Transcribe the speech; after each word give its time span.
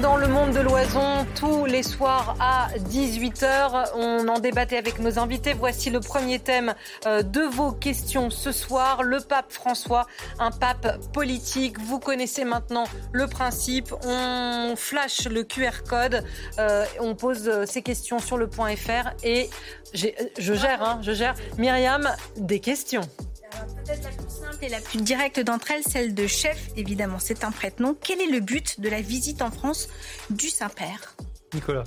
Dans 0.00 0.16
le 0.16 0.26
monde 0.26 0.52
de 0.52 0.60
l'oison 0.60 1.26
tous 1.34 1.64
les 1.64 1.82
soirs 1.82 2.36
à 2.40 2.68
18h. 2.90 3.90
On 3.94 4.28
en 4.28 4.38
débattait 4.38 4.76
avec 4.76 4.98
nos 4.98 5.18
invités. 5.18 5.52
Voici 5.52 5.90
le 5.90 6.00
premier 6.00 6.38
thème 6.38 6.74
euh, 7.06 7.22
de 7.22 7.40
vos 7.40 7.72
questions 7.72 8.30
ce 8.30 8.52
soir. 8.52 9.02
Le 9.02 9.20
pape 9.20 9.52
François, 9.52 10.06
un 10.38 10.50
pape 10.50 10.98
politique. 11.12 11.78
Vous 11.78 11.98
connaissez 11.98 12.44
maintenant 12.44 12.84
le 13.12 13.26
principe. 13.26 13.94
On 14.04 14.74
flash 14.76 15.28
le 15.28 15.44
QR 15.44 15.82
code. 15.88 16.24
Euh, 16.58 16.84
on 17.00 17.14
pose 17.14 17.48
euh, 17.48 17.66
ces 17.66 17.82
questions 17.82 18.18
sur 18.18 18.38
le 18.38 18.48
point 18.48 18.74
.fr 18.76 19.10
et 19.22 19.48
je 19.94 20.52
gère, 20.54 20.82
hein, 20.82 20.98
je 21.02 21.12
gère. 21.12 21.34
Myriam, 21.58 22.08
des 22.36 22.60
questions. 22.60 23.02
Peut-être 23.50 24.02
la 24.02 24.10
plus 24.10 24.30
simple 24.30 24.64
et 24.64 24.68
la 24.68 24.80
plus 24.80 25.00
directe 25.02 25.40
d'entre 25.40 25.70
elles, 25.70 25.82
celle 25.82 26.14
de 26.14 26.26
chef, 26.26 26.70
évidemment, 26.76 27.18
c'est 27.18 27.44
un 27.44 27.50
prête-nom. 27.50 27.96
Quel 28.00 28.20
est 28.20 28.30
le 28.30 28.40
but 28.40 28.80
de 28.80 28.88
la 28.88 29.00
visite 29.00 29.42
en 29.42 29.50
France 29.50 29.88
du 30.30 30.48
Saint-Père? 30.48 31.14
Nicolas. 31.54 31.84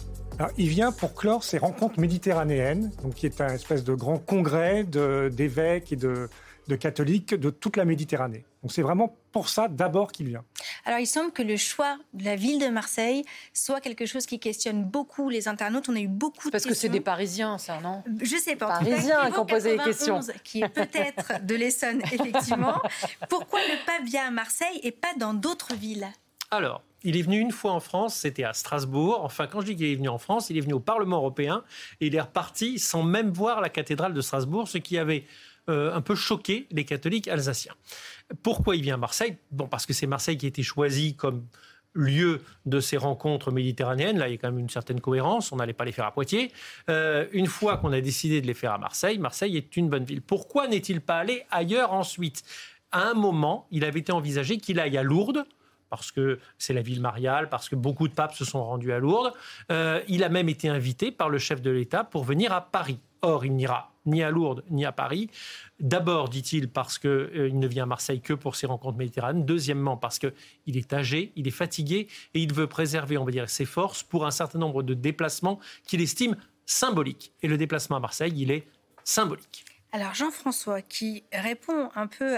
Il 0.57 0.69
vient 0.69 0.93
pour 0.93 1.13
clore 1.15 1.43
ces 1.43 1.57
rencontres 1.57 1.99
méditerranéennes, 1.99 2.91
donc 3.03 3.15
qui 3.15 3.25
est 3.25 3.41
un 3.41 3.49
espèce 3.49 3.83
de 3.83 3.93
grand 3.93 4.19
congrès 4.19 4.85
d'évêques 4.85 5.91
et 5.91 5.97
de, 5.97 6.29
de 6.69 6.75
catholiques 6.77 7.33
de 7.33 7.49
toute 7.49 7.75
la 7.75 7.83
Méditerranée. 7.83 8.45
Donc 8.61 8.71
c'est 8.71 8.81
vraiment 8.81 9.15
pour 9.31 9.49
ça 9.49 9.67
d'abord 9.67 10.11
qu'il 10.11 10.27
vient. 10.27 10.43
Alors 10.85 10.99
il 10.99 11.07
semble 11.07 11.31
que 11.31 11.41
le 11.41 11.57
choix 11.57 11.97
de 12.13 12.23
la 12.23 12.35
ville 12.35 12.59
de 12.59 12.67
Marseille 12.67 13.25
soit 13.53 13.81
quelque 13.81 14.05
chose 14.05 14.25
qui 14.25 14.39
questionne 14.39 14.83
beaucoup 14.85 15.29
les 15.29 15.47
internautes. 15.47 15.89
On 15.89 15.95
a 15.95 15.99
eu 15.99 16.07
beaucoup 16.07 16.47
de 16.47 16.51
Parce 16.51 16.65
que 16.65 16.73
c'est 16.73 16.89
des 16.89 17.01
Parisiens, 17.01 17.57
ça, 17.57 17.81
non? 17.81 18.03
Je 18.21 18.37
sais 18.37 18.55
pas. 18.55 18.67
Parisiens 18.67 19.31
qui 19.31 19.39
ont 19.39 19.45
posé 19.45 19.77
les 19.77 19.83
questions. 19.83 20.19
Qui 20.43 20.61
est 20.61 20.69
peut-être 20.69 21.45
de 21.45 21.55
l'Essonne, 21.55 22.01
effectivement. 22.11 22.81
Pourquoi 23.27 23.59
le 23.61 23.85
pape 23.85 24.05
vient 24.05 24.27
à 24.27 24.31
Marseille 24.31 24.79
et 24.83 24.91
pas 24.91 25.13
dans 25.17 25.33
d'autres 25.33 25.73
villes? 25.73 26.07
Alors, 26.51 26.81
il 27.03 27.15
est 27.15 27.21
venu 27.21 27.39
une 27.39 27.51
fois 27.51 27.71
en 27.71 27.79
France, 27.79 28.15
c'était 28.15 28.43
à 28.43 28.53
Strasbourg. 28.53 29.21
Enfin, 29.23 29.47
quand 29.47 29.61
je 29.61 29.67
dis 29.67 29.75
qu'il 29.75 29.85
est 29.85 29.95
venu 29.95 30.09
en 30.09 30.17
France, 30.17 30.49
il 30.49 30.57
est 30.57 30.61
venu 30.61 30.73
au 30.73 30.79
Parlement 30.79 31.17
européen 31.17 31.63
et 32.01 32.07
il 32.07 32.15
est 32.15 32.21
reparti 32.21 32.77
sans 32.77 33.03
même 33.03 33.29
voir 33.29 33.61
la 33.61 33.69
cathédrale 33.69 34.13
de 34.13 34.21
Strasbourg, 34.21 34.67
ce 34.67 34.77
qui 34.77 34.97
avait 34.97 35.25
euh, 35.69 35.93
un 35.93 36.01
peu 36.01 36.15
choqué 36.15 36.67
les 36.71 36.85
catholiques 36.85 37.27
alsaciens. 37.27 37.73
Pourquoi 38.43 38.75
il 38.75 38.81
vient 38.81 38.95
à 38.95 38.97
Marseille? 38.97 39.37
Bon, 39.51 39.67
parce 39.67 39.85
que 39.85 39.93
c'est 39.93 40.07
Marseille 40.07 40.37
qui 40.37 40.45
a 40.45 40.49
été 40.49 40.63
choisi 40.63 41.15
comme 41.15 41.45
lieu 41.93 42.41
de 42.65 42.79
ces 42.79 42.97
rencontres 42.97 43.51
méditerranéennes. 43.51 44.17
Là, 44.17 44.27
il 44.27 44.31
y 44.31 44.35
a 44.35 44.37
quand 44.37 44.49
même 44.49 44.59
une 44.59 44.69
certaine 44.69 45.01
cohérence. 45.01 45.51
On 45.51 45.57
n'allait 45.57 45.73
pas 45.73 45.85
les 45.85 45.91
faire 45.91 46.05
à 46.05 46.11
Poitiers. 46.11 46.51
Euh, 46.89 47.25
une 47.31 47.47
fois 47.47 47.77
qu'on 47.77 47.91
a 47.91 48.01
décidé 48.01 48.41
de 48.41 48.47
les 48.47 48.53
faire 48.53 48.73
à 48.73 48.77
Marseille, 48.77 49.17
Marseille 49.17 49.57
est 49.57 49.75
une 49.77 49.89
bonne 49.89 50.03
ville. 50.03 50.21
Pourquoi 50.21 50.67
n'est-il 50.67 51.01
pas 51.01 51.17
allé 51.17 51.45
ailleurs 51.51 51.93
ensuite? 51.93 52.43
À 52.91 53.09
un 53.09 53.13
moment, 53.13 53.67
il 53.71 53.83
avait 53.85 53.99
été 53.99 54.11
envisagé 54.11 54.57
qu'il 54.57 54.79
aille 54.79 54.97
à 54.97 55.03
Lourdes 55.03 55.45
parce 55.89 56.11
que 56.11 56.39
c'est 56.57 56.73
la 56.73 56.81
ville 56.81 57.01
mariale, 57.01 57.49
parce 57.49 57.67
que 57.67 57.75
beaucoup 57.75 58.07
de 58.07 58.13
papes 58.13 58.35
se 58.35 58.45
sont 58.45 58.63
rendus 58.63 58.93
à 58.93 58.99
Lourdes. 58.99 59.33
Euh, 59.71 60.01
il 60.07 60.23
a 60.23 60.29
même 60.29 60.47
été 60.47 60.69
invité 60.69 61.11
par 61.11 61.29
le 61.29 61.39
chef 61.39 61.61
de 61.61 61.71
l'État 61.71 62.03
pour 62.03 62.23
venir 62.23 62.53
à 62.53 62.61
Paris. 62.61 62.99
Or, 63.21 63.45
il 63.45 63.55
n'ira 63.55 63.93
ni 64.05 64.23
à 64.23 64.31
Lourdes 64.31 64.63
ni 64.69 64.85
à 64.85 64.91
Paris. 64.91 65.29
D'abord, 65.79 66.29
dit-il, 66.29 66.69
parce 66.69 66.97
qu'il 66.97 67.09
euh, 67.09 67.49
ne 67.51 67.67
vient 67.67 67.83
à 67.83 67.85
Marseille 67.85 68.21
que 68.21 68.33
pour 68.33 68.55
ses 68.55 68.67
rencontres 68.67 68.97
méditerranéennes. 68.97 69.45
Deuxièmement, 69.45 69.97
parce 69.97 70.19
qu'il 70.19 70.33
est 70.65 70.93
âgé, 70.93 71.31
il 71.35 71.47
est 71.47 71.51
fatigué 71.51 72.07
et 72.33 72.39
il 72.39 72.53
veut 72.53 72.67
préserver, 72.67 73.17
on 73.17 73.25
va 73.25 73.31
dire, 73.31 73.49
ses 73.49 73.65
forces 73.65 74.03
pour 74.03 74.25
un 74.25 74.31
certain 74.31 74.59
nombre 74.59 74.83
de 74.83 74.93
déplacements 74.93 75.59
qu'il 75.85 76.01
estime 76.01 76.35
symboliques. 76.65 77.31
Et 77.41 77.47
le 77.47 77.57
déplacement 77.57 77.97
à 77.97 77.99
Marseille, 77.99 78.33
il 78.35 78.51
est 78.51 78.67
symbolique. 79.03 79.65
Alors 79.91 80.13
Jean-François, 80.13 80.83
qui 80.83 81.23
répond 81.33 81.89
un 81.95 82.05
peu 82.05 82.37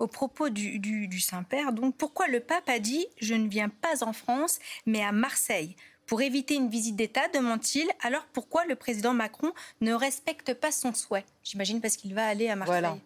au 0.00 0.08
propos 0.08 0.48
du, 0.48 0.80
du 0.80 1.20
Saint-Père, 1.20 1.72
donc 1.72 1.96
pourquoi 1.96 2.26
le 2.26 2.40
pape 2.40 2.68
a 2.68 2.80
dit⁇ 2.80 3.06
Je 3.20 3.34
ne 3.34 3.48
viens 3.48 3.68
pas 3.68 4.02
en 4.02 4.12
France, 4.12 4.58
mais 4.84 5.04
à 5.04 5.12
Marseille⁇ 5.12 5.76
pour 6.06 6.22
éviter 6.22 6.54
une 6.54 6.68
visite 6.68 6.96
d'État, 6.96 7.28
demande-t-il, 7.34 7.88
alors 8.02 8.26
pourquoi 8.32 8.64
le 8.66 8.74
président 8.74 9.14
Macron 9.14 9.52
ne 9.80 9.92
respecte 9.94 10.54
pas 10.54 10.72
son 10.72 10.92
souhait? 10.92 11.24
J'imagine 11.42 11.80
parce 11.80 11.96
qu'il 11.96 12.14
va 12.14 12.26
aller 12.26 12.48
à 12.48 12.56
Marseille. 12.56 13.00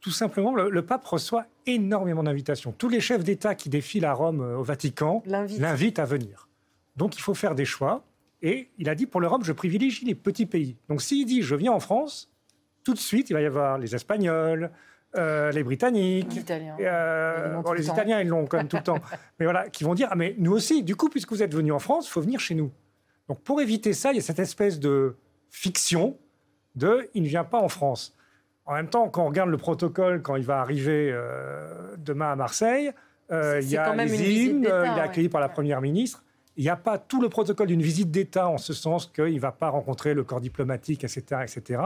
Tout 0.00 0.10
simplement, 0.10 0.54
le, 0.54 0.86
pape 0.86 1.04
reçoit 1.04 1.46
énormément 1.66 2.22
d'invitations. 2.22 2.72
Tous 2.72 2.88
les 2.88 3.00
chefs 3.00 3.24
d'État 3.24 3.54
qui 3.54 3.68
défilent 3.68 4.04
à 4.04 4.12
Rome, 4.12 4.40
euh, 4.40 4.58
au 4.58 4.62
Vatican, 4.62 5.22
l'invitent 5.26 5.98
à 5.98 6.04
venir. 6.04 6.48
Donc 6.96 7.16
il 7.16 7.20
faut 7.20 7.34
faire 7.34 7.54
des 7.54 7.64
choix. 7.64 8.04
Et 8.42 8.70
il 8.78 8.88
a 8.88 8.94
dit, 8.94 9.06
pour 9.06 9.20
l'Europe, 9.20 9.42
je 9.44 9.52
privilégie 9.52 10.04
les 10.04 10.14
petits 10.14 10.46
pays. 10.46 10.76
Donc 10.88 11.02
s'il 11.02 11.26
dit, 11.26 11.42
je 11.42 11.54
viens 11.54 11.72
en 11.72 11.80
France, 11.80 12.30
tout 12.84 12.94
de 12.94 12.98
suite, 12.98 13.30
il 13.30 13.32
va 13.32 13.40
y 13.40 13.46
avoir 13.46 13.78
les 13.78 13.94
Espagnols, 13.94 14.70
euh, 15.16 15.50
les 15.52 15.62
Britanniques, 15.62 16.34
les 16.34 16.40
Italiens, 16.40 16.76
euh, 16.80 17.62
les 17.74 17.86
Italiens 17.86 18.20
ils 18.20 18.28
l'ont 18.28 18.46
quand 18.46 18.58
même 18.58 18.68
tout 18.68 18.76
le 18.76 18.82
temps, 18.82 18.98
mais 19.38 19.46
voilà, 19.46 19.68
qui 19.68 19.84
vont 19.84 19.94
dire 19.94 20.08
ah 20.10 20.16
mais 20.16 20.34
nous 20.38 20.52
aussi, 20.52 20.82
du 20.82 20.96
coup 20.96 21.08
puisque 21.08 21.30
vous 21.30 21.42
êtes 21.42 21.54
venus 21.54 21.72
en 21.72 21.78
France, 21.78 22.06
il 22.08 22.10
faut 22.10 22.20
venir 22.20 22.40
chez 22.40 22.54
nous. 22.54 22.70
Donc 23.28 23.40
pour 23.40 23.60
éviter 23.60 23.92
ça, 23.92 24.12
il 24.12 24.16
y 24.16 24.18
a 24.18 24.22
cette 24.22 24.38
espèce 24.38 24.78
de 24.78 25.16
fiction 25.50 26.16
de 26.74 27.08
il 27.14 27.22
ne 27.22 27.28
vient 27.28 27.44
pas 27.44 27.58
en 27.58 27.68
France. 27.68 28.14
En 28.66 28.74
même 28.74 28.88
temps, 28.88 29.08
quand 29.08 29.24
on 29.24 29.28
regarde 29.28 29.50
le 29.50 29.56
protocole 29.56 30.22
quand 30.22 30.36
il 30.36 30.44
va 30.44 30.60
arriver 30.60 31.10
euh, 31.12 31.94
demain 31.98 32.32
à 32.32 32.36
Marseille, 32.36 32.92
il 33.30 33.68
y 33.68 33.76
a 33.76 33.94
les 33.94 34.44
hymnes, 34.44 34.62
il 34.62 34.66
est 34.66 35.00
accueilli 35.00 35.28
par 35.28 35.40
la 35.40 35.48
première 35.48 35.80
ministre. 35.80 36.22
Il 36.56 36.62
n'y 36.62 36.70
a 36.70 36.76
pas 36.76 36.98
tout 36.98 37.20
le 37.20 37.28
protocole 37.28 37.66
d'une 37.66 37.82
visite 37.82 38.10
d'État 38.10 38.48
en 38.48 38.56
ce 38.56 38.72
sens 38.72 39.06
qu'il 39.06 39.34
ne 39.34 39.40
va 39.40 39.52
pas 39.52 39.68
rencontrer 39.68 40.14
le 40.14 40.24
corps 40.24 40.40
diplomatique, 40.40 41.04
etc., 41.04 41.42
etc. 41.42 41.82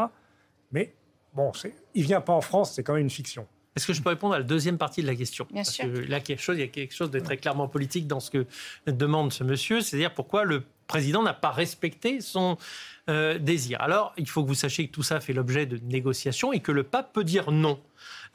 Mais 0.71 0.95
bon, 1.35 1.53
il 1.95 2.05
vient 2.05 2.21
pas 2.21 2.33
en 2.33 2.41
France, 2.41 2.73
c'est 2.75 2.83
quand 2.83 2.95
même 2.95 3.03
une 3.03 3.11
fiction. 3.11 3.47
Est-ce 3.77 3.87
que 3.87 3.93
je 3.93 4.03
peux 4.03 4.09
répondre 4.09 4.35
à 4.35 4.39
la 4.39 4.45
deuxième 4.45 4.79
partie 4.79 5.01
de 5.01 5.07
la 5.07 5.15
question 5.15 5.47
Bien 5.53 5.65
sûr. 5.65 5.85
Que 5.85 5.99
là, 5.99 6.21
quelque 6.21 6.43
chose, 6.43 6.57
il 6.57 6.61
y 6.61 6.65
a 6.65 6.69
quelque 6.69 6.95
chose 6.95 7.11
de 7.11 7.21
très 7.21 7.37
clairement 7.37 7.69
politique 7.69 8.07
dans 8.07 8.19
ce 8.21 8.31
que 8.31 8.47
demande 8.87 9.33
ce 9.33 9.45
monsieur, 9.45 9.81
c'est-à-dire 9.81 10.13
pourquoi 10.13 10.45
le 10.45 10.65
président 10.91 11.23
n'a 11.23 11.35
pas 11.35 11.53
respecté 11.53 12.21
son 12.21 12.59
euh, 13.09 13.39
désir. 13.39 13.81
Alors, 13.81 14.13
il 14.17 14.29
faut 14.29 14.43
que 14.43 14.49
vous 14.49 14.55
sachiez 14.55 14.89
que 14.89 14.93
tout 14.93 15.05
ça 15.05 15.21
fait 15.21 15.33
l'objet 15.33 15.65
de 15.65 15.79
négociations 15.85 16.53
et 16.53 16.59
que 16.59 16.73
le 16.73 16.83
pape 16.83 17.13
peut 17.13 17.23
dire 17.23 17.53
non. 17.53 17.79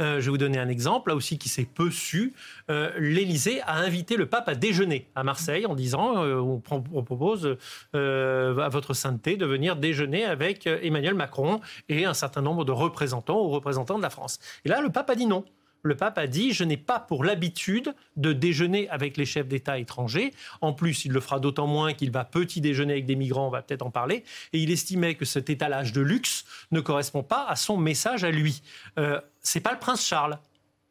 Euh, 0.01 0.21
je 0.21 0.25
vais 0.25 0.31
vous 0.31 0.37
donner 0.37 0.57
un 0.57 0.69
exemple, 0.69 1.09
là 1.09 1.15
aussi 1.15 1.37
qui 1.37 1.49
s'est 1.49 1.65
peu 1.65 1.91
su. 1.91 2.33
Euh, 2.69 2.91
L'Élysée 2.97 3.61
a 3.63 3.75
invité 3.75 4.15
le 4.15 4.25
pape 4.25 4.47
à 4.47 4.55
déjeuner 4.55 5.09
à 5.15 5.23
Marseille 5.23 5.65
en 5.65 5.75
disant 5.75 6.23
euh, 6.23 6.39
on, 6.39 6.59
propose 7.03 7.57
à 7.93 8.69
votre 8.69 8.93
sainteté 8.93 9.35
de 9.35 9.45
venir 9.45 9.75
déjeuner 9.75 10.23
avec 10.23 10.65
Emmanuel 10.67 11.13
Macron 11.13 11.59
et 11.89 12.05
un 12.05 12.13
certain 12.13 12.41
nombre 12.41 12.63
de 12.63 12.71
représentants 12.71 13.41
ou 13.41 13.49
représentants 13.49 13.97
de 13.97 14.03
la 14.03 14.09
France. 14.09 14.39
Et 14.63 14.69
là, 14.69 14.81
le 14.81 14.89
pape 14.89 15.09
a 15.09 15.15
dit 15.15 15.25
non 15.25 15.43
le 15.85 15.95
pape 15.95 16.17
a 16.17 16.27
dit 16.27 16.51
Je 16.51 16.63
n'ai 16.63 16.77
pas 16.77 16.99
pour 16.99 17.23
l'habitude 17.23 17.93
de 18.17 18.33
déjeuner 18.33 18.89
avec 18.89 19.17
les 19.17 19.25
chefs 19.25 19.47
d'État 19.47 19.77
étrangers. 19.77 20.33
En 20.61 20.73
plus, 20.73 21.05
il 21.05 21.11
le 21.11 21.21
fera 21.21 21.39
d'autant 21.39 21.67
moins 21.67 21.93
qu'il 21.93 22.11
va 22.11 22.25
petit 22.25 22.59
déjeuner 22.59 22.93
avec 22.93 23.05
des 23.05 23.15
migrants, 23.15 23.47
on 23.47 23.51
va 23.51 23.61
peut-être 23.61 23.83
en 23.83 23.91
parler. 23.91 24.23
Et 24.51 24.59
il 24.59 24.71
estimait 24.71 25.15
que 25.15 25.25
cet 25.25 25.49
étalage 25.49 25.93
de 25.93 26.01
luxe 26.01 26.45
ne 26.71 26.81
correspond 26.81 27.23
pas 27.23 27.45
à 27.47 27.55
son 27.55 27.77
message 27.77 28.23
à 28.23 28.31
lui. 28.31 28.63
Euh, 28.97 29.21
c'est 29.41 29.59
pas 29.59 29.71
le 29.71 29.79
prince 29.79 30.03
Charles, 30.03 30.39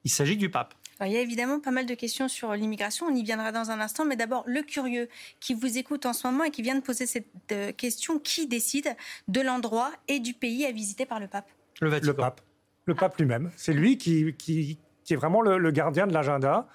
il 0.04 0.10
s'agit 0.10 0.36
du 0.36 0.48
pape. 0.48 0.74
il 1.00 1.10
y 1.10 1.16
a 1.16 1.20
évidemment 1.20 1.58
pas 1.58 1.72
mal 1.72 1.86
de 1.86 1.94
questions 1.94 2.28
sur 2.28 2.52
l'immigration, 2.52 3.06
on 3.06 3.14
y 3.14 3.24
viendra 3.24 3.50
dans 3.50 3.70
un 3.70 3.80
instant, 3.80 4.04
mais 4.04 4.16
d'abord 4.16 4.44
le 4.46 4.62
curieux 4.62 5.08
qui 5.40 5.54
vous 5.54 5.76
écoute 5.76 6.06
en 6.06 6.12
ce 6.12 6.26
moment 6.26 6.44
et 6.44 6.52
qui 6.52 6.62
vient 6.62 6.76
de 6.76 6.82
poser 6.82 7.06
cette 7.06 7.26
euh, 7.50 7.72
question, 7.72 8.20
qui 8.20 8.46
décide 8.46 8.94
de 9.26 9.40
l'endroit 9.40 9.90
et 10.06 10.20
du 10.20 10.34
pays 10.34 10.64
à 10.64 10.70
visiter 10.70 11.04
par 11.04 11.18
le 11.18 11.26
pape? 11.26 11.48
Le 11.80 11.90
pape. 12.12 12.40
Le 12.86 12.94
pape 12.94 13.16
lui-même. 13.18 13.50
C'est 13.56 13.72
lui 13.72 13.96
qui, 13.96 14.34
qui, 14.34 14.78
qui 15.04 15.12
est 15.12 15.16
vraiment 15.16 15.40
le, 15.42 15.70
gardien 15.70 16.06
de 16.06 16.12
l'agenda. 16.12 16.66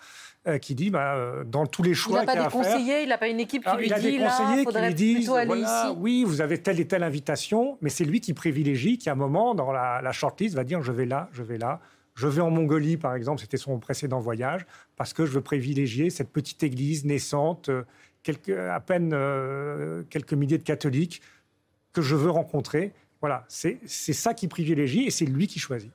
Euh, 0.48 0.58
qui 0.58 0.74
dit 0.74 0.90
bah, 0.90 1.16
euh, 1.16 1.44
dans 1.44 1.66
tous 1.66 1.84
les 1.84 1.94
choix 1.94 2.22
il 2.22 2.26
n'a 2.26 2.34
pas 2.34 2.44
des 2.46 2.50
conseillers, 2.50 3.04
il 3.04 3.10
n'a 3.10 3.18
pas 3.18 3.28
une 3.28 3.42
équipe 3.42 3.62
qui 3.62 3.76
lui 3.76 3.88
il 3.88 3.94
a 3.94 4.00
dit 4.00 4.18
des 4.18 4.24
conseillers 4.24 4.66
qui 4.66 4.78
lui 4.78 4.94
disent 4.94 5.28
voilà, 5.28 5.92
oui 5.98 6.24
vous 6.24 6.40
avez 6.40 6.62
telle 6.62 6.80
et 6.80 6.88
telle 6.88 7.04
invitation, 7.04 7.78
mais 7.82 7.90
c'est 7.90 8.06
lui 8.06 8.22
qui 8.22 8.34
privilégie, 8.34 8.98
qui 8.98 9.10
à 9.10 9.12
un 9.12 9.16
moment 9.16 9.54
dans 9.54 9.74
la, 9.74 10.00
la 10.02 10.12
shortlist 10.14 10.56
va 10.56 10.64
dire 10.64 10.82
je 10.82 10.94
vais 10.94 11.06
là, 11.06 11.28
je 11.34 11.44
vais 11.44 11.58
là, 11.58 11.82
je 12.16 12.26
vais 12.26 12.42
en 12.42 12.52
Mongolie 12.52 12.96
par 12.96 13.16
exemple, 13.16 13.42
c'était 13.42 13.58
son 13.58 13.80
précédent 13.80 14.22
voyage, 14.22 14.66
parce 14.96 15.12
que 15.12 15.26
je 15.26 15.32
veux 15.32 15.42
privilégier 15.42 16.10
cette 16.10 16.32
petite 16.32 16.64
église 16.64 17.04
naissante, 17.04 17.68
euh, 17.68 17.84
quelques, 18.24 18.58
à 18.58 18.80
peine 18.80 19.10
quelques 20.10 20.34
milliers 20.34 20.58
de 20.58 20.64
catholiques 20.64 21.22
que 21.92 22.02
je 22.02 22.16
veux 22.16 22.30
rencontrer. 22.30 22.94
Voilà, 23.20 23.44
c'est 23.50 23.78
ça 23.92 24.34
qui 24.34 24.48
privilégie 24.48 25.04
et 25.06 25.12
c'est 25.12 25.26
lui 25.26 25.48
qui 25.48 25.60
choisit. 25.60 25.92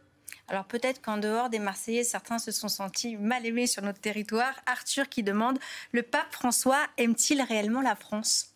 Alors 0.49 0.64
peut-être 0.64 1.00
qu'en 1.00 1.17
dehors 1.17 1.49
des 1.49 1.58
Marseillais, 1.58 2.05
certains 2.05 2.38
se 2.38 2.52
sont 2.52 2.69
sentis 2.69 3.17
mal 3.17 3.46
aimés 3.46 3.67
sur 3.67 3.82
notre 3.82 4.00
territoire. 4.00 4.52
Arthur 4.67 5.08
qui 5.08 5.23
demande, 5.23 5.58
le 5.93 6.02
pape 6.02 6.31
François 6.32 6.81
aime-t-il 6.99 7.41
réellement 7.43 7.81
la 7.81 7.96
France? 7.96 8.55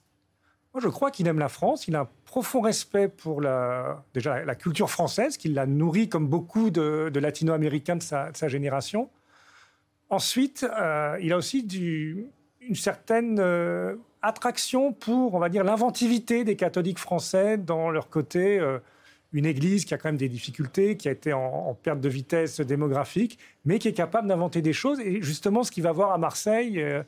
Moi 0.74 0.82
je 0.82 0.88
crois 0.88 1.10
qu'il 1.10 1.26
aime 1.26 1.38
la 1.38 1.48
France, 1.48 1.88
il 1.88 1.96
a 1.96 2.00
un 2.00 2.08
profond 2.26 2.60
respect 2.60 3.08
pour 3.08 3.40
la, 3.40 4.04
déjà 4.12 4.44
la 4.44 4.54
culture 4.54 4.90
française, 4.90 5.38
qu'il 5.38 5.54
l'a 5.54 5.64
nourri 5.64 6.10
comme 6.10 6.28
beaucoup 6.28 6.68
de, 6.68 7.10
latino-américains 7.14 7.96
de 7.96 8.02
sa, 8.02 8.48
génération. 8.48 9.08
Ensuite, 10.10 10.66
il 11.20 11.32
a 11.32 11.36
aussi 11.36 11.66
une 12.60 12.74
certaine 12.74 13.42
attraction 14.20 14.92
pour, 14.92 15.34
on 15.34 15.38
va 15.38 15.48
dire, 15.48 15.64
l'inventivité 15.64 16.44
des 16.44 16.54
catholiques 16.54 16.98
français 16.98 17.56
dans 17.56 17.90
leur 17.90 18.10
côté 18.10 18.60
une 19.32 19.46
église 19.46 19.84
qui 19.84 19.94
a 19.94 19.98
quand 19.98 20.08
même 20.08 20.16
des 20.16 20.28
difficultés, 20.28 20.96
qui 20.96 21.08
a 21.08 21.10
été 21.10 21.32
en, 21.32 21.74
perte 21.74 22.00
de 22.00 22.08
vitesse 22.08 22.60
démographique, 22.60 23.38
mais 23.64 23.78
qui 23.78 23.88
est 23.88 23.92
capable 23.92 24.26
d'inventer 24.28 24.62
des 24.62 24.72
choses. 24.72 25.00
Et 25.00 25.20
justement, 25.22 25.64
ce 25.64 25.70
qu'il 25.70 25.82
va 25.82 25.92
voir 25.92 26.12
à 26.12 26.18
Marseille 26.18 26.80
euh, 26.80 27.02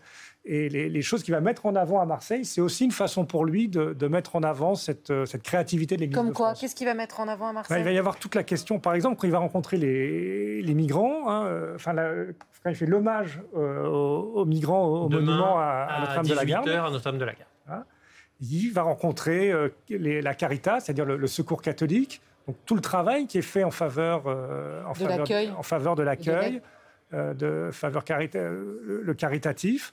et 0.44 0.68
les, 0.68 1.02
choses 1.02 1.22
qu'il 1.22 1.34
va 1.34 1.40
mettre 1.40 1.66
en 1.66 1.74
avant 1.74 2.00
à 2.00 2.06
Marseille, 2.06 2.44
c'est 2.44 2.60
aussi 2.60 2.84
une 2.84 2.92
façon 2.92 3.24
pour 3.24 3.44
lui 3.44 3.68
de, 3.68 4.08
mettre 4.08 4.36
en 4.36 4.42
avant 4.42 4.74
cette, 4.74 5.10
euh, 5.10 5.24
cette 5.24 5.42
créativité 5.42 5.96
de 5.96 6.02
l'église. 6.02 6.16
Comme 6.16 6.32
quoi 6.32 6.54
Qu'est-ce 6.54 6.74
qu'il 6.74 6.86
va 6.86 6.94
mettre 6.94 7.20
en 7.20 7.28
avant 7.28 7.48
à 7.48 7.52
Marseille 7.52 7.78
Il 7.80 7.84
va 7.84 7.92
y 7.92 7.98
avoir 7.98 8.16
toute 8.16 8.34
la 8.34 8.42
question, 8.42 8.78
par 8.78 8.94
exemple, 8.94 9.16
quand 9.16 9.26
il 9.26 9.32
va 9.32 9.38
rencontrer 9.38 9.78
les, 9.78 10.60
les 10.60 10.74
migrants, 10.74 11.30
hein, 11.30 11.46
euh, 11.46 11.74
enfin, 11.74 11.94
quand 12.62 12.70
il 12.70 12.76
fait 12.76 12.86
l'hommage 12.86 13.40
aux, 13.54 14.44
migrants 14.44 14.86
au 14.86 15.08
monument 15.08 15.58
à, 15.58 16.00
Notre-Dame 16.00 16.26
de 16.26 16.34
la 16.34 16.44
Garde. 16.44 16.68
à 16.68 16.90
Notre-Dame 16.90 17.18
de 17.18 17.24
la 17.24 17.32
Garde 17.32 17.84
il 18.40 18.72
va 18.72 18.82
rencontrer 18.82 19.52
euh, 19.52 19.68
la 19.88 20.34
Caritas, 20.34 20.80
c'est-à-dire 20.80 21.04
le, 21.04 21.26
secours 21.26 21.62
catholique. 21.62 22.20
Donc 22.46 22.56
tout 22.66 22.74
le 22.74 22.80
travail 22.80 23.26
qui 23.26 23.38
est 23.38 23.42
fait 23.42 23.64
en 23.64 23.70
faveur, 23.70 24.24
euh, 24.26 24.82
en, 24.84 24.94
faveur 24.94 25.26
en, 25.58 25.62
faveur 25.62 25.94
de 25.94 26.02
l'accueil, 26.02 26.62
euh, 27.12 27.34
de 27.34 27.70
faveur 27.70 28.02
le 28.08 29.12
caritatif. 29.12 29.92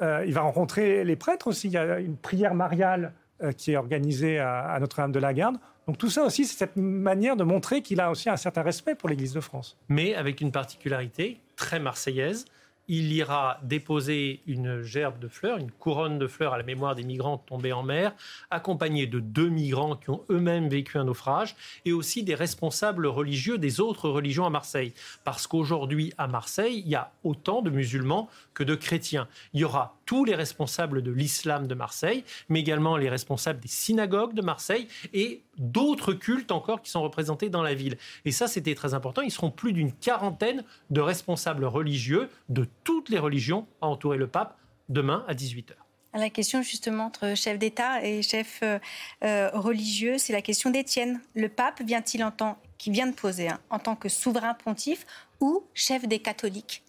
il 0.00 0.32
va 0.32 0.42
rencontrer 0.42 1.04
les 1.04 1.16
prêtres 1.16 1.48
aussi. 1.48 1.68
Il 1.68 1.72
y 1.72 1.76
a 1.76 1.98
une 1.98 2.16
prière 2.16 2.54
mariale 2.54 3.12
qui 3.56 3.72
est 3.72 3.76
organisée 3.76 4.38
à, 4.38 4.76
Notre-Dame 4.80 5.12
de 5.12 5.18
la 5.18 5.32
Garde. 5.32 5.56
Donc 5.86 5.96
tout 5.96 6.10
ça 6.10 6.24
aussi, 6.24 6.44
c'est 6.44 6.58
cette 6.58 6.76
manière 6.76 7.36
de 7.36 7.44
montrer 7.44 7.82
qu'il 7.82 8.00
a 8.00 8.10
aussi 8.10 8.28
un 8.28 8.36
certain 8.36 8.62
respect 8.62 8.94
pour 8.94 9.08
l'Église 9.08 9.32
de 9.32 9.40
France. 9.40 9.76
Mais 9.88 10.14
avec 10.14 10.40
une 10.40 10.52
particularité 10.52 11.40
très 11.56 11.80
marseillaise, 11.80 12.44
il 12.88 13.12
ira 13.12 13.60
déposer 13.62 14.40
une 14.46 14.82
gerbe 14.82 15.18
de 15.18 15.28
fleurs, 15.28 15.58
une 15.58 15.70
couronne 15.70 16.18
de 16.18 16.26
fleurs 16.26 16.54
à 16.54 16.58
la 16.58 16.64
mémoire 16.64 16.94
des 16.94 17.02
migrants 17.02 17.38
tombés 17.38 17.72
en 17.72 17.82
mer, 17.82 18.12
accompagné 18.50 19.06
de 19.06 19.20
deux 19.20 19.48
migrants 19.48 19.96
qui 19.96 20.10
ont 20.10 20.24
eux-mêmes 20.30 20.68
vécu 20.68 20.98
un 20.98 21.04
naufrage, 21.04 21.54
et 21.84 21.92
aussi 21.92 22.22
des 22.22 22.34
responsables 22.34 23.06
religieux 23.06 23.58
des 23.58 23.80
autres 23.80 24.08
religions 24.08 24.46
à 24.46 24.50
Marseille. 24.50 24.92
Parce 25.24 25.46
qu'aujourd'hui, 25.46 26.12
à 26.18 26.26
Marseille, 26.26 26.82
il 26.84 26.88
y 26.88 26.94
a 26.94 27.12
autant 27.24 27.62
de 27.62 27.70
musulmans 27.70 28.28
que 28.54 28.64
de 28.64 28.74
chrétiens. 28.74 29.28
Il 29.52 29.60
y 29.60 29.64
aura 29.64 29.96
tous 30.06 30.24
les 30.24 30.34
responsables 30.34 31.02
de 31.02 31.10
l'islam 31.10 31.66
de 31.66 31.74
Marseille, 31.74 32.24
mais 32.48 32.60
également 32.60 32.96
les 32.96 33.08
responsables 33.08 33.60
des 33.60 33.68
synagogues 33.68 34.34
de 34.34 34.42
Marseille 34.42 34.88
et 35.12 35.42
d'autres 35.58 36.12
cultes 36.12 36.52
encore 36.52 36.82
qui 36.82 36.90
sont 36.90 37.02
représentés 37.02 37.48
dans 37.48 37.62
la 37.62 37.74
ville. 37.74 37.96
Et 38.24 38.32
ça, 38.32 38.48
c'était 38.48 38.74
très 38.74 38.94
important. 38.94 39.22
Ils 39.22 39.30
seront 39.30 39.50
plus 39.50 39.72
d'une 39.72 39.92
quarantaine 39.92 40.64
de 40.90 41.00
responsables 41.00 41.64
religieux 41.64 42.28
de 42.48 42.66
toutes 42.84 43.08
les 43.08 43.18
religions 43.18 43.66
à 43.80 43.86
entourer 43.86 44.16
le 44.16 44.26
pape 44.26 44.56
demain 44.88 45.24
à 45.28 45.34
18h. 45.34 45.74
La 46.14 46.30
question 46.30 46.62
justement 46.62 47.04
entre 47.04 47.36
chef 47.36 47.58
d'État 47.58 48.02
et 48.02 48.22
chef 48.22 48.60
euh, 48.62 48.78
euh, 49.24 49.50
religieux, 49.52 50.16
c'est 50.16 50.32
la 50.32 50.42
question 50.42 50.70
d'Étienne. 50.70 51.20
Le 51.34 51.48
pape 51.48 51.82
vient-il 51.82 52.24
en 52.24 52.30
tant, 52.30 52.58
qui 52.78 52.90
vient 52.90 53.06
de 53.06 53.14
poser, 53.14 53.48
hein, 53.48 53.60
en 53.70 53.78
tant 53.78 53.94
que 53.94 54.08
souverain 54.08 54.54
pontife 54.54 55.06
ou 55.40 55.64
chef 55.74 56.08
des 56.08 56.18
catholiques? 56.18 56.82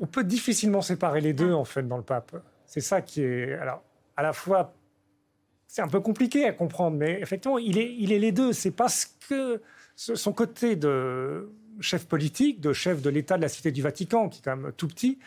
On 0.00 0.06
peut 0.06 0.24
difficilement 0.24 0.82
séparer 0.82 1.20
les 1.20 1.32
deux, 1.32 1.52
en 1.52 1.64
fait, 1.64 1.86
dans 1.86 1.96
le 1.96 2.02
pape. 2.02 2.36
C'est 2.66 2.80
ça 2.80 3.00
qui 3.00 3.22
est. 3.22 3.54
Alors, 3.54 3.82
à 4.16 4.22
la 4.22 4.32
fois, 4.32 4.74
c'est 5.68 5.82
un 5.82 5.88
peu 5.88 6.00
compliqué 6.00 6.46
à 6.46 6.52
comprendre, 6.52 6.96
mais 6.96 7.20
effectivement, 7.20 7.58
il 7.58 7.78
est, 7.78 7.94
il 7.98 8.10
est 8.10 8.18
les 8.18 8.32
deux. 8.32 8.52
C'est 8.52 8.70
parce 8.70 9.14
que 9.28 9.60
son 9.94 10.32
côté 10.32 10.74
de 10.74 11.50
chef 11.80 12.06
politique, 12.06 12.60
de 12.60 12.72
chef 12.72 13.02
de 13.02 13.10
l'État 13.10 13.36
de 13.36 13.42
la 13.42 13.48
Cité 13.48 13.70
du 13.70 13.82
Vatican, 13.82 14.28
qui 14.28 14.40
est 14.40 14.42
quand 14.42 14.56
même 14.56 14.72
tout 14.72 14.88
petit, 14.88 15.18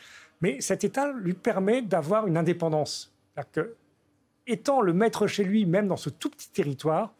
mais 0.41 0.59
cet 0.59 0.83
État 0.83 1.13
lui 1.13 1.33
permet 1.33 1.83
d'avoir 1.83 2.27
une 2.27 2.37
indépendance. 2.37 3.13
Que, 3.53 3.75
étant 4.47 4.81
le 4.81 4.93
maître 4.93 5.27
chez 5.27 5.43
lui, 5.43 5.65
même 5.65 5.87
dans 5.87 5.97
ce 5.97 6.09
tout 6.09 6.29
petit 6.29 6.49
territoire, 6.49 7.13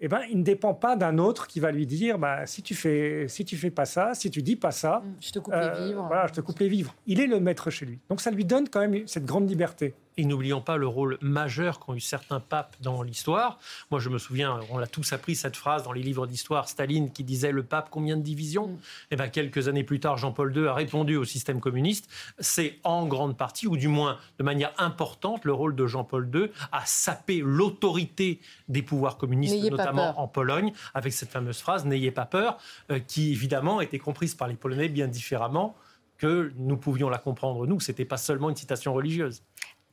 eh 0.00 0.08
ben, 0.08 0.22
il 0.30 0.38
ne 0.38 0.42
dépend 0.42 0.74
pas 0.74 0.96
d'un 0.96 1.18
autre 1.18 1.46
qui 1.46 1.60
va 1.60 1.70
lui 1.70 1.86
dire 1.86 2.18
bah, 2.18 2.44
si 2.44 2.60
tu 2.60 2.74
fais 2.74 3.28
si 3.28 3.44
tu 3.44 3.56
fais 3.56 3.70
pas 3.70 3.84
ça, 3.84 4.14
si 4.14 4.30
tu 4.30 4.42
dis 4.42 4.56
pas 4.56 4.72
ça, 4.72 5.02
mmh, 5.04 5.14
je 5.20 5.30
te 5.30 5.38
coupe 5.38 5.54
les 5.54 5.60
euh, 5.60 5.86
vivres. 5.86 6.04
Voilà, 6.08 6.26
je 6.26 6.32
te 6.32 6.40
coupe 6.40 6.58
les 6.58 6.68
vivres. 6.68 6.94
Il 7.06 7.20
est 7.20 7.28
le 7.28 7.38
maître 7.38 7.70
chez 7.70 7.86
lui. 7.86 8.00
Donc 8.08 8.20
ça 8.20 8.32
lui 8.32 8.44
donne 8.44 8.68
quand 8.68 8.80
même 8.80 9.06
cette 9.06 9.24
grande 9.24 9.48
liberté. 9.48 9.94
Et 10.16 10.24
n'oublions 10.24 10.60
pas 10.60 10.76
le 10.76 10.86
rôle 10.86 11.18
majeur 11.20 11.78
qu'ont 11.78 11.94
eu 11.94 12.00
certains 12.00 12.40
papes 12.40 12.76
dans 12.80 13.02
l'histoire. 13.02 13.58
Moi, 13.90 14.00
je 14.00 14.08
me 14.08 14.18
souviens, 14.18 14.60
on 14.70 14.78
l'a 14.78 14.86
tous 14.86 15.12
appris 15.12 15.34
cette 15.34 15.56
phrase 15.56 15.84
dans 15.84 15.92
les 15.92 16.02
livres 16.02 16.26
d'histoire, 16.26 16.68
Staline 16.68 17.10
qui 17.12 17.24
disait 17.24 17.52
le 17.52 17.62
pape 17.62 17.88
combien 17.90 18.16
de 18.16 18.22
divisions 18.22 18.68
mm. 18.68 18.72
Et 18.72 19.06
eh 19.12 19.16
bien, 19.16 19.28
quelques 19.28 19.68
années 19.68 19.84
plus 19.84 20.00
tard, 20.00 20.16
Jean-Paul 20.16 20.56
II 20.56 20.66
a 20.66 20.74
répondu 20.74 21.16
au 21.16 21.24
système 21.24 21.60
communiste. 21.60 22.08
C'est 22.38 22.78
en 22.84 23.06
grande 23.06 23.36
partie, 23.36 23.66
ou 23.66 23.76
du 23.76 23.88
moins 23.88 24.18
de 24.38 24.44
manière 24.44 24.72
importante, 24.78 25.44
le 25.44 25.52
rôle 25.52 25.74
de 25.74 25.86
Jean-Paul 25.86 26.30
II 26.34 26.50
à 26.72 26.84
saper 26.84 27.40
l'autorité 27.44 28.40
des 28.68 28.82
pouvoirs 28.82 29.16
communistes, 29.16 29.70
notamment 29.70 30.20
en 30.20 30.28
Pologne, 30.28 30.72
avec 30.94 31.12
cette 31.12 31.30
fameuse 31.30 31.58
phrase 31.58 31.84
N'ayez 31.84 32.10
pas 32.10 32.26
peur, 32.26 32.58
euh, 32.90 32.98
qui 33.00 33.32
évidemment 33.32 33.80
était 33.80 33.98
comprise 33.98 34.34
par 34.34 34.48
les 34.48 34.54
Polonais 34.54 34.88
bien 34.88 35.08
différemment 35.08 35.74
que 36.18 36.52
nous 36.56 36.76
pouvions 36.76 37.08
la 37.08 37.18
comprendre 37.18 37.66
nous. 37.66 37.80
C'était 37.80 38.04
pas 38.04 38.16
seulement 38.16 38.48
une 38.48 38.56
citation 38.56 38.94
religieuse. 38.94 39.42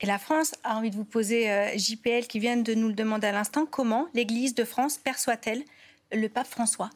Et 0.01 0.05
la 0.05 0.17
France 0.17 0.55
a 0.63 0.77
envie 0.77 0.91
de 0.91 0.95
vous 0.95 1.05
poser, 1.05 1.51
euh, 1.51 1.77
JPL, 1.77 2.27
qui 2.27 2.39
vient 2.39 2.57
de 2.57 2.73
nous 2.73 2.87
le 2.87 2.93
demander 2.93 3.27
à 3.27 3.31
l'instant, 3.31 3.65
comment 3.65 4.07
l'Église 4.13 4.55
de 4.55 4.63
France 4.63 4.97
perçoit-elle 4.97 5.63
le 6.11 6.27
pape 6.29 6.47
François? 6.47 6.89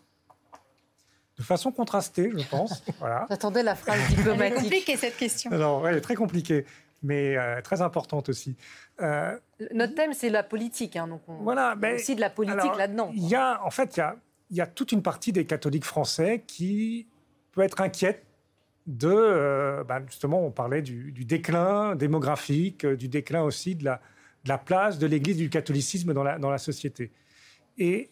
De 1.37 1.43
façon 1.43 1.71
contrastée, 1.71 2.31
je 2.35 2.47
pense. 2.47 2.83
Voilà. 2.99 3.25
J'attendais 3.29 3.63
la 3.63 3.75
phrase 3.75 3.99
diplomatique. 4.07 4.55
C'est 4.57 4.63
compliquée 4.63 4.97
cette 4.97 5.17
question. 5.17 5.51
Non, 5.51 5.85
elle 5.85 5.97
est 5.97 6.01
très 6.01 6.15
compliquée, 6.15 6.65
mais 7.01 7.35
euh, 7.35 7.61
très 7.61 7.81
importante 7.81 8.29
aussi. 8.29 8.55
Euh, 9.01 9.37
Notre 9.73 9.95
thème, 9.95 10.13
c'est 10.13 10.29
la 10.29 10.43
politique, 10.43 10.95
hein, 10.95 11.07
donc 11.07 11.21
on... 11.27 11.35
voilà, 11.37 11.75
mais 11.75 11.95
aussi 11.95 12.15
de 12.15 12.21
la 12.21 12.29
politique 12.29 12.77
là-dedans. 12.77 13.11
Il 13.13 13.27
y 13.27 13.35
a, 13.35 13.61
en 13.65 13.71
fait, 13.71 13.97
il 13.97 13.99
y 13.99 14.03
a, 14.03 14.15
y 14.51 14.61
a, 14.61 14.67
toute 14.67 14.93
une 14.93 15.01
partie 15.01 15.33
des 15.33 15.45
catholiques 15.45 15.85
français 15.85 16.43
qui 16.47 17.07
peut 17.51 17.61
être 17.61 17.81
inquiète 17.81 18.23
euh, 19.03 19.83
bah, 19.83 20.01
justement, 20.07 20.45
on 20.45 20.51
parlait 20.51 20.81
du, 20.81 21.11
déclin 21.25 21.95
démographique, 21.95 22.85
euh, 22.85 22.95
du 22.95 23.07
déclin 23.07 23.41
aussi 23.43 23.75
de 23.75 23.85
la, 23.85 24.57
place 24.57 24.99
de 24.99 25.07
l'Église 25.07 25.37
du 25.37 25.49
catholicisme 25.49 26.13
dans 26.13 26.23
la, 26.23 26.57
société. 26.57 27.11
Et, 27.77 28.09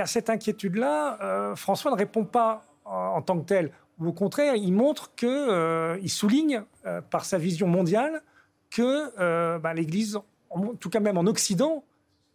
à 0.00 0.06
cette 0.06 0.30
inquiétude-là, 0.30 1.18
euh, 1.22 1.54
François 1.54 1.90
ne 1.92 1.96
répond 1.96 2.24
pas 2.24 2.64
en, 2.84 3.22
tant 3.22 3.38
que 3.38 3.44
tel. 3.44 3.72
Au 4.00 4.12
contraire, 4.12 4.56
il 4.56 4.72
montre 4.72 5.14
que, 5.14 5.98
il 6.00 6.10
souligne 6.10 6.62
par 7.10 7.24
sa 7.24 7.38
vision 7.38 7.66
mondiale 7.66 8.22
que 8.70 9.58
bah, 9.58 9.74
l'Église, 9.74 10.18
en 10.50 10.74
tout 10.74 10.90
cas 10.90 11.00
même 11.00 11.16
en 11.16 11.26
Occident, 11.26 11.84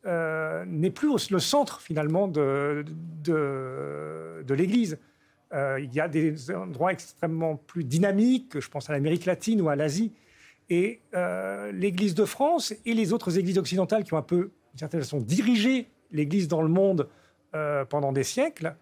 n'est 0.05 0.91
plus 0.91 1.09
le 1.29 1.39
centre 1.39 1.81
finalement 1.81 2.27
de 2.27 2.83
l'Église. 4.49 4.97
Euh, 5.53 5.79
il 5.81 5.93
y 5.93 5.99
a 5.99 6.07
des 6.07 6.51
endroits 6.51 6.93
extrêmement 6.93 7.55
plus 7.55 7.83
dynamiques, 7.83 8.59
je 8.59 8.69
pense 8.69 8.89
à 8.89 8.93
l'Amérique 8.93 9.25
latine 9.25 9.61
ou 9.61 9.69
à 9.69 9.75
l'Asie. 9.75 10.11
Et 10.69 11.01
euh, 11.13 11.71
l'Église 11.71 12.15
de 12.15 12.25
France 12.25 12.73
et 12.85 12.93
les 12.93 13.11
autres 13.11 13.37
églises 13.37 13.57
occidentales 13.57 14.03
qui 14.03 14.13
ont 14.13 14.17
un 14.17 14.21
peu, 14.21 14.51
d'une 14.71 14.79
certaine 14.79 15.01
façon, 15.01 15.19
dirigé 15.19 15.87
l'Église 16.11 16.47
dans 16.47 16.61
le 16.61 16.69
monde 16.69 17.09
euh, 17.55 17.83
pendant 17.83 18.13
des 18.13 18.23
siècles, 18.23 18.75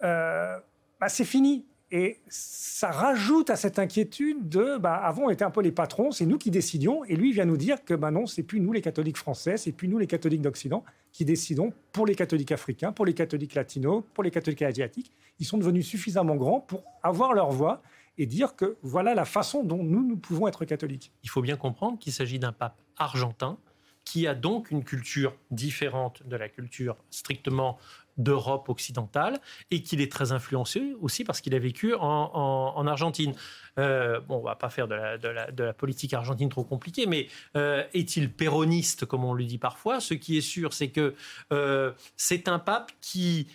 bah, 0.00 1.08
c'est 1.08 1.24
fini. 1.24 1.64
Et 1.90 2.18
ça 2.28 2.90
rajoute 2.90 3.50
à 3.50 3.56
cette 3.56 3.78
inquiétude 3.78 4.48
de, 4.48 4.78
bah, 4.78 4.96
avant 4.96 5.26
on 5.26 5.30
était 5.30 5.44
un 5.44 5.50
peu 5.50 5.62
les 5.62 5.70
patrons, 5.70 6.10
c'est 6.10 6.26
nous 6.26 6.38
qui 6.38 6.50
décidions, 6.50 7.04
et 7.04 7.14
lui 7.14 7.32
vient 7.32 7.44
nous 7.44 7.56
dire 7.56 7.84
que 7.84 7.94
bah 7.94 8.10
non, 8.10 8.26
c'est 8.26 8.42
plus 8.42 8.58
nous 8.60 8.72
les 8.72 8.80
catholiques 8.80 9.16
français, 9.16 9.56
c'est 9.56 9.70
plus 9.70 9.86
nous 9.86 9.98
les 9.98 10.08
catholiques 10.08 10.42
d'Occident 10.42 10.82
qui 11.12 11.24
décidons 11.24 11.72
pour 11.92 12.04
les 12.06 12.16
catholiques 12.16 12.50
africains, 12.50 12.90
pour 12.90 13.06
les 13.06 13.14
catholiques 13.14 13.54
latinos, 13.54 14.02
pour 14.12 14.24
les 14.24 14.32
catholiques 14.32 14.62
asiatiques. 14.62 15.12
Ils 15.38 15.46
sont 15.46 15.58
devenus 15.58 15.86
suffisamment 15.86 16.36
grands 16.36 16.60
pour 16.60 16.84
avoir 17.02 17.32
leur 17.32 17.50
voix 17.50 17.82
et 18.18 18.26
dire 18.26 18.54
que 18.56 18.76
voilà 18.82 19.14
la 19.14 19.24
façon 19.24 19.64
dont 19.64 19.82
nous, 19.82 20.06
nous 20.06 20.16
pouvons 20.16 20.46
être 20.46 20.64
catholiques. 20.64 21.12
Il 21.22 21.30
faut 21.30 21.42
bien 21.42 21.56
comprendre 21.56 21.98
qu'il 21.98 22.12
s'agit 22.12 22.38
d'un 22.38 22.52
pape 22.52 22.76
argentin 22.96 23.58
qui 24.04 24.26
a 24.26 24.34
donc 24.34 24.70
une 24.70 24.84
culture 24.84 25.34
différente 25.50 26.22
de 26.26 26.36
la 26.36 26.48
culture 26.48 26.96
strictement 27.10 27.78
d'Europe 28.16 28.68
occidentale 28.68 29.40
et 29.70 29.82
qu'il 29.82 30.00
est 30.00 30.12
très 30.12 30.30
influencé 30.30 30.94
aussi 31.00 31.24
parce 31.24 31.40
qu'il 31.40 31.54
a 31.54 31.58
vécu 31.58 31.94
en, 31.94 32.86
Argentine. 32.86 33.34
Euh, 33.78 34.20
bon, 34.20 34.36
on 34.36 34.42
va 34.42 34.54
pas 34.54 34.70
faire 34.70 34.86
de 34.86 34.94
la, 34.94 35.72
politique 35.72 36.14
argentine 36.14 36.48
trop 36.48 36.64
compliquée, 36.64 37.06
mais 37.06 37.26
euh, 37.56 37.82
est-il 37.92 38.30
péroniste 38.30 39.04
comme 39.06 39.24
on 39.24 39.34
le 39.34 39.44
dit 39.44 39.58
parfois? 39.58 40.00
Ce 40.00 40.14
qui 40.14 40.36
est 40.36 40.42
sûr, 40.42 40.72
c'est 40.74 40.90
que 40.90 41.14
euh, 41.52 41.92
c'est 42.16 42.46
un 42.46 42.58
pape 42.58 42.92
qui 43.00 43.48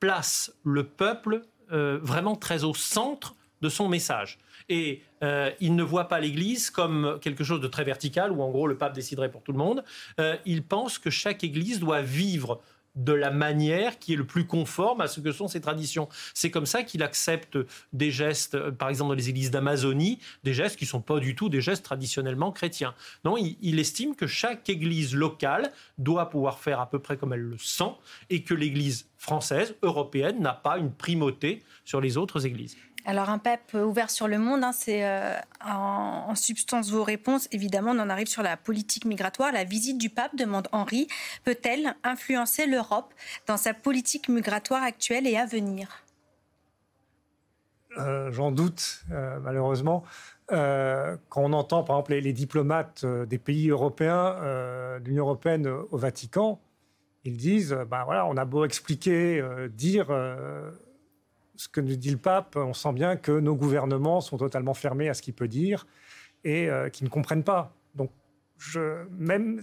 place 0.00 0.52
le 0.64 0.84
peuple 0.84 1.42
vraiment 1.68 2.36
très 2.36 2.62
au 2.62 2.74
centre 2.74 3.34
de 3.60 3.68
son 3.68 3.88
message. 3.88 4.38
Et 4.68 5.02
il 5.60 5.74
ne 5.74 5.82
voit 5.82 6.08
pas 6.08 6.20
l'Église 6.20 6.70
comme 6.70 7.18
quelque 7.20 7.42
chose 7.42 7.60
de 7.60 7.66
très 7.66 7.84
vertical, 7.84 8.30
où 8.30 8.42
en 8.42 8.50
gros 8.50 8.66
le 8.66 8.76
pape 8.76 8.94
déciderait 8.94 9.30
pour 9.30 9.42
tout 9.42 9.52
le 9.52 9.58
monde. 9.58 9.82
il 10.44 10.62
pense 10.62 10.98
que 10.98 11.10
chaque 11.10 11.42
Église 11.42 11.80
doit 11.80 12.02
vivre 12.02 12.60
de 12.96 13.12
la 13.12 13.30
manière 13.30 13.98
qui 13.98 14.14
est 14.14 14.16
le 14.16 14.26
plus 14.26 14.46
conforme 14.46 15.00
à 15.00 15.06
ce 15.06 15.20
que 15.20 15.32
sont 15.32 15.48
ses 15.48 15.60
traditions. 15.60 16.08
C'est 16.34 16.50
comme 16.50 16.66
ça 16.66 16.82
qu'il 16.82 17.02
accepte 17.02 17.58
des 17.92 18.10
gestes, 18.10 18.54
euh, 18.54 18.70
par 18.70 18.88
exemple 18.88 19.10
dans 19.10 19.14
les 19.14 19.28
églises 19.28 19.50
d'Amazonie, 19.50 20.18
des 20.44 20.54
gestes 20.54 20.76
qui 20.76 20.84
ne 20.84 20.90
sont 20.90 21.00
pas 21.00 21.20
du 21.20 21.34
tout 21.34 21.48
des 21.48 21.60
gestes 21.60 21.84
traditionnellement 21.84 22.52
chrétiens. 22.52 22.94
Non, 23.24 23.36
il, 23.36 23.56
il, 23.60 23.78
estime 23.78 24.16
que 24.16 24.26
chaque 24.26 24.68
église 24.68 25.14
locale 25.14 25.70
doit 25.98 26.30
pouvoir 26.30 26.58
faire 26.58 26.80
à 26.80 26.88
peu 26.88 26.98
près 26.98 27.16
comme 27.16 27.32
elle 27.32 27.40
le 27.40 27.58
sent 27.58 27.92
et 28.30 28.42
que 28.42 28.54
l'église 28.54 29.06
française, 29.18 29.74
européenne, 29.82 30.40
n'a 30.40 30.52
pas 30.52 30.78
une 30.78 30.92
primauté 30.92 31.62
sur 31.84 32.00
les 32.00 32.16
autres 32.16 32.46
églises. 32.46 32.76
Alors 33.08 33.30
un 33.30 33.38
pape 33.38 33.72
ouvert 33.74 34.10
sur 34.10 34.26
le 34.26 34.36
monde, 34.36 34.64
hein, 34.64 34.72
c'est 34.72 35.06
euh, 35.06 35.32
en, 35.64 36.34
substance 36.34 36.90
vos 36.90 37.04
réponses. 37.04 37.46
Évidemment, 37.52 37.92
on 37.92 38.00
en 38.00 38.10
arrive 38.10 38.26
sur 38.26 38.42
la 38.42 38.56
politique 38.56 39.04
migratoire. 39.04 39.52
La 39.52 39.62
visite 39.62 39.96
du 39.96 40.10
pape, 40.10 40.34
demande 40.34 40.66
Henri, 40.72 41.06
peut-elle 41.44 41.94
influencer 42.02 42.66
l'Europe 42.66 43.14
dans 43.46 43.56
sa 43.56 43.74
politique 43.74 44.28
migratoire 44.28 44.82
actuelle 44.82 45.28
et 45.28 45.36
à 45.36 45.46
venir? 45.46 46.02
Euh, 47.96 48.32
J'en 48.32 48.50
doute, 48.50 49.04
euh, 49.12 49.38
malheureusement. 49.38 50.02
quand 50.48 51.18
on 51.36 51.52
entend, 51.52 51.84
par 51.84 51.98
exemple, 51.98 52.14
les, 52.14 52.32
diplomates 52.32 53.06
des 53.06 53.38
pays 53.38 53.70
européens, 53.70 54.34
de 54.98 55.04
l'Union 55.04 55.26
européenne 55.26 55.68
au 55.68 55.96
Vatican, 55.96 56.60
ils 57.22 57.36
disent, 57.36 57.76
ben 57.88 58.02
voilà, 58.04 58.26
on 58.26 58.36
a 58.36 58.44
beau 58.44 58.64
expliquer, 58.64 59.44
dire 59.70 60.08
ce 61.56 61.68
que 61.68 61.80
nous 61.80 61.96
dit 61.96 62.10
le 62.10 62.18
pape, 62.18 62.56
on 62.56 62.74
sent 62.74 62.92
bien 62.92 63.16
que 63.16 63.32
nos 63.32 63.54
gouvernements 63.54 64.20
sont 64.20 64.38
totalement 64.38 64.74
fermés 64.74 65.08
à 65.08 65.14
ce 65.14 65.22
qu'il 65.22 65.34
peut 65.34 65.48
dire 65.48 65.86
et 66.44 66.68
euh, 66.70 66.88
qui 66.88 67.04
ne 67.04 67.08
comprennent 67.08 67.44
pas. 67.44 67.74
Donc, 67.94 68.10
je, 68.58 69.04
même, 69.18 69.60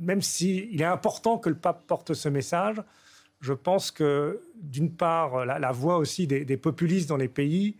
même 0.00 0.22
s'il 0.22 0.80
est 0.80 0.84
important 0.84 1.38
que 1.38 1.48
le 1.48 1.56
pape 1.56 1.86
porte 1.86 2.14
ce 2.14 2.28
message, 2.28 2.82
je 3.40 3.52
pense 3.52 3.90
que, 3.90 4.40
d'une 4.60 4.90
part, 4.90 5.44
la, 5.44 5.72
voix 5.72 5.98
aussi 5.98 6.26
des, 6.26 6.56
populistes 6.56 7.08
dans 7.08 7.16
les 7.16 7.28
pays, 7.28 7.76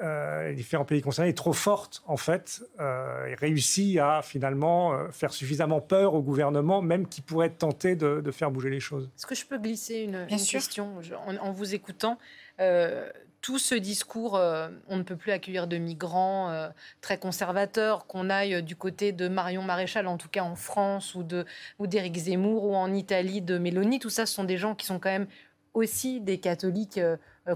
euh, 0.00 0.48
les 0.48 0.54
différents 0.54 0.86
pays 0.86 1.02
concernés, 1.02 1.30
est 1.30 1.34
trop 1.34 1.52
forte, 1.52 2.02
en 2.06 2.16
fait, 2.16 2.62
euh, 2.80 3.26
et 3.26 3.34
réussit 3.34 3.98
à 3.98 4.22
finalement 4.22 4.94
euh, 4.94 5.10
faire 5.10 5.32
suffisamment 5.32 5.80
peur 5.80 6.14
au 6.14 6.22
gouvernement, 6.22 6.80
même 6.80 7.06
qui 7.06 7.20
pourrait 7.20 7.48
être 7.48 7.58
tenté 7.58 7.94
de, 7.94 8.30
faire 8.30 8.50
bouger 8.50 8.70
les 8.70 8.80
choses. 8.80 9.10
Est-ce 9.16 9.26
que 9.26 9.34
je 9.34 9.44
peux 9.44 9.58
glisser 9.58 10.00
une, 10.00 10.26
question? 10.26 11.00
En, 11.26 11.52
vous 11.52 11.74
écoutant 11.74 12.12
euh, 12.12 12.41
tout 13.42 13.58
ce 13.58 13.74
discours, 13.74 14.36
euh, 14.36 14.68
on 14.88 14.96
ne 14.96 15.02
peut 15.02 15.16
plus 15.16 15.32
accueillir 15.32 15.66
de 15.66 15.76
migrants 15.76 16.50
euh, 16.50 16.68
très 17.00 17.18
conservateurs, 17.18 18.06
qu'on 18.06 18.30
aille 18.30 18.62
du 18.62 18.76
côté 18.76 19.10
de 19.10 19.28
Marion 19.28 19.62
Maréchal, 19.62 20.06
en 20.06 20.16
tout 20.16 20.28
cas 20.28 20.44
en 20.44 20.54
France, 20.54 21.16
ou 21.16 21.86
d'Éric 21.86 22.16
Zemmour, 22.16 22.64
ou 22.64 22.74
en 22.76 22.94
Italie 22.94 23.42
de 23.42 23.58
Mélanie, 23.58 23.98
tout 23.98 24.10
ça, 24.10 24.26
ce 24.26 24.34
sont 24.34 24.44
des 24.44 24.56
gens 24.56 24.76
qui 24.76 24.86
sont 24.86 25.00
quand 25.00 25.10
même 25.10 25.26
aussi 25.74 26.20
des 26.20 26.38
catholiques 26.38 27.00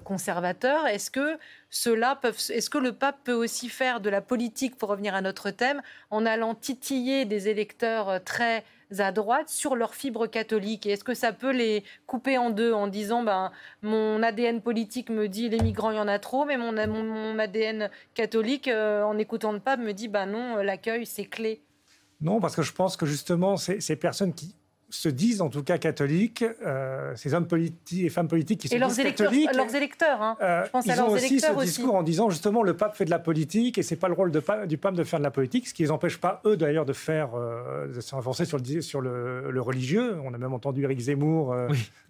conservateurs. 0.02 0.86
Est-ce 0.86 1.10
que 1.10 1.38
cela 1.70 2.18
est-ce 2.48 2.70
que 2.70 2.78
le 2.78 2.92
pape 2.92 3.18
peut 3.24 3.34
aussi 3.34 3.68
faire 3.68 4.00
de 4.00 4.10
la 4.10 4.20
politique, 4.20 4.76
pour 4.76 4.88
revenir 4.88 5.14
à 5.14 5.20
notre 5.20 5.50
thème, 5.50 5.82
en 6.10 6.26
allant 6.26 6.54
titiller 6.54 7.26
des 7.26 7.48
électeurs 7.48 8.24
très 8.24 8.64
à 8.98 9.12
droite 9.12 9.48
sur 9.48 9.76
leur 9.76 9.94
fibre 9.94 10.26
catholique 10.26 10.86
est-ce 10.86 11.04
que 11.04 11.14
ça 11.14 11.32
peut 11.32 11.52
les 11.52 11.84
couper 12.06 12.38
en 12.38 12.50
deux 12.50 12.72
en 12.72 12.86
disant 12.86 13.22
ben, 13.22 13.50
mon 13.82 14.22
ADN 14.22 14.60
politique 14.60 15.10
me 15.10 15.28
dit 15.28 15.48
les 15.48 15.60
migrants, 15.60 15.90
il 15.90 15.96
y 15.96 16.00
en 16.00 16.08
a 16.08 16.18
trop, 16.18 16.44
mais 16.44 16.56
mon, 16.56 16.72
mon, 16.72 17.38
ADN 17.38 17.90
catholique, 18.14 18.68
euh, 18.68 19.02
en 19.02 19.18
écoutant 19.18 19.52
le 19.52 19.60
pape, 19.60 19.80
me 19.80 19.92
dit 19.92 20.08
ben 20.08 20.26
non, 20.26 20.56
l'accueil, 20.56 21.06
c'est 21.06 21.26
clé? 21.26 21.62
Non, 22.20 22.40
parce 22.40 22.56
que 22.56 22.62
je 22.62 22.72
pense 22.72 22.96
que 22.96 23.06
justement, 23.06 23.56
ces 23.56 23.96
personnes 23.96 24.32
qui 24.32 24.54
se 24.88 25.08
disent 25.08 25.40
en 25.40 25.48
tout 25.48 25.62
cas 25.62 25.78
catholiques, 25.78 26.44
euh, 26.64 27.12
ces 27.16 27.34
hommes 27.34 27.46
politiques 27.46 28.04
et 28.04 28.08
femmes 28.08 28.28
politiques 28.28 28.60
qui 28.60 28.66
et 28.68 28.70
se 28.70 28.76
leurs 28.76 28.88
disent 28.88 29.00
électeurs, 29.00 29.30
catholiques. 29.30 29.54
leurs 29.54 29.74
électeurs, 29.74 30.22
hein. 30.22 30.36
Euh, 30.40 30.64
je 30.64 30.70
pense 30.70 30.86
ils 30.86 30.92
à 30.92 30.96
leurs 30.96 31.08
ont 31.08 31.12
aussi 31.12 31.40
ce 31.40 31.60
discours 31.60 31.94
en 31.94 32.02
disant 32.02 32.30
justement 32.30 32.62
le 32.62 32.76
pape 32.76 32.96
fait 32.96 33.04
de 33.04 33.10
la 33.10 33.18
politique 33.18 33.78
et 33.78 33.82
c'est 33.82 33.96
pas 33.96 34.08
le 34.08 34.14
rôle 34.14 34.30
de, 34.30 34.42
du 34.66 34.78
pape 34.78 34.94
de 34.94 35.04
faire 35.04 35.18
de 35.18 35.24
la 35.24 35.30
politique, 35.30 35.66
ce 35.66 35.74
qui 35.74 35.82
les 35.82 35.90
empêche 35.90 36.18
pas 36.18 36.40
eux 36.46 36.56
d'ailleurs 36.56 36.84
de 36.84 36.92
faire 36.92 37.30
euh, 37.34 37.88
de 37.88 38.00
s'avancer 38.00 38.44
sur 38.44 38.58
le 38.58 38.80
sur 38.80 39.00
le, 39.00 39.60
religieux. 39.60 40.18
On 40.24 40.32
a 40.34 40.38
même 40.38 40.52
entendu 40.52 40.84
Éric 40.84 41.00
Zemmour 41.00 41.54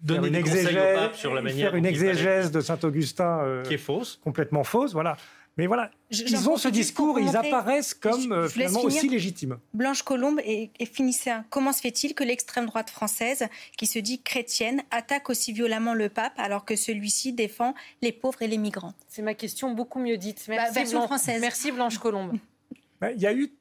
faire 0.07 0.23
une 0.23 0.35
exégèse, 0.35 1.13
sur 1.13 1.33
la 1.33 1.41
faire 1.49 1.75
une 1.75 1.85
exégèse 1.85 2.51
de 2.51 2.61
Saint 2.61 2.79
Augustin 2.83 3.61
qui 3.63 3.73
est 3.73 3.79
fausse, 3.79 4.19
complètement 4.23 4.63
fausse, 4.63 4.93
voilà. 4.93 5.17
Mais 5.57 5.65
voilà, 5.65 5.89
ils 6.11 6.49
ont 6.49 6.57
ce 6.57 6.67
discours, 6.67 7.19
ils 7.19 7.35
apparaissent 7.35 7.93
comme 7.93 8.31
euh, 8.31 8.47
finalement 8.47 8.81
aussi 8.83 9.09
légitimes. 9.09 9.57
Blanche 9.73 10.03
Colombe 10.03 10.39
et, 10.45 10.69
et 10.79 10.85
finissez. 10.85 11.31
Comment 11.49 11.73
se 11.73 11.81
fait-il 11.81 12.13
que 12.13 12.23
l'extrême 12.23 12.67
droite 12.67 12.89
française, 12.89 13.47
qui 13.75 13.87
se 13.87 13.99
dit 13.99 14.21
chrétienne, 14.21 14.83
attaque 14.91 15.29
aussi 15.29 15.53
violemment 15.53 15.93
le 15.93 16.09
pape 16.09 16.33
alors 16.37 16.63
que 16.63 16.75
celui-ci 16.75 17.33
défend 17.33 17.73
les 18.01 18.11
pauvres 18.11 18.41
et 18.43 18.47
les 18.47 18.57
migrants? 18.57 18.93
C'est 19.07 19.23
ma 19.23 19.33
question 19.33 19.71
beaucoup 19.71 19.99
mieux 19.99 20.17
dite. 20.17 20.45
Merci, 20.47 20.67
bah, 20.67 20.79
version 20.79 21.01
française. 21.01 21.41
Merci 21.41 21.71
Blanche 21.71 21.97
Colombe. 21.97 22.37
Ben, 22.99 23.11
il 23.15 23.21
y 23.21 23.27
a 23.27 23.33
eu 23.33 23.53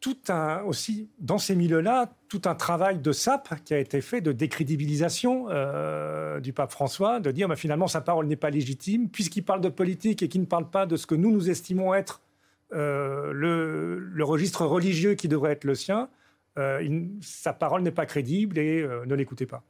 aussi, 0.64 1.10
dans 1.18 1.36
ces 1.36 1.54
milieux-là, 1.54 2.10
tout 2.28 2.42
un 2.46 2.54
travail 2.54 2.98
de 2.98 3.12
sape 3.12 3.62
qui 3.64 3.74
a 3.74 3.78
été 3.78 4.00
fait 4.00 4.22
de 4.22 4.32
décrédibilisation 4.32 5.48
euh, 5.50 6.40
du 6.40 6.54
pape 6.54 6.72
François, 6.72 7.20
de 7.20 7.30
dire 7.30 7.46
ben, 7.46 7.56
finalement 7.56 7.86
sa 7.86 8.00
parole 8.00 8.26
n'est 8.26 8.36
pas 8.36 8.48
légitime, 8.48 9.10
puisqu'il 9.10 9.42
parle 9.42 9.60
de 9.60 9.68
politique 9.68 10.22
et 10.22 10.28
qu'il 10.28 10.40
ne 10.40 10.46
parle 10.46 10.70
pas 10.70 10.86
de 10.86 10.96
ce 10.96 11.06
que 11.06 11.14
nous, 11.14 11.30
nous 11.30 11.50
estimons 11.50 11.92
être 11.92 12.22
euh, 12.72 13.32
le, 13.32 14.24
registre 14.24 14.64
religieux 14.64 15.14
qui 15.14 15.28
devrait 15.28 15.52
être 15.52 15.64
le 15.64 15.74
sien, 15.74 16.08
euh, 16.58 17.06
sa 17.20 17.52
parole 17.52 17.82
n'est 17.82 17.90
pas 17.90 18.06
crédible 18.06 18.58
et 18.58 18.88
ne 19.06 19.14
l'écoutez 19.14 19.44
pas. 19.44 19.62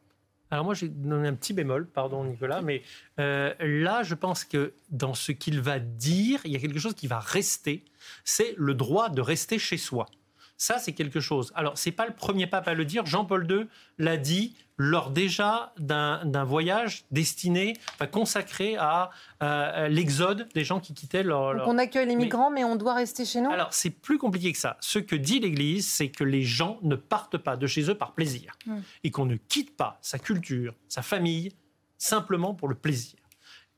Alors 0.50 0.64
moi, 0.64 0.74
j'ai 0.74 0.88
donné 0.88 1.28
un 1.28 1.34
petit 1.34 1.52
bémol, 1.52 1.88
pardon 1.88 2.24
Nicolas, 2.24 2.62
mais 2.62 2.82
là, 3.18 4.02
je 4.02 4.14
pense 4.14 4.44
que 4.44 4.74
dans 4.90 5.14
ce 5.14 5.32
qu'il 5.32 5.60
va 5.60 5.78
dire, 5.78 6.40
il 6.44 6.52
y 6.52 6.56
a 6.56 6.60
quelque 6.60 6.78
chose 6.78 6.94
qui 6.94 7.08
va 7.08 7.18
rester 7.18 7.84
c'est 8.24 8.54
le 8.56 8.74
droit 8.74 9.08
de 9.08 9.20
rester 9.20 9.58
chez 9.58 9.78
soi. 9.78 10.06
Ça, 10.56 10.78
c'est 10.78 10.92
quelque 10.92 11.20
chose. 11.20 11.52
Alors, 11.54 11.76
c'est 11.76 11.92
pas 11.92 12.06
le 12.06 12.14
premier 12.14 12.46
pape 12.46 12.66
à 12.68 12.74
le 12.74 12.84
dire. 12.84 13.04
Jean-Paul 13.04 13.50
II 13.50 13.66
l'a 13.98 14.16
dit 14.16 14.56
lors 14.78 15.10
déjà 15.10 15.72
d'un 15.78 16.44
voyage 16.44 17.04
destiné, 17.10 17.74
consacré 18.12 18.76
à 18.76 19.10
l'exode 19.88 20.48
des 20.54 20.64
gens 20.64 20.80
qui 20.80 20.94
quittaient 20.94 21.22
leur. 21.22 21.56
Donc 21.56 21.66
on 21.66 21.78
accueille 21.78 22.06
les 22.06 22.16
migrants, 22.16 22.50
mais... 22.50 22.64
on 22.64 22.76
doit 22.76 22.94
rester 22.94 23.24
chez 23.24 23.40
nous? 23.40 23.50
Alors, 23.50 23.72
c'est 23.72 23.90
plus 23.90 24.18
compliqué 24.18 24.52
que 24.52 24.58
ça. 24.58 24.76
Ce 24.80 24.98
que 24.98 25.16
dit 25.16 25.40
l'Église, 25.40 25.90
c'est 25.90 26.08
que 26.08 26.24
les 26.24 26.42
gens 26.42 26.78
ne 26.82 26.96
partent 26.96 27.38
pas 27.38 27.56
de 27.56 27.66
chez 27.66 27.90
eux 27.90 27.94
par 27.94 28.12
plaisir 28.12 28.52
hmm. 28.66 28.78
et 29.04 29.10
qu'on 29.10 29.26
ne 29.26 29.36
quitte 29.36 29.76
pas 29.76 29.98
sa 30.02 30.18
culture, 30.18 30.74
sa 30.88 31.02
famille, 31.02 31.52
simplement 31.98 32.54
pour 32.54 32.68
le 32.68 32.74
plaisir. 32.74 33.18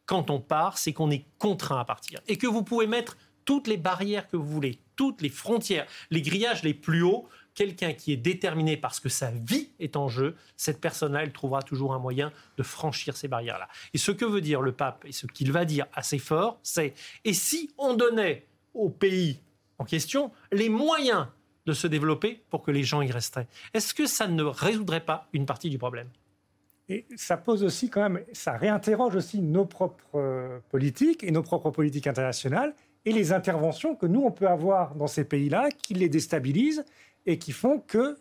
Quand 0.07 0.31
on 0.31 0.41
part, 0.41 0.79
c'est 0.79 0.93
qu'on 0.93 1.11
est 1.11 1.27
contraint 1.39 1.79
à 1.79 1.85
partir 1.85 2.21
et 2.27 2.39
que 2.39 2.47
vous 2.47 2.63
pouvez 2.63 2.87
mettre 2.87 3.17
toutes 3.49 3.67
les 3.67 3.79
barrières 3.79 4.29
que 4.29 4.37
vous 4.37 4.47
voulez, 4.47 4.79
toutes 4.95 5.23
les 5.23 5.31
frontières, 5.31 5.87
les 6.11 6.21
grillages 6.21 6.63
les 6.63 6.75
plus 6.75 7.01
hauts, 7.01 7.31
quelqu'un 7.55 7.95
qui 7.95 8.13
est 8.13 8.19
déterminé 8.19 8.77
parce 8.77 9.01
que 9.01 9.09
sa 9.09 9.31
vie 9.31 9.71
est 9.81 9.97
en 9.97 10.07
jeu, 10.07 10.37
cette 10.59 10.83
personne-là, 10.83 11.23
elle 11.23 11.33
trouvera 11.33 11.63
toujours 11.63 11.95
un 11.95 11.99
moyen 11.99 12.31
de 12.59 12.63
franchir 12.63 13.17
ces 13.17 13.27
barrières-là. 13.27 13.67
Et 13.95 13.99
ce 13.99 14.13
que 14.13 14.27
veut 14.27 14.43
dire 14.43 14.61
le 14.61 14.73
pape, 14.73 15.03
et 15.07 15.13
ce 15.13 15.27
qu'il 15.27 15.51
va 15.51 15.65
dire 15.65 15.87
assez 15.95 16.19
fort, 16.19 16.59
c'est 16.63 16.93
et 17.25 17.33
si 17.33 17.71
on 17.79 17.95
donnait 17.95 18.45
au 18.75 18.91
pays 18.91 19.41
en 19.79 19.87
question 19.87 20.31
les 20.53 20.69
moyens 20.69 21.27
de 21.65 21.73
se 21.73 21.87
développer 21.87 22.43
pour 22.51 22.63
que 22.63 22.71
les 22.71 22.83
gens 22.83 23.01
y 23.01 23.11
resteraient? 23.11 23.49
Est-ce 23.73 23.95
que 23.95 24.05
ça 24.05 24.29
ne 24.29 24.43
résoudrait 24.43 25.07
pas 25.07 25.27
une 25.33 25.47
partie 25.47 25.71
du 25.71 25.79
problème? 25.79 26.11
Et 26.91 27.07
ça 27.17 27.39
pose 27.39 27.65
aussi 27.65 27.89
quand 27.89 28.09
même, 28.09 28.25
ça 28.33 28.53
réinterroge 28.53 29.15
aussi 29.15 29.41
nos 29.41 29.65
propres 29.67 30.05
euh, 30.17 30.59
politiques 30.71 31.23
et 31.23 31.31
nos 31.31 31.43
propres 31.43 31.71
politiques 31.71 32.07
internationales 32.07 32.75
et 33.09 33.13
les 33.13 33.33
interventions 33.33 33.95
que 33.95 34.05
nous, 34.05 34.21
on 34.23 34.31
peut 34.31 34.49
avoir 34.49 34.95
dans 34.95 35.07
ces 35.07 35.25
pays-là 35.25 35.71
qui 35.71 35.95
les 35.95 36.11
déstabilisent 36.11 36.85
et 37.25 37.39
qui 37.39 37.53
font 37.53 37.79
que, 37.79 38.19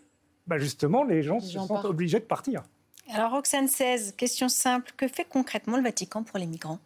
bah, 0.47 0.57
justement, 0.57 1.03
les 1.03 1.23
gens 1.23 1.41
se 1.41 1.59
sentent 1.59 1.83
obligés 1.83 2.19
de 2.19 2.25
partir. 2.25 2.63
Alors, 3.13 3.31
Roxane 3.31 3.67
16, 3.67 4.13
question 4.15 4.47
simple. 4.47 4.91
Que 4.95 5.09
fait 5.09 5.25
concrètement 5.25 5.75
le 5.75 5.83
Vatican 5.83 6.23
pour 6.23 6.39
les 6.39 6.45
migrants? 6.45 6.79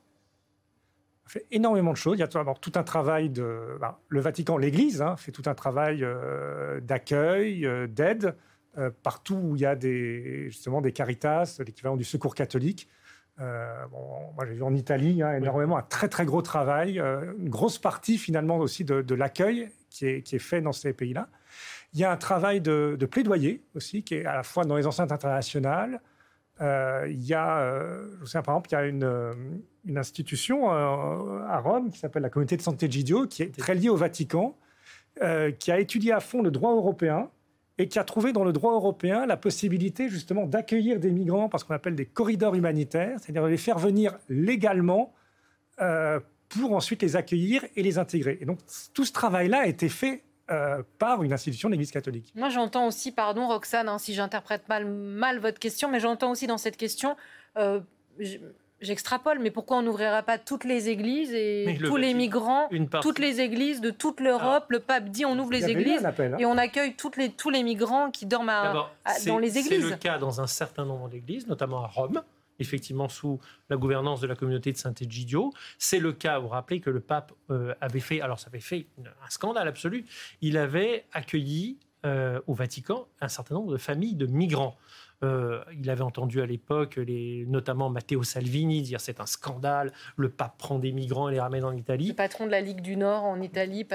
Fait 1.27 1.46
énormément 1.51 1.91
de 1.91 1.98
choses. 1.98 2.17
Il 2.17 2.22
y 2.22 2.24
a 2.24 2.27
tout 2.27 2.72
un 2.75 2.84
travail 2.84 3.29
de... 3.29 3.77
Bah, 3.79 4.00
le 4.10 4.20
Vatican, 4.20 4.58
l'Église, 4.58 5.03
hein, 5.03 5.15
fait 5.15 5.31
tout 5.31 5.43
un 5.46 5.53
travail 5.53 6.03
euh, 6.03 6.79
d'accueil, 6.81 7.67
euh, 7.67 7.86
d'aide, 7.86 8.36
euh, 8.79 8.89
partout 9.03 9.36
où 9.36 9.55
il 9.55 9.62
y 9.62 9.65
a 9.65 9.75
des, 9.75 10.50
justement 10.50 10.81
des 10.81 10.91
caritas, 10.91 11.62
l'équivalent 11.65 11.98
du 11.98 12.03
secours 12.03 12.34
catholique. 12.34 12.88
Euh, 13.39 13.85
moi, 14.35 14.45
j'ai 14.45 14.53
vu 14.53 14.63
en 14.63 14.73
Italie 14.75 15.21
hein, 15.21 15.33
énormément 15.35 15.77
un 15.77 15.81
très 15.81 16.09
très 16.09 16.25
gros 16.25 16.41
travail, 16.41 17.00
euh, 17.00 17.33
une 17.39 17.50
grosse 17.50 17.79
partie 17.79 18.17
finalement 18.17 18.57
aussi 18.57 18.83
de, 18.83 19.15
l'accueil 19.15 19.69
qui 19.89 20.05
est, 20.05 20.21
qui 20.21 20.35
est, 20.35 20.39
fait 20.39 20.61
dans 20.61 20.73
ces 20.73 20.93
pays-là. 20.93 21.29
Il 21.93 22.00
y 22.00 22.03
a 22.03 22.11
un 22.11 22.17
travail 22.17 22.61
de, 22.61 22.97
plaidoyer 23.09 23.63
aussi 23.75 24.03
qui 24.03 24.15
est 24.15 24.25
à 24.25 24.35
la 24.35 24.43
fois 24.43 24.65
dans 24.65 24.75
les 24.75 24.85
enceintes 24.85 25.11
internationales. 25.11 26.01
Euh, 26.59 27.07
il 27.09 27.23
y 27.23 27.33
a, 27.33 27.81
je 28.19 28.25
sais 28.25 28.41
par 28.41 28.55
exemple, 28.55 28.69
il 28.71 28.73
y 28.73 28.77
a 28.77 28.85
une, 28.85 29.59
une 29.85 29.97
institution 29.97 30.69
à 30.69 31.57
Rome 31.59 31.89
qui 31.89 32.00
s'appelle 32.00 32.21
la 32.21 32.29
Communauté 32.29 32.57
de 32.57 32.61
Santé 32.61 32.89
Gidio, 32.89 33.25
qui 33.27 33.43
est 33.43 33.57
très 33.57 33.75
liée 33.75 33.89
au 33.89 33.95
Vatican, 33.95 34.55
qui 35.59 35.71
a 35.71 35.79
étudié 35.79 36.13
à 36.13 36.19
fond 36.19 36.41
le 36.41 36.51
droit 36.51 36.73
européen 36.73 37.29
et 37.81 37.88
qui 37.88 37.97
a 37.97 38.03
trouvé 38.03 38.31
dans 38.31 38.43
le 38.43 38.53
droit 38.53 38.73
européen 38.73 39.25
la 39.25 39.38
possibilité 39.38 40.07
justement 40.07 40.45
d'accueillir 40.45 41.00
des 41.00 41.09
migrants 41.09 41.50
par 41.50 41.59
ce 41.59 41.65
qu'on 41.65 41.73
appelle 41.73 41.95
des 41.95 42.05
corridors 42.05 42.53
humanitaires, 42.53 43.17
c'est-à-dire 43.19 43.43
de 43.43 43.47
les 43.47 43.57
faire 43.57 43.79
venir 43.79 44.19
légalement 44.29 45.13
euh, 45.81 46.19
pour 46.47 46.73
ensuite 46.73 47.01
les 47.01 47.15
accueillir 47.15 47.65
et 47.75 47.81
les 47.81 47.97
intégrer. 47.97 48.38
Et 48.39 48.45
donc 48.45 48.59
tout 48.93 49.03
ce 49.03 49.11
travail-là 49.11 49.61
a 49.61 49.65
été 49.65 49.89
fait 49.89 50.21
euh, 50.51 50.83
par 51.00 51.23
une 51.23 51.33
institution 51.33 51.69
de 51.69 51.73
l'Église 51.73 51.89
catholique. 51.89 52.31
Moi, 52.35 52.50
j'entends 52.50 52.85
aussi, 52.85 53.11
pardon 53.11 53.47
Roxane, 53.47 53.89
hein, 53.89 53.97
si 53.97 54.13
j'interprète 54.13 54.69
mal, 54.69 54.85
mal 54.85 55.39
votre 55.39 55.59
question, 55.59 55.89
mais 55.89 56.00
j'entends 56.00 56.29
aussi 56.29 56.45
dans 56.45 56.59
cette 56.59 56.77
question, 56.77 57.15
euh, 57.57 57.79
j'extrapole, 58.81 59.39
mais 59.39 59.51
pourquoi 59.51 59.77
on 59.77 59.81
n'ouvrirait 59.81 60.23
pas 60.23 60.38
toutes 60.38 60.63
les 60.63 60.89
églises 60.89 61.33
et 61.33 61.77
tous 61.83 61.97
les 61.97 62.13
migrants, 62.13 62.69
toutes 63.01 63.19
les 63.19 63.41
églises 63.41 63.81
de 63.81 63.91
toute 63.91 64.19
l'Europe? 64.19 64.65
Le 64.69 64.79
pape 64.79 65.09
dit 65.09 65.25
on 65.25 65.38
ouvre 65.38 65.51
les 65.51 65.69
églises 65.69 66.05
hein. 66.05 66.38
et 66.39 66.45
on 66.45 66.57
accueille 66.57 66.95
toutes 66.95 67.17
les, 67.17 67.29
tous 67.29 67.50
les 67.50 67.63
migrants 67.63 68.11
qui 68.11 68.25
dorment 68.25 68.51
dans 69.25 69.38
les 69.38 69.57
églises. 69.57 69.83
C'est 69.83 69.89
le 69.89 69.95
cas 69.95 70.17
dans 70.17 70.41
un 70.41 70.47
certain 70.47 70.85
nombre 70.85 71.09
d'églises, 71.09 71.47
notamment 71.47 71.83
à 71.83 71.88
Rome 71.88 72.21
effectivement 72.61 73.09
sous 73.09 73.39
la 73.69 73.75
gouvernance 73.75 74.21
de 74.21 74.27
la 74.27 74.35
communauté 74.35 74.71
de 74.71 74.77
Saint-Egidio. 74.77 75.51
C'est 75.77 76.00
le 76.00 76.13
cas, 76.13 76.38
vous 76.39 76.43
vous 76.45 76.50
rappelez 76.53 76.79
que 76.79 76.89
le 76.89 77.00
pape 77.00 77.33
euh, 77.50 77.73
avait 77.81 78.00
fait, 78.00 78.21
alors 78.21 78.39
ça 78.39 78.47
avait 78.47 78.59
fait 78.59 78.85
un 79.00 79.29
scandale 79.29 79.67
absolu, 79.67 80.05
il 80.41 80.57
avait 80.57 81.05
accueilli 81.11 81.79
euh, 82.05 82.39
au 82.47 82.53
Vatican 82.53 83.07
un 83.19 83.27
certain 83.27 83.55
nombre 83.55 83.73
de 83.73 83.77
familles 83.77 84.15
de 84.15 84.25
migrants. 84.25 84.77
Euh, 85.23 85.63
il 85.79 85.89
avait 85.89 86.01
entendu 86.01 86.41
à 86.41 86.45
l'époque, 86.45 86.99
notamment 87.47 87.89
Matteo 87.89 88.23
Salvini, 88.23 88.81
dire 88.81 88.99
c'est 88.99 89.19
un 89.19 89.25
scandale, 89.25 89.91
le 90.15 90.29
pape 90.29 90.57
prend 90.57 90.79
des 90.79 90.91
migrants 90.91 91.29
et 91.29 91.33
les 91.33 91.39
ramène 91.39 91.63
en 91.63 91.73
Italie. 91.73 92.07
Le 92.07 92.13
patron 92.15 92.45
de 92.45 92.51
la 92.51 92.61
Ligue 92.61 92.81
du 92.81 92.97
Nord 92.97 93.23
en 93.23 93.39
Italie. 93.39 93.85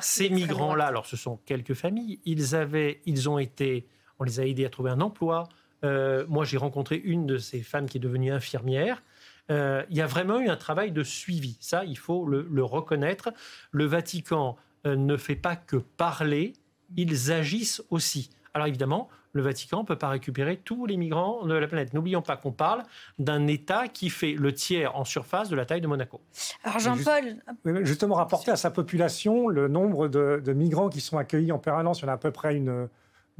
Ces 0.00 0.28
migrants-là, 0.28 0.86
alors 0.86 1.06
ce 1.06 1.16
sont 1.16 1.38
quelques 1.46 1.74
familles, 1.74 2.18
ils, 2.24 2.56
avaient, 2.56 3.00
ils 3.06 3.28
ont 3.28 3.38
été, 3.38 3.86
on 4.18 4.24
les 4.24 4.40
a 4.40 4.46
aidés 4.46 4.64
à 4.64 4.70
trouver 4.70 4.90
un 4.90 5.00
emploi, 5.00 5.48
euh, 5.84 6.24
moi, 6.28 6.44
j'ai 6.44 6.56
rencontré 6.56 6.96
une 6.96 7.26
de 7.26 7.38
ces 7.38 7.60
femmes 7.60 7.88
qui 7.88 7.98
est 7.98 8.00
devenue 8.00 8.30
infirmière. 8.30 9.02
Euh, 9.50 9.82
il 9.90 9.96
y 9.96 10.00
a 10.00 10.06
vraiment 10.06 10.40
eu 10.40 10.48
un 10.48 10.56
travail 10.56 10.92
de 10.92 11.02
suivi. 11.02 11.56
Ça, 11.60 11.84
il 11.84 11.98
faut 11.98 12.26
le, 12.26 12.64
reconnaître. 12.64 13.32
Le 13.70 13.84
Vatican 13.84 14.56
ne 14.84 15.16
fait 15.16 15.36
pas 15.36 15.56
que 15.56 15.76
parler, 15.76 16.54
ils 16.96 17.32
agissent 17.32 17.82
aussi. 17.90 18.30
Alors 18.54 18.66
évidemment, 18.66 19.08
le 19.32 19.42
Vatican 19.42 19.80
ne 19.80 19.86
peut 19.86 19.96
pas 19.96 20.08
récupérer 20.08 20.58
tous 20.58 20.84
les 20.86 20.96
migrants 20.96 21.46
de 21.46 21.54
la 21.54 21.66
planète. 21.66 21.94
N'oublions 21.94 22.22
pas 22.22 22.36
qu'on 22.36 22.52
parle 22.52 22.82
d'un 23.18 23.46
État 23.46 23.88
qui 23.88 24.10
fait 24.10 24.34
le 24.34 24.52
tiers 24.52 24.94
en 24.96 25.04
surface 25.04 25.48
de 25.48 25.56
la 25.56 25.64
taille 25.64 25.80
de 25.80 25.86
Monaco. 25.86 26.20
Alors 26.64 26.78
Jean-Paul... 26.78 27.36
Justement, 27.84 28.16
rapporter 28.16 28.50
à 28.50 28.56
sa 28.56 28.70
population 28.70 29.48
le 29.48 29.68
nombre 29.68 30.08
de, 30.08 30.42
de, 30.44 30.52
migrants 30.52 30.90
qui 30.90 31.00
sont 31.00 31.16
accueillis 31.16 31.52
en 31.52 31.58
permanence, 31.58 32.00
il 32.00 32.02
y 32.02 32.04
en 32.06 32.08
a 32.08 32.14
à 32.14 32.18
peu 32.18 32.30
près 32.30 32.54
une 32.54 32.88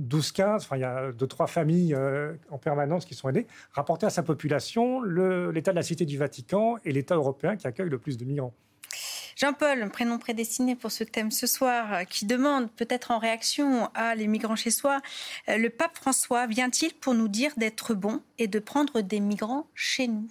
12-15, 0.01 0.57
enfin 0.57 0.77
il 0.77 0.81
y 0.81 0.85
a 0.85 1.13
deux, 1.13 1.27
trois 1.27 1.47
familles 1.47 1.95
euh, 1.95 2.33
en 2.51 2.59
permanence 2.59 3.05
qui 3.05 3.15
sont 3.15 3.29
aidées, 3.29 3.47
rapporter 3.73 4.07
à 4.07 4.11
sa 4.11 4.23
population 4.23 5.03
l'état 5.03 5.73
de 5.73 5.77
la 5.77 5.83
Cité 5.83 6.05
du 6.05 6.19
Vatican 6.19 6.77
et 6.85 6.93
l'État 6.93 7.15
européen 7.15 7.57
qui 7.57 7.67
accueille 7.67 7.91
le 7.91 7.99
plus 7.99 8.17
de 8.17 8.25
migrants. 8.25 8.55
Jean-Paul, 9.37 9.89
prénom 9.91 10.19
prédestiné 10.19 10.77
pour 10.77 10.91
ce 10.91 11.05
thème 11.05 11.31
ce 11.31 11.47
soir, 11.47 11.93
euh, 11.93 12.05
qui 12.05 12.27
demande, 12.27 12.71
peut-être 12.73 13.11
en 13.11 13.19
réaction 13.19 13.91
à 13.95 14.15
les 14.15 14.27
migrants 14.27 14.57
chez 14.57 14.71
soi, 14.71 15.01
euh, 15.49 15.57
le 15.57 15.71
pape 15.71 15.97
François 15.97 16.47
vient-il 16.47 16.93
pour 16.95 17.15
nous 17.15 17.29
dire 17.29 17.53
d'être 17.57 17.95
bon 17.95 18.21
et 18.39 18.47
de 18.47 18.59
prendre 18.59 19.01
des 19.01 19.21
migrants 19.21 19.67
chez 19.75 20.09
nous? 20.09 20.31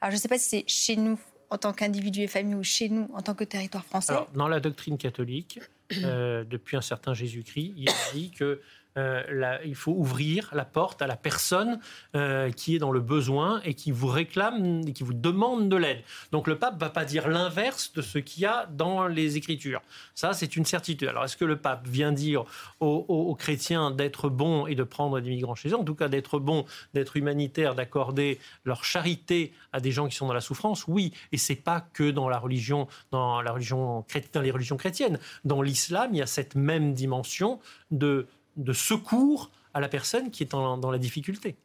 Alors 0.00 0.10
je 0.10 0.16
ne 0.16 0.20
sais 0.20 0.28
pas 0.28 0.38
si 0.38 0.48
c'est 0.48 0.64
chez 0.66 0.96
nous 0.96 1.18
en 1.50 1.58
tant 1.58 1.72
qu'individu 1.72 2.22
et 2.22 2.26
famille 2.26 2.54
ou 2.54 2.64
chez 2.64 2.88
nous 2.88 3.08
en 3.12 3.22
tant 3.22 3.34
que 3.34 3.44
territoire 3.44 3.84
français. 3.84 4.14
Dans 4.34 4.48
la 4.48 4.58
doctrine 4.58 4.98
catholique, 4.98 5.60
depuis 5.90 6.76
un 6.76 6.80
certain 6.80 7.12
Jésus-Christ, 7.12 7.74
il 7.76 7.88
dit 8.14 8.30
que 8.30 8.60
euh, 8.98 9.58
il 9.64 9.74
faut 9.74 9.92
ouvrir 9.92 10.50
la 10.52 10.64
porte 10.64 11.02
à 11.02 11.06
la 11.06 11.16
personne 11.16 11.80
euh, 12.14 12.50
qui 12.50 12.76
est 12.76 12.78
dans 12.78 12.92
le 12.92 13.00
besoin 13.00 13.60
et 13.64 13.74
qui 13.74 13.90
vous 13.90 14.06
réclame 14.06 14.82
et 14.86 14.92
qui 14.92 15.02
vous 15.02 15.14
demande 15.14 15.68
de 15.68 15.76
l'aide. 15.76 16.02
Donc 16.30 16.46
le 16.46 16.58
pape 16.58 16.78
va 16.78 16.90
pas 16.90 17.04
dire 17.04 17.28
l'inverse 17.28 17.92
de 17.92 18.02
ce 18.02 18.18
qu'il 18.18 18.42
y 18.42 18.46
a 18.46 18.66
dans 18.66 19.06
les 19.06 19.36
Écritures. 19.36 19.80
Ça, 20.14 20.32
c'est 20.32 20.56
une 20.56 20.64
certitude. 20.64 21.08
Alors 21.08 21.24
est-ce 21.24 21.36
que 21.36 21.44
le 21.44 21.56
pape 21.56 21.86
vient 21.86 22.12
dire 22.12 22.44
aux, 22.80 23.34
chrétiens 23.38 23.90
d'être 23.90 24.28
bons 24.28 24.66
et 24.66 24.74
de 24.74 24.82
prendre 24.82 25.20
des 25.20 25.30
migrants 25.30 25.54
chez 25.54 25.70
eux? 25.70 25.76
En 25.76 25.84
tout 25.84 25.94
cas, 25.94 26.08
d'être 26.08 26.38
bons, 26.38 26.64
d'être 26.94 27.16
humanitaires, 27.16 27.74
d'accorder 27.74 28.38
leur 28.64 28.84
charité 28.84 29.52
à 29.72 29.80
des 29.80 29.90
gens 29.90 30.06
qui 30.08 30.16
sont 30.16 30.26
dans 30.26 30.34
la 30.34 30.40
souffrance? 30.40 30.86
Oui, 30.86 31.12
et 31.32 31.38
c'est 31.38 31.56
pas 31.56 31.80
que 31.80 32.10
dans 32.10 32.28
la 32.28 32.38
religion, 32.38 32.88
dans 33.10 33.40
la 33.40 33.52
religion, 33.52 34.04
dans 34.32 34.40
les 34.40 34.50
religions 34.50 34.76
chrétiennes. 34.76 35.18
Dans 35.44 35.62
l'islam, 35.62 36.10
il 36.12 36.18
y 36.18 36.22
a 36.22 36.26
cette 36.26 36.54
même 36.54 36.92
dimension 36.94 37.60
de 37.90 38.26
de 38.56 38.72
secours 38.72 39.50
à 39.74 39.80
la 39.80 39.88
personne 39.88 40.30
qui 40.30 40.42
est 40.42 40.52
dans 40.52 40.90
la 40.90 40.98
difficulté. 40.98 41.56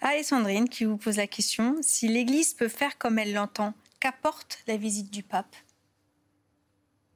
Alessandrine 0.00 0.68
qui 0.68 0.84
vous 0.84 0.96
pose 0.96 1.16
la 1.16 1.26
question, 1.26 1.76
si 1.82 2.08
l'Église 2.08 2.54
peut 2.54 2.68
faire 2.68 2.98
comme 2.98 3.18
elle 3.18 3.32
l'entend, 3.32 3.74
qu'apporte 4.00 4.62
la 4.66 4.76
visite 4.76 5.12
du 5.12 5.22
pape? 5.22 5.56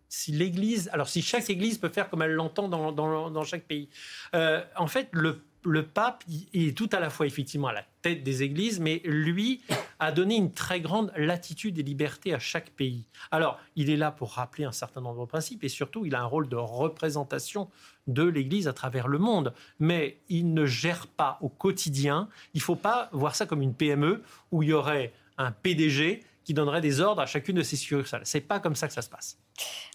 Si 0.08 0.32
l'Église, 0.32 0.90
alors 0.92 1.08
si 1.08 1.22
chaque 1.22 1.48
Église 1.48 1.78
peut 1.78 1.88
faire 1.88 2.10
comme 2.10 2.22
elle 2.22 2.32
l'entend 2.32 2.68
dans, 2.68 3.44
chaque 3.44 3.64
pays, 3.64 3.88
euh, 4.34 4.62
en 4.76 4.88
fait, 4.88 5.08
le 5.12 5.42
le 5.64 5.84
pape 5.84 6.24
est 6.54 6.76
tout 6.76 6.88
à 6.92 7.00
la 7.00 7.10
fois 7.10 7.26
effectivement 7.26 7.68
à 7.68 7.72
la 7.72 7.84
tête 8.02 8.22
des 8.22 8.42
églises, 8.42 8.80
mais 8.80 9.00
lui 9.04 9.62
a 9.98 10.10
donné 10.10 10.34
une 10.36 10.52
très 10.52 10.80
grande 10.80 11.12
latitude 11.16 11.78
et 11.78 11.82
liberté 11.82 12.34
à 12.34 12.38
chaque 12.38 12.70
pays. 12.70 13.04
Alors, 13.30 13.58
il 13.76 13.90
est 13.90 13.96
là 13.96 14.10
pour 14.10 14.32
rappeler 14.32 14.64
un 14.64 14.72
certain 14.72 15.00
nombre 15.00 15.20
de 15.20 15.28
principes 15.28 15.62
et 15.64 15.68
surtout, 15.68 16.04
il 16.04 16.14
a 16.14 16.20
un 16.20 16.26
rôle 16.26 16.48
de 16.48 16.56
représentation 16.56 17.68
de 18.08 18.24
l'Église 18.24 18.66
à 18.66 18.72
travers 18.72 19.08
le 19.08 19.18
monde. 19.18 19.54
Mais 19.78 20.18
il 20.28 20.54
ne 20.54 20.66
gère 20.66 21.06
pas 21.06 21.38
au 21.40 21.48
quotidien. 21.48 22.28
Il 22.54 22.58
ne 22.58 22.62
faut 22.62 22.76
pas 22.76 23.08
voir 23.12 23.36
ça 23.36 23.46
comme 23.46 23.62
une 23.62 23.74
PME 23.74 24.22
où 24.50 24.62
il 24.62 24.70
y 24.70 24.72
aurait 24.72 25.12
un 25.38 25.52
PDG 25.52 26.22
qui 26.44 26.54
donnerait 26.54 26.80
des 26.80 27.00
ordres 27.00 27.22
à 27.22 27.26
chacune 27.26 27.56
de 27.56 27.62
ses 27.62 27.76
succursales. 27.76 28.22
C'est 28.24 28.40
pas 28.40 28.58
comme 28.58 28.74
ça 28.74 28.88
que 28.88 28.94
ça 28.94 29.02
se 29.02 29.08
passe. 29.08 29.38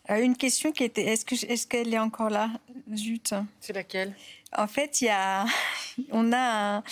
Euh, 0.10 0.24
une 0.24 0.38
question 0.38 0.72
qui 0.72 0.84
était, 0.84 1.06
est-ce 1.06 1.26
que 1.26 1.36
est-ce 1.36 1.68
qu'elle 1.68 1.94
est 1.94 2.00
encore 2.00 2.30
là, 2.30 2.50
Zut 2.96 3.34
C'est 3.60 3.74
laquelle? 3.74 4.16
En 4.56 4.68
fait, 4.68 5.02
il 5.02 5.06
y 5.06 5.10
a, 5.10 5.46
on 6.12 6.32
a 6.34 6.84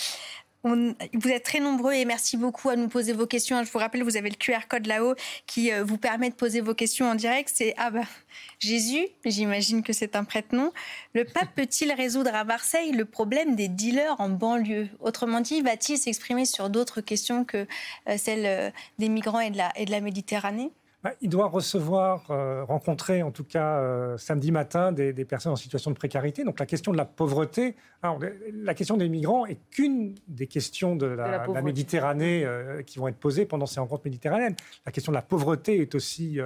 vous 0.66 1.28
êtes 1.28 1.44
très 1.44 1.60
nombreux 1.60 1.92
et 1.92 2.04
merci 2.04 2.36
beaucoup 2.36 2.68
à 2.68 2.76
nous 2.76 2.88
poser 2.88 3.12
vos 3.12 3.26
questions. 3.26 3.62
Je 3.62 3.70
vous 3.70 3.78
rappelle, 3.78 4.02
vous 4.02 4.16
avez 4.16 4.30
le 4.30 4.36
QR 4.36 4.66
code 4.68 4.86
là-haut 4.86 5.14
qui 5.46 5.72
euh, 5.72 5.84
vous 5.84 5.98
permet 5.98 6.30
de 6.30 6.34
poser 6.34 6.60
vos 6.60 6.74
questions 6.74 7.08
en 7.08 7.14
direct. 7.14 7.50
C'est 7.54 7.74
ah 7.76 7.90
bah, 7.90 8.02
Jésus, 8.58 9.06
j'imagine 9.24 9.82
que 9.82 9.92
c'est 9.92 10.16
un 10.16 10.24
prête-nom. 10.24 10.72
Le 11.14 11.24
pape 11.24 11.50
peut-il 11.54 11.92
résoudre 11.92 12.34
à 12.34 12.44
Marseille 12.44 12.92
le 12.92 13.04
problème 13.04 13.54
des 13.54 13.68
dealers 13.68 14.16
en 14.18 14.28
banlieue? 14.28 14.88
Autrement 15.00 15.40
dit, 15.40 15.62
va-t-il 15.62 15.98
s'exprimer 15.98 16.46
sur 16.46 16.68
d'autres 16.68 17.00
questions 17.00 17.44
que 17.44 17.66
euh, 18.08 18.16
celles 18.16 18.72
des 18.98 19.08
migrants 19.08 19.40
et 19.40 19.50
de 19.50 19.58
la, 19.58 19.72
et 19.76 19.84
de 19.84 19.90
la 19.90 20.00
Méditerranée? 20.00 20.72
Il 21.20 21.28
doit 21.28 21.48
recevoir, 21.48 22.30
euh, 22.30 22.64
rencontrer 22.64 23.22
en 23.22 23.30
tout 23.30 23.44
cas 23.44 23.78
euh, 23.78 24.16
samedi 24.16 24.50
matin 24.50 24.92
des, 24.92 25.12
personnes 25.24 25.52
en 25.52 25.56
situation 25.56 25.90
de 25.90 25.96
précarité. 25.96 26.44
Donc 26.44 26.58
la 26.58 26.66
question 26.66 26.92
de 26.92 26.96
la 26.96 27.04
pauvreté, 27.04 27.76
la 28.52 28.74
question 28.74 28.96
des 28.96 29.08
migrants 29.08 29.46
est 29.46 29.58
qu'une 29.70 30.14
des 30.28 30.46
questions 30.46 30.96
de 30.96 31.06
la, 31.06 31.46
Méditerranée 31.62 32.44
euh, 32.44 32.82
qui 32.82 32.98
vont 32.98 33.08
être 33.08 33.18
posées 33.18 33.46
pendant 33.46 33.66
ces 33.66 33.80
rencontres 33.80 34.04
méditerranéennes. 34.04 34.56
La 34.84 34.92
question 34.92 35.12
de 35.12 35.16
la 35.16 35.22
pauvreté 35.22 35.80
est 35.80 35.94
aussi, 35.94 36.38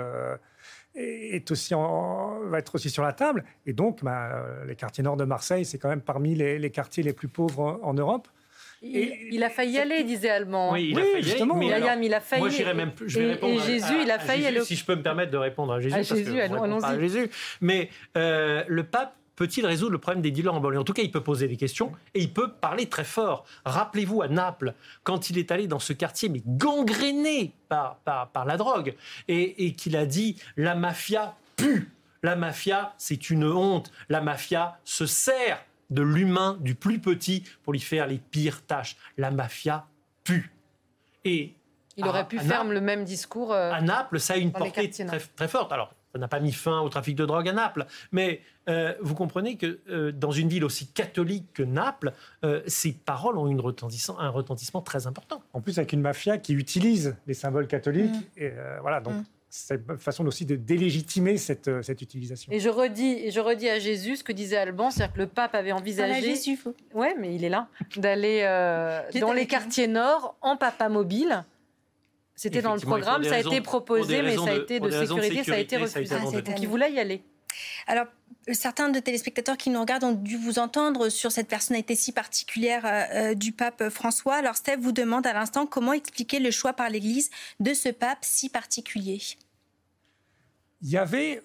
est 0.94 1.50
aussi 1.50 1.74
va 1.74 2.58
être 2.58 2.74
aussi 2.74 2.90
sur 2.90 3.02
la 3.02 3.12
table. 3.12 3.44
Et 3.66 3.72
donc 3.72 4.02
bah, 4.02 4.44
les 4.66 4.76
quartiers 4.76 5.04
nord 5.04 5.16
de 5.16 5.24
Marseille, 5.24 5.64
c'est 5.64 5.78
quand 5.78 5.88
même 5.88 6.00
parmi 6.00 6.34
les 6.34 6.70
quartiers 6.70 7.02
les 7.02 7.12
plus 7.12 7.28
pauvres 7.28 7.78
en 7.82 7.94
Europe. 7.94 8.28
Il, 8.82 9.44
a 9.44 9.50
failli 9.50 9.72
y 9.72 9.78
aller, 9.78 10.04
disait 10.04 10.30
Allemand. 10.30 10.72
Oui, 10.72 10.90
il 10.92 10.98
a 10.98 11.02
failli 11.02 11.22
justement. 11.22 11.54
Mais 11.54 11.66
il 11.66 12.14
a 12.14 12.20
failli. 12.20 12.40
Moi, 12.40 12.48
j'irais 12.48 12.74
même 12.74 12.92
plus. 12.92 13.10
Je 13.10 13.20
vais 13.20 13.38
et, 13.42 13.58
Jésus, 13.58 13.94
il 14.02 14.10
a 14.10 14.18
failli 14.18 14.46
aller. 14.46 14.62
Si 14.62 14.74
je 14.74 14.84
peux 14.84 14.94
me 14.94 15.02
permettre 15.02 15.30
de 15.30 15.36
répondre 15.36 15.72
à 15.72 15.80
Jésus, 15.80 15.94
à 15.94 15.98
parce 15.98 16.08
Jésus, 16.14 16.32
que 16.32 16.84
à 16.84 16.98
Jésus. 16.98 17.30
Mais 17.60 17.90
euh, 18.16 18.64
le 18.68 18.84
pape 18.84 19.14
peut-il 19.36 19.66
résoudre 19.66 19.92
le 19.92 19.98
problème 19.98 20.22
des 20.22 20.30
dealers 20.30 20.54
en 20.54 20.60
banlieue? 20.60 20.78
En 20.78 20.84
tout 20.84 20.94
cas, 20.94 21.02
il 21.02 21.10
peut 21.10 21.22
poser 21.22 21.46
des 21.46 21.56
questions 21.56 21.92
et 22.14 22.20
il 22.20 22.32
peut 22.32 22.52
parler 22.52 22.86
très 22.86 23.04
fort. 23.04 23.44
Rappelez-vous 23.66 24.22
à 24.22 24.28
Naples, 24.28 24.74
quand 25.02 25.28
il 25.28 25.36
est 25.36 25.50
allé 25.50 25.66
dans 25.66 25.78
ce 25.78 25.92
quartier, 25.92 26.30
mais 26.30 26.42
gangréné 26.46 27.52
par, 27.68 27.96
par, 28.04 28.28
par 28.30 28.46
la 28.46 28.56
drogue, 28.56 28.94
et, 29.28 29.66
et 29.66 29.72
qu'il 29.72 29.96
a 29.96 30.06
dit 30.06 30.36
la 30.56 30.74
mafia 30.74 31.36
pue. 31.56 31.90
La 32.22 32.36
mafia, 32.36 32.94
c'est 32.98 33.30
une 33.30 33.44
honte. 33.44 33.90
La 34.10 34.20
mafia 34.20 34.78
se 34.84 35.06
sert 35.06 35.64
de 35.90 36.02
l'humain, 36.02 36.56
du 36.60 36.74
plus 36.74 37.00
petit, 37.00 37.44
pour 37.62 37.72
lui 37.72 37.80
faire 37.80 38.06
les 38.06 38.18
pires 38.18 38.62
tâches. 38.62 38.96
La 39.18 39.30
mafia 39.30 39.86
pue. 40.24 40.52
Et 41.24 41.54
il 41.96 42.06
aurait 42.06 42.26
pu 42.26 42.38
faire 42.38 42.64
le 42.64 42.80
même 42.80 43.04
discours. 43.04 43.52
Euh, 43.52 43.72
à 43.72 43.80
Naples, 43.80 44.20
ça 44.20 44.34
a 44.34 44.36
une 44.36 44.52
portée 44.52 44.90
très, 45.36 45.48
forte. 45.48 45.72
Alors, 45.72 45.92
ça 46.12 46.18
n'a 46.18 46.28
pas 46.28 46.40
mis 46.40 46.52
fin 46.52 46.80
au 46.80 46.88
trafic 46.88 47.14
de 47.14 47.24
drogue 47.24 47.48
à 47.48 47.52
Naples, 47.52 47.86
mais 48.12 48.40
euh, 48.68 48.94
vous 49.00 49.14
comprenez 49.14 49.56
que 49.56 49.78
euh, 49.88 50.12
dans 50.12 50.32
une 50.32 50.48
ville 50.48 50.64
aussi 50.64 50.88
catholique 50.88 51.52
que 51.52 51.62
Naples, 51.62 52.12
ces 52.66 52.92
paroles 52.92 53.38
ont 53.38 53.46
une 53.46 53.60
retentissement, 53.60 54.18
un 54.18 54.30
retentissement 54.30 54.80
très 54.80 55.06
important. 55.06 55.42
En 55.52 55.60
plus, 55.60 55.78
avec 55.78 55.92
une 55.92 56.00
mafia 56.00 56.38
qui 56.38 56.54
utilise 56.54 57.16
les 57.26 57.34
symboles 57.34 57.66
catholiques, 57.66 58.14
mm. 58.36 58.42
et 58.42 58.52
voilà, 58.80 59.00
donc. 59.00 59.14
Mm. 59.14 59.24
C'est 59.52 59.74
une 59.88 59.98
façon 59.98 60.24
aussi 60.26 60.46
de 60.46 60.54
délégitimer 60.54 61.36
cette, 61.36 61.66
euh, 61.66 61.82
cette 61.82 62.00
utilisation. 62.00 62.52
Et 62.52 62.60
je 62.60 62.68
redis, 62.68 63.18
et 63.24 63.32
je 63.32 63.40
redis 63.40 63.68
à 63.68 63.80
Jésus 63.80 64.16
ce 64.16 64.24
que 64.24 64.32
disait 64.32 64.56
Alban, 64.56 64.90
c'est-à-dire 64.90 65.12
que 65.12 65.18
le 65.18 65.26
pape 65.26 65.56
avait 65.56 65.72
envisagé. 65.72 66.12
À 66.12 66.20
Jésus, 66.20 66.56
faut... 66.56 66.72
Ouais, 66.94 67.16
mais 67.18 67.34
il 67.34 67.44
est 67.44 67.48
là, 67.48 67.66
d'aller 67.96 68.42
euh, 68.44 69.02
dans 69.20 69.32
les 69.32 69.46
quartiers 69.46 69.88
nord 69.88 70.36
en 70.40 70.56
papa 70.56 70.88
mobile. 70.88 71.44
C'était 72.36 72.62
dans 72.62 72.74
le 72.74 72.80
programme, 72.80 73.24
ça 73.24 73.34
a 73.34 73.40
été 73.40 73.60
proposé, 73.60 74.22
mais 74.22 74.36
ça 74.36 74.50
a 74.50 74.54
été 74.54 74.78
de, 74.78 74.88
sécurité, 74.88 75.44
ça 75.44 75.54
a 75.54 75.58
été 75.58 75.76
refusé. 75.76 76.14
Donc 76.42 76.60
il 76.60 76.68
voulait 76.68 76.92
y 76.92 77.00
aller. 77.00 77.22
Alors, 77.86 78.06
certains 78.52 78.88
de 78.88 78.98
téléspectateurs 78.98 79.56
qui 79.56 79.70
nous 79.70 79.80
regardent 79.80 80.04
ont 80.04 80.12
dû 80.12 80.36
vous 80.36 80.58
entendre 80.58 81.08
sur 81.08 81.32
cette 81.32 81.48
personnalité 81.48 81.94
si 81.94 82.12
particulière 82.12 82.82
euh, 82.84 83.34
du 83.34 83.52
pape 83.52 83.88
François. 83.88 84.36
Alors, 84.36 84.56
Steph 84.56 84.78
vous 84.78 84.92
demande 84.92 85.26
à 85.26 85.32
l'instant 85.32 85.66
comment 85.66 85.92
expliquer 85.92 86.38
le 86.40 86.50
choix 86.50 86.72
par 86.72 86.88
l'Église 86.90 87.30
de 87.60 87.74
ce 87.74 87.88
pape 87.88 88.18
si 88.22 88.48
particulier. 88.48 89.20
Il 90.82 90.88
y 90.88 90.96
avait, 90.96 91.42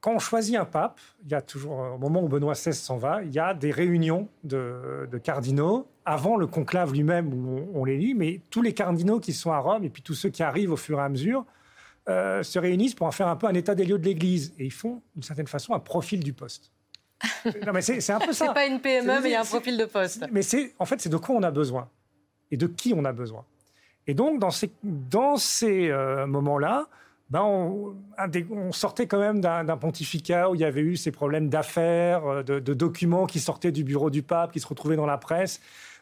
quand 0.00 0.12
on 0.12 0.18
choisit 0.18 0.56
un 0.56 0.64
pape, 0.64 1.00
il 1.24 1.32
y 1.32 1.34
a 1.34 1.42
toujours, 1.42 1.78
au 1.94 1.98
moment 1.98 2.22
où 2.22 2.28
Benoît 2.28 2.54
XVI 2.54 2.72
s'en 2.72 2.96
va, 2.96 3.22
il 3.22 3.32
y 3.32 3.38
a 3.38 3.52
des 3.54 3.70
réunions 3.70 4.28
de, 4.42 5.08
cardinaux 5.22 5.86
avant 6.04 6.36
le 6.36 6.46
conclave 6.46 6.92
lui-même 6.92 7.32
où 7.32 7.68
on, 7.74 7.84
les 7.84 7.96
lit, 7.96 8.14
mais 8.14 8.40
tous 8.50 8.62
les 8.62 8.72
cardinaux 8.72 9.20
qui 9.20 9.32
sont 9.32 9.52
à 9.52 9.58
Rome 9.58 9.84
et 9.84 9.90
puis 9.90 10.02
tous 10.02 10.14
ceux 10.14 10.28
qui 10.28 10.42
arrivent 10.42 10.72
au 10.72 10.76
fur 10.76 10.98
et 10.98 11.02
à 11.02 11.08
mesure 11.08 11.44
euh, 12.08 12.42
se 12.42 12.58
réunissent 12.58 12.94
pour 12.94 13.06
en 13.06 13.12
faire 13.12 13.28
un 13.28 13.36
peu 13.36 13.46
un 13.46 13.54
état 13.54 13.74
des 13.74 13.84
lieux 13.84 13.98
de 13.98 14.04
l'Église 14.04 14.52
et 14.58 14.66
ils 14.66 14.72
font 14.72 15.02
d'une 15.14 15.22
certaine 15.22 15.46
façon 15.46 15.72
un 15.74 15.78
profil 15.78 16.22
du 16.22 16.32
poste. 16.32 16.70
non, 17.66 17.72
mais 17.72 17.80
c'est 17.80 18.10
un 18.10 18.18
peu 18.18 18.32
ça. 18.32 18.46
C'est 18.48 18.54
pas 18.54 18.66
une 18.66 18.80
PME, 18.80 19.20
mais 19.22 19.30
il 19.30 19.32
y 19.32 19.34
a 19.34 19.40
un 19.40 19.44
profil 19.44 19.78
de 19.78 19.86
poste. 19.86 20.24
Mais 20.30 20.42
c'est 20.42 20.74
en 20.78 20.84
fait, 20.84 21.00
c'est 21.00 21.08
de 21.08 21.16
quoi 21.16 21.34
on 21.34 21.42
a 21.42 21.50
besoin 21.50 21.88
et 22.50 22.56
de 22.56 22.66
qui 22.66 22.92
on 22.94 23.04
a 23.04 23.12
besoin. 23.12 23.44
Et 24.06 24.14
donc, 24.14 24.38
dans 24.38 24.50
ces, 24.50 24.70
dans 24.82 25.36
ces 25.36 25.88
euh, 25.88 26.26
moments-là, 26.26 26.88
ben 27.30 27.40
on, 27.40 27.96
on, 28.50 28.72
sortait 28.72 29.06
quand 29.06 29.18
même 29.18 29.40
d'un 29.40 29.76
pontificat 29.78 30.50
où 30.50 30.54
il 30.54 30.60
y 30.60 30.64
avait 30.64 30.82
eu 30.82 30.96
ces 30.96 31.10
problèmes 31.10 31.48
d'affaires, 31.48 32.26
euh, 32.26 32.42
de, 32.42 32.74
documents 32.74 33.24
qui 33.24 33.40
sortaient 33.40 33.72
du 33.72 33.82
bureau 33.82 34.10
du 34.10 34.22
pape, 34.22 34.52
qui 34.52 34.60
se 34.60 34.66
retrouvaient 34.66 34.96
dans 34.96 35.06
la 35.06 35.16
presse. 35.16 35.60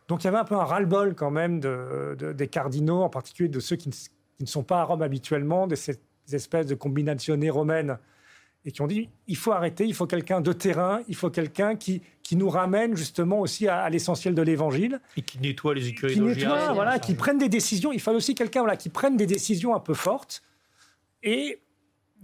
Donc 0.08 0.24
il 0.24 0.26
y 0.26 0.28
avait 0.28 0.38
un 0.38 0.44
peu 0.44 0.56
un 0.56 0.64
ras-le-bol 0.64 1.14
quand 1.14 1.30
même 1.30 1.60
des 1.60 2.48
cardinaux, 2.48 3.02
en 3.02 3.08
particulier 3.08 3.48
de 3.48 3.60
ceux 3.60 3.76
qui 3.76 3.88
ne, 3.88 3.94
sont 4.46 4.62
pas 4.62 4.80
à 4.80 4.84
Rome 4.84 5.02
habituellement, 5.02 5.66
de 5.66 5.74
ces 5.74 5.98
espèces 6.32 6.66
de 6.66 6.74
combinationnées 6.74 7.50
romaines 7.50 7.98
et 8.64 8.70
qui 8.70 8.80
ont 8.80 8.86
dit 8.86 9.08
il 9.26 9.36
faut 9.36 9.52
arrêter, 9.52 9.84
il 9.84 9.94
faut 9.94 10.06
quelqu'un 10.06 10.40
de 10.40 10.52
terrain, 10.52 11.00
il 11.08 11.16
faut 11.16 11.30
quelqu'un 11.30 11.74
qui, 11.76 12.02
qui 12.22 12.36
nous 12.36 12.48
ramène 12.48 12.96
justement 12.96 13.40
aussi 13.40 13.68
à, 13.68 13.88
l'essentiel 13.90 14.34
de 14.34 14.42
l'évangile. 14.42 15.00
Et 15.16 15.22
qui 15.22 15.38
nettoie 15.38 15.74
les 15.74 15.88
écuries 15.88 16.14
Qui 16.14 16.20
nettoie, 16.20 16.72
voilà, 16.72 16.98
qui 16.98 17.14
prenne 17.14 17.38
des 17.38 17.48
décisions. 17.48 17.92
Il 17.92 18.00
fallait 18.00 18.16
aussi 18.16 18.34
quelqu'un 18.34 18.60
voilà, 18.60 18.76
qui 18.76 18.88
prenne 18.88 19.16
des 19.16 19.26
décisions 19.26 19.74
un 19.74 19.80
peu 19.80 19.94
fortes. 19.94 20.42
Et 21.22 21.60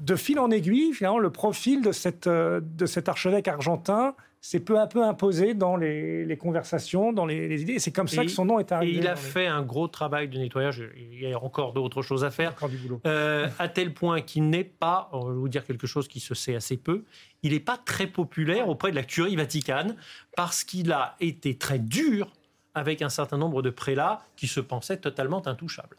de 0.00 0.14
fil 0.14 0.38
en 0.38 0.50
aiguille, 0.50 0.92
finalement, 0.92 1.18
le 1.18 1.30
profil 1.30 1.82
de, 1.82 1.92
cette, 1.92 2.28
euh, 2.28 2.60
de 2.62 2.86
cet 2.86 3.08
archevêque 3.08 3.48
argentin 3.48 4.14
s'est 4.40 4.60
peu 4.60 4.78
à 4.78 4.86
peu 4.86 5.04
imposé 5.04 5.54
dans 5.54 5.76
les, 5.76 6.36
conversations, 6.38 7.12
dans 7.12 7.26
les, 7.26 7.62
idées. 7.62 7.78
C'est 7.78 7.92
comme 7.92 8.08
ça 8.08 8.22
que 8.22 8.30
son 8.30 8.44
nom 8.44 8.58
est 8.58 8.72
arrivé. 8.72 8.92
Et 8.92 8.98
il 8.98 9.08
a 9.08 9.16
fait 9.16 9.46
un 9.46 9.62
gros 9.62 9.88
travail 9.88 10.28
de 10.28 10.38
nettoyage. 10.38 10.82
Il 10.96 11.20
y 11.20 11.32
a 11.32 11.42
encore 11.42 11.72
d'autres 11.72 12.02
choses 12.02 12.24
à 12.24 12.30
faire. 12.30 12.52
Encore 12.52 12.68
du 12.68 12.76
boulot. 12.76 13.00
Euh, 13.06 13.48
à 13.58 13.68
tel 13.68 13.94
point 13.94 14.20
qu'il 14.20 14.48
n'est 14.48 14.64
pas, 14.64 15.10
je 15.12 15.28
vais 15.28 15.34
vous 15.34 15.48
dire 15.48 15.64
quelque 15.64 15.86
chose 15.86 16.08
qui 16.08 16.20
se 16.20 16.34
sait 16.34 16.54
assez 16.54 16.76
peu, 16.76 17.04
il 17.42 17.52
n'est 17.52 17.60
pas 17.60 17.76
très 17.76 18.06
populaire 18.06 18.68
auprès 18.68 18.90
de 18.90 18.96
la 18.96 19.04
curie 19.04 19.36
vaticane 19.36 19.96
parce 20.36 20.64
qu'il 20.64 20.92
a 20.92 21.16
été 21.20 21.56
très 21.56 21.78
dur 21.78 22.32
avec 22.74 23.02
un 23.02 23.08
certain 23.08 23.38
nombre 23.38 23.62
de 23.62 23.70
prélats 23.70 24.20
qui 24.36 24.46
se 24.46 24.60
pensaient 24.60 24.98
totalement 24.98 25.46
intouchables. 25.46 25.96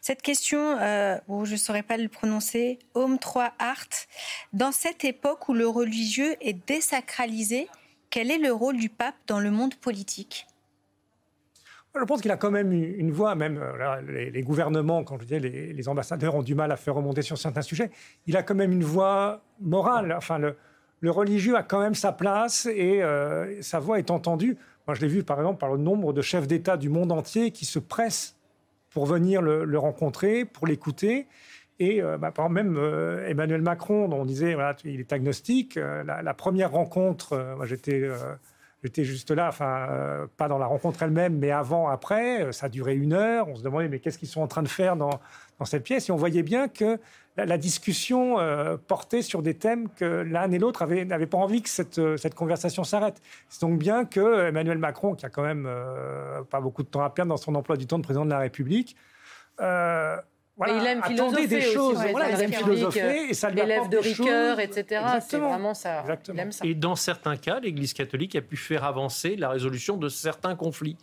Cette 0.00 0.22
question, 0.22 0.78
euh, 0.78 1.16
je 1.28 1.52
ne 1.52 1.56
saurais 1.56 1.82
pas 1.82 1.96
le 1.96 2.08
prononcer, 2.08 2.78
Homme 2.94 3.18
3 3.18 3.52
Art, 3.58 3.88
dans 4.52 4.72
cette 4.72 5.04
époque 5.04 5.48
où 5.48 5.54
le 5.54 5.66
religieux 5.66 6.36
est 6.40 6.66
désacralisé, 6.66 7.68
quel 8.10 8.30
est 8.30 8.38
le 8.38 8.52
rôle 8.52 8.76
du 8.76 8.88
pape 8.88 9.16
dans 9.26 9.40
le 9.40 9.50
monde 9.50 9.74
politique? 9.74 10.46
Je 11.98 12.04
pense 12.04 12.20
qu'il 12.20 12.30
a 12.30 12.36
quand 12.36 12.50
même 12.50 12.72
une 12.72 13.10
voix, 13.10 13.34
même 13.34 13.58
euh, 13.58 14.30
les, 14.30 14.42
gouvernements, 14.42 15.02
quand 15.02 15.18
je 15.20 15.24
dis 15.24 15.38
les, 15.40 15.88
ambassadeurs 15.88 16.34
ont 16.34 16.42
du 16.42 16.54
mal 16.54 16.70
à 16.70 16.76
faire 16.76 16.94
remonter 16.94 17.22
sur 17.22 17.38
certains 17.38 17.62
sujets, 17.62 17.90
il 18.26 18.36
a 18.36 18.42
quand 18.42 18.54
même 18.54 18.72
une 18.72 18.84
voix 18.84 19.40
morale. 19.60 20.14
Enfin, 20.16 20.38
le, 20.38 20.56
religieux 21.10 21.56
a 21.56 21.62
quand 21.62 21.80
même 21.80 21.94
sa 21.94 22.12
place 22.12 22.66
et 22.66 23.02
euh, 23.02 23.62
sa 23.62 23.78
voix 23.78 23.98
est 23.98 24.10
entendue. 24.10 24.58
Moi, 24.86 24.94
je 24.94 25.00
l'ai 25.00 25.08
vu 25.08 25.22
par 25.22 25.38
exemple 25.38 25.58
par 25.58 25.72
le 25.72 25.78
nombre 25.78 26.12
de 26.12 26.20
chefs 26.20 26.46
d'État 26.46 26.76
du 26.76 26.88
monde 26.88 27.12
entier 27.12 27.50
qui 27.50 27.64
se 27.64 27.78
pressent 27.78 28.35
pour 28.96 29.04
venir 29.04 29.42
le, 29.42 29.78
rencontrer, 29.78 30.46
pour 30.46 30.66
l'écouter. 30.66 31.26
Et 31.78 32.02
euh, 32.02 32.16
bah, 32.16 32.30
par 32.30 32.48
même 32.48 32.78
euh, 32.78 33.28
Emmanuel 33.28 33.60
Macron, 33.60 34.08
dont 34.08 34.22
on 34.22 34.24
disait 34.24 34.54
voilà, 34.54 34.74
il 34.84 35.00
est 35.00 35.12
agnostique, 35.12 35.76
euh, 35.76 36.02
la, 36.02 36.32
première 36.32 36.70
rencontre, 36.70 37.58
j'étais 37.64 39.04
juste 39.04 39.32
là, 39.32 39.48
enfin, 39.48 40.26
pas 40.38 40.48
dans 40.48 40.56
la 40.56 40.64
rencontre 40.64 41.02
elle-même, 41.02 41.36
mais 41.36 41.50
avant, 41.50 41.88
après. 41.88 42.50
Ça 42.54 42.70
duré 42.70 42.94
une 42.94 43.12
heure. 43.12 43.48
On 43.48 43.56
se 43.56 43.62
demandait, 43.62 43.90
mais 43.90 43.98
qu'est-ce 43.98 44.16
qu'ils 44.16 44.28
sont 44.28 44.40
en 44.40 44.48
train 44.48 44.62
de 44.62 44.68
faire 44.68 44.96
dans 44.96 45.20
cette 45.66 45.82
pièce? 45.82 46.08
Et 46.08 46.12
on 46.12 46.16
voyait 46.16 46.42
bien 46.42 46.66
que 46.66 46.98
la, 47.36 47.58
discussion 47.58 48.36
portait 48.86 49.22
sur 49.22 49.42
des 49.42 49.54
thèmes 49.54 49.88
que 49.90 50.04
l'un 50.04 50.50
et 50.50 50.58
l'autre 50.58 50.86
n'avaient 50.86 51.26
pas 51.26 51.38
envie 51.38 51.62
que 51.62 51.68
cette, 51.68 52.00
cette 52.16 52.34
conversation 52.34 52.84
s'arrête. 52.84 53.20
C'est 53.48 53.60
donc 53.60 53.78
bien 53.78 54.04
que 54.04 54.48
Emmanuel 54.48 54.78
Macron, 54.78 55.14
qui 55.14 55.26
a 55.26 55.28
quand 55.28 55.42
même 55.42 55.68
pas 56.50 56.60
beaucoup 56.60 56.82
de 56.82 56.88
temps 56.88 57.02
à 57.02 57.10
perdre 57.10 57.30
dans 57.30 57.36
son 57.36 57.54
emploi 57.54 57.76
du 57.76 57.86
temps 57.86 57.98
de 57.98 58.04
président 58.04 58.24
de 58.24 58.30
la 58.30 58.38
République, 58.38 58.96
voilà, 60.56 60.78
il 60.78 60.86
aime 60.86 61.02
philosopher 61.02 61.46
des 61.46 61.60
choses. 61.60 61.98
voilà, 62.10 62.30
il 62.30 62.40
aime 62.40 62.52
philosopher 62.52 63.28
et 63.28 63.34
ça 63.34 63.50
lui 63.50 63.56
L'élève 63.56 63.88
de 63.88 63.98
Ricoeur, 63.98 64.60
etc. 64.60 65.04
C'est 65.26 65.38
vraiment 65.38 65.74
ça. 65.74 66.04
Il 66.28 66.38
aime 66.38 66.52
ça. 66.52 66.64
Et 66.64 66.74
dans 66.74 66.96
certains 66.96 67.36
cas, 67.36 67.60
l'Église 67.60 67.92
catholique 67.92 68.36
a 68.36 68.40
pu 68.40 68.56
faire 68.56 68.84
avancer 68.84 69.36
la 69.36 69.50
résolution 69.50 69.96
de 69.96 70.08
certains 70.08 70.56
conflits. 70.56 70.96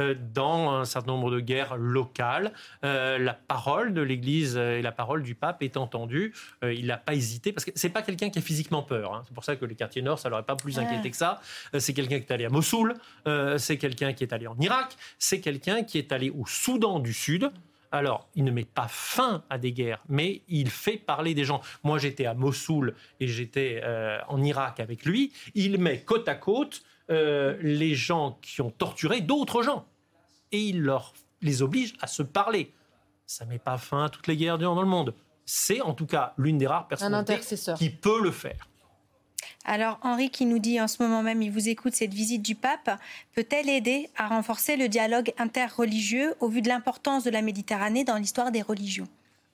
Euh, 0.00 0.14
dans 0.32 0.70
un 0.72 0.84
certain 0.84 1.12
nombre 1.12 1.30
de 1.30 1.40
guerres 1.40 1.76
locales, 1.76 2.52
euh, 2.84 3.18
la 3.18 3.34
parole 3.34 3.92
de 3.92 4.00
l'Église 4.00 4.56
et 4.56 4.82
la 4.82 4.92
parole 4.92 5.22
du 5.22 5.34
pape 5.34 5.62
est 5.62 5.76
entendue. 5.76 6.32
Euh, 6.64 6.72
il 6.72 6.86
n'a 6.86 6.96
pas 6.96 7.14
hésité, 7.14 7.52
parce 7.52 7.64
que 7.64 7.72
c'est 7.74 7.90
pas 7.90 8.02
quelqu'un 8.02 8.30
qui 8.30 8.38
a 8.38 8.42
physiquement 8.42 8.82
peur. 8.82 9.14
Hein. 9.14 9.22
C'est 9.26 9.34
pour 9.34 9.44
ça 9.44 9.56
que 9.56 9.64
les 9.64 9.74
quartiers 9.74 10.02
nord, 10.02 10.18
ça 10.18 10.28
l'aurait 10.28 10.42
pas 10.42 10.56
plus 10.56 10.78
inquiété 10.78 11.10
que 11.10 11.16
ça. 11.16 11.40
c'est 11.78 11.92
quelqu'un 11.92 12.18
qui 12.18 12.26
est 12.26 12.32
allé 12.32 12.44
à 12.44 12.48
Mossoul, 12.48 12.94
c'est 13.58 13.76
quelqu'un 13.76 14.12
qui 14.12 14.24
est 14.24 14.32
allé 14.32 14.46
en 14.46 14.56
Irak, 14.58 14.96
c'est 15.18 15.40
quelqu'un 15.40 15.82
qui 15.82 15.98
est 15.98 16.12
allé 16.12 16.30
au 16.30 16.46
Soudan 16.46 16.98
du 17.00 17.12
Sud 17.12 17.50
alors, 17.92 18.28
il 18.34 18.44
ne 18.44 18.50
met 18.50 18.64
pas 18.64 18.86
fin 18.88 19.42
à 19.50 19.58
des 19.58 19.72
guerres, 19.72 20.02
mais 20.08 20.42
il 20.48 20.70
fait 20.70 20.96
parler 20.96 21.34
des 21.34 21.44
gens. 21.44 21.60
Moi, 21.82 21.98
j'étais 21.98 22.26
à 22.26 22.34
Mossoul 22.34 22.94
et 23.18 23.26
j'étais 23.26 23.80
euh, 23.82 24.18
en 24.28 24.42
Irak 24.42 24.78
avec 24.78 25.04
lui. 25.04 25.32
Il 25.54 25.78
met 25.78 26.02
côte 26.02 26.28
à 26.28 26.36
côte 26.36 26.82
euh, 27.10 27.56
les 27.60 27.94
gens 27.94 28.38
qui 28.42 28.60
ont 28.60 28.70
torturé 28.70 29.20
d'autres 29.20 29.62
gens. 29.62 29.86
Et 30.52 30.60
il 30.60 30.82
leur, 30.82 31.12
les 31.42 31.62
oblige 31.62 31.94
à 32.00 32.06
se 32.06 32.22
parler. 32.22 32.72
Ça 33.26 33.44
ne 33.44 33.50
met 33.50 33.58
pas 33.58 33.78
fin 33.78 34.04
à 34.04 34.08
toutes 34.08 34.28
les 34.28 34.36
guerres 34.36 34.58
dans 34.58 34.80
le 34.80 34.86
monde. 34.86 35.14
C'est 35.44 35.80
en 35.80 35.94
tout 35.94 36.06
cas 36.06 36.34
l'une 36.36 36.58
des 36.58 36.68
rares 36.68 36.86
personnes 36.86 37.24
qui 37.76 37.90
peut 37.90 38.22
le 38.22 38.30
faire. 38.30 38.68
Alors 39.64 39.98
Henri 40.02 40.30
qui 40.30 40.46
nous 40.46 40.58
dit 40.58 40.80
en 40.80 40.88
ce 40.88 41.02
moment 41.02 41.22
même, 41.22 41.42
il 41.42 41.50
vous 41.50 41.68
écoute, 41.68 41.94
cette 41.94 42.14
visite 42.14 42.42
du 42.42 42.54
pape 42.54 42.90
peut-elle 43.34 43.68
aider 43.68 44.08
à 44.16 44.28
renforcer 44.28 44.76
le 44.76 44.88
dialogue 44.88 45.32
interreligieux 45.38 46.34
au 46.40 46.48
vu 46.48 46.62
de 46.62 46.68
l'importance 46.68 47.24
de 47.24 47.30
la 47.30 47.42
Méditerranée 47.42 48.04
dans 48.04 48.16
l'histoire 48.16 48.50
des 48.50 48.62
religions? 48.62 49.08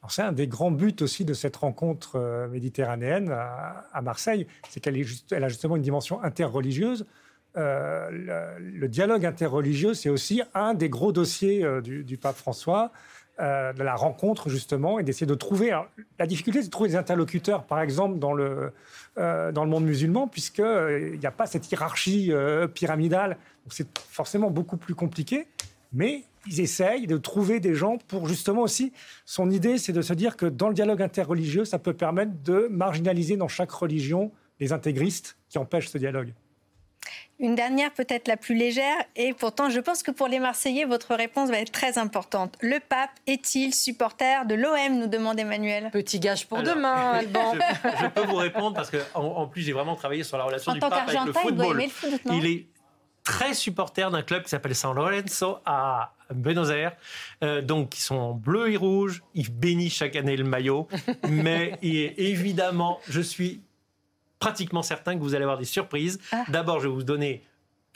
C'est 0.09 0.23
un 0.23 0.33
des 0.33 0.47
grands 0.47 0.71
buts 0.71 0.95
aussi 1.01 1.25
de 1.25 1.35
cette 1.35 1.57
rencontre 1.57 2.16
euh, 2.16 2.49
méditerranéenne 2.49 3.31
à, 3.31 4.03
Marseille, 4.03 4.47
c'est 4.69 4.81
qu'elle 4.81 4.97
a 4.97 5.49
justement 5.49 5.77
une 5.77 5.83
dimension 5.83 6.23
interreligieuse. 6.23 7.07
Euh, 7.57 8.11
le, 8.59 8.88
dialogue 8.88 9.25
interreligieux, 9.25 9.95
c'est 9.95 10.11
aussi 10.11 10.42
un 10.55 10.75
des 10.75 10.88
gros 10.88 11.12
dossiers 11.12 11.64
euh, 11.64 11.81
du, 11.81 12.16
pape 12.19 12.37
François. 12.37 12.92
De 13.38 13.83
la 13.83 13.94
rencontre 13.94 14.49
justement 14.49 14.99
et 14.99 15.03
d'essayer 15.03 15.27
de 15.27 15.35
trouver. 15.35 15.79
la 16.18 16.27
difficulté, 16.27 16.61
c'est 16.61 16.68
de 16.68 16.70
trouver 16.70 16.88
des 16.90 16.96
interlocuteurs, 16.96 17.64
par 17.64 17.81
exemple 17.81 18.18
dans 18.18 18.33
le 18.33 18.72
euh, 19.18 19.51
dans 19.51 19.64
le 19.64 19.70
monde 19.70 19.87
musulman, 19.87 20.29
puisqu'il 20.29 20.62
euh, 20.62 21.16
n'y 21.16 21.25
a 21.25 21.31
pas 21.31 21.46
cette 21.46 21.70
hiérarchie 21.72 22.33
euh, 22.33 22.66
pyramidale. 22.66 23.38
c'est 23.70 23.88
forcément 23.99 24.51
beaucoup 24.51 24.77
plus 24.77 24.94
compliqué, 24.94 25.46
mais 25.94 26.25
ils 26.46 26.61
essayent 26.61 27.07
de 27.07 27.16
trouver 27.16 27.59
des 27.59 27.75
gens 27.75 27.96
pour 28.09 28.29
justement 28.29 28.61
aussi. 28.61 28.92
Son 29.25 29.51
idée, 29.51 29.79
c'est 29.79 29.94
de 29.94 30.03
se 30.03 30.12
dire 30.12 30.37
que 30.37 30.44
dans 30.44 30.68
le 30.68 30.75
dialogue 30.75 31.01
interreligieux, 31.01 31.64
ça 31.64 31.79
peut 31.79 31.94
permettre 31.94 32.33
de 32.44 32.68
marginaliser 32.70 33.38
dans 33.38 33.49
chaque 33.49 33.70
religion 33.70 34.33
les 34.61 34.75
intégristes 34.75 35.38
qui 35.49 35.57
empêchent 35.57 35.88
ce 35.88 35.96
dialogue. 35.96 36.35
Une 37.38 37.55
dernière 37.55 37.92
peut-être 37.92 38.29
la 38.29 38.38
plus 38.38 38.55
légère, 38.55 38.97
et 39.14 39.35
pourtant 39.35 39.69
je 39.69 39.79
pense 39.81 40.03
que 40.03 40.11
pour 40.11 40.27
les 40.27 40.38
Marseillais, 40.38 40.87
votre 40.87 41.14
réponse 41.14 41.51
va 41.51 41.59
être 41.59 41.73
très 41.73 41.99
importante. 41.99 42.57
Le 42.62 42.79
pape 42.81 43.11
est-il 43.27 43.75
supporter 43.75 44.47
de 44.47 44.55
l'OM 44.55 44.99
nous 44.99 45.07
demande 45.07 45.38
Emmanuel. 45.38 45.90
Petit 45.92 46.19
gage 46.19 46.47
pour 46.47 46.62
demain, 46.62 47.12
Alban. 47.12 47.55
Je, 48.01 48.07
peux 48.07 48.23
vous 48.23 48.37
répondre 48.37 48.75
parce 48.75 48.90
qu'en 48.90 49.23
en, 49.23 49.47
plus 49.47 49.62
j'ai 49.62 49.73
vraiment 49.73 49.97
travaillé 49.97 50.25
sur 50.25 50.38
la 50.38 50.45
relation 50.45 50.73
du 50.73 50.81
pape 50.81 50.92
avec 50.92 51.27
le 51.27 51.33
football. 51.35 51.77
Il, 51.79 51.85
le 51.85 51.90
foot, 51.90 52.21
il 52.33 52.47
est 52.47 52.66
très 53.27 53.55
supporter 53.55 54.11
d'un 54.11 54.23
club 54.23 54.45
qui 54.45 54.49
s'appelle 54.49 54.75
San 54.75 54.95
Lorenzo 54.95 55.59
à 55.66 56.14
Buenos 56.33 56.71
Aires. 56.71 56.97
Euh, 57.42 57.61
donc, 57.61 57.99
ils 57.99 58.03
sont 58.03 58.33
bleus 58.33 58.71
et 58.71 58.77
rouges. 58.77 59.23
Ils 59.35 59.53
bénissent 59.53 59.97
chaque 59.97 60.16
année 60.16 60.37
le 60.37 60.45
maillot. 60.45 60.88
Mais 61.29 61.77
évidemment, 61.83 63.01
je 63.09 63.21
suis 63.21 63.61
pratiquement 64.38 64.83
certain 64.83 65.16
que 65.16 65.22
vous 65.22 65.35
allez 65.35 65.44
avoir 65.44 65.59
des 65.59 65.64
surprises. 65.64 66.18
Ah. 66.33 66.44
D'abord, 66.49 66.81
je 66.81 66.88
vais 66.88 66.94
vous 66.94 67.03
donner 67.03 67.44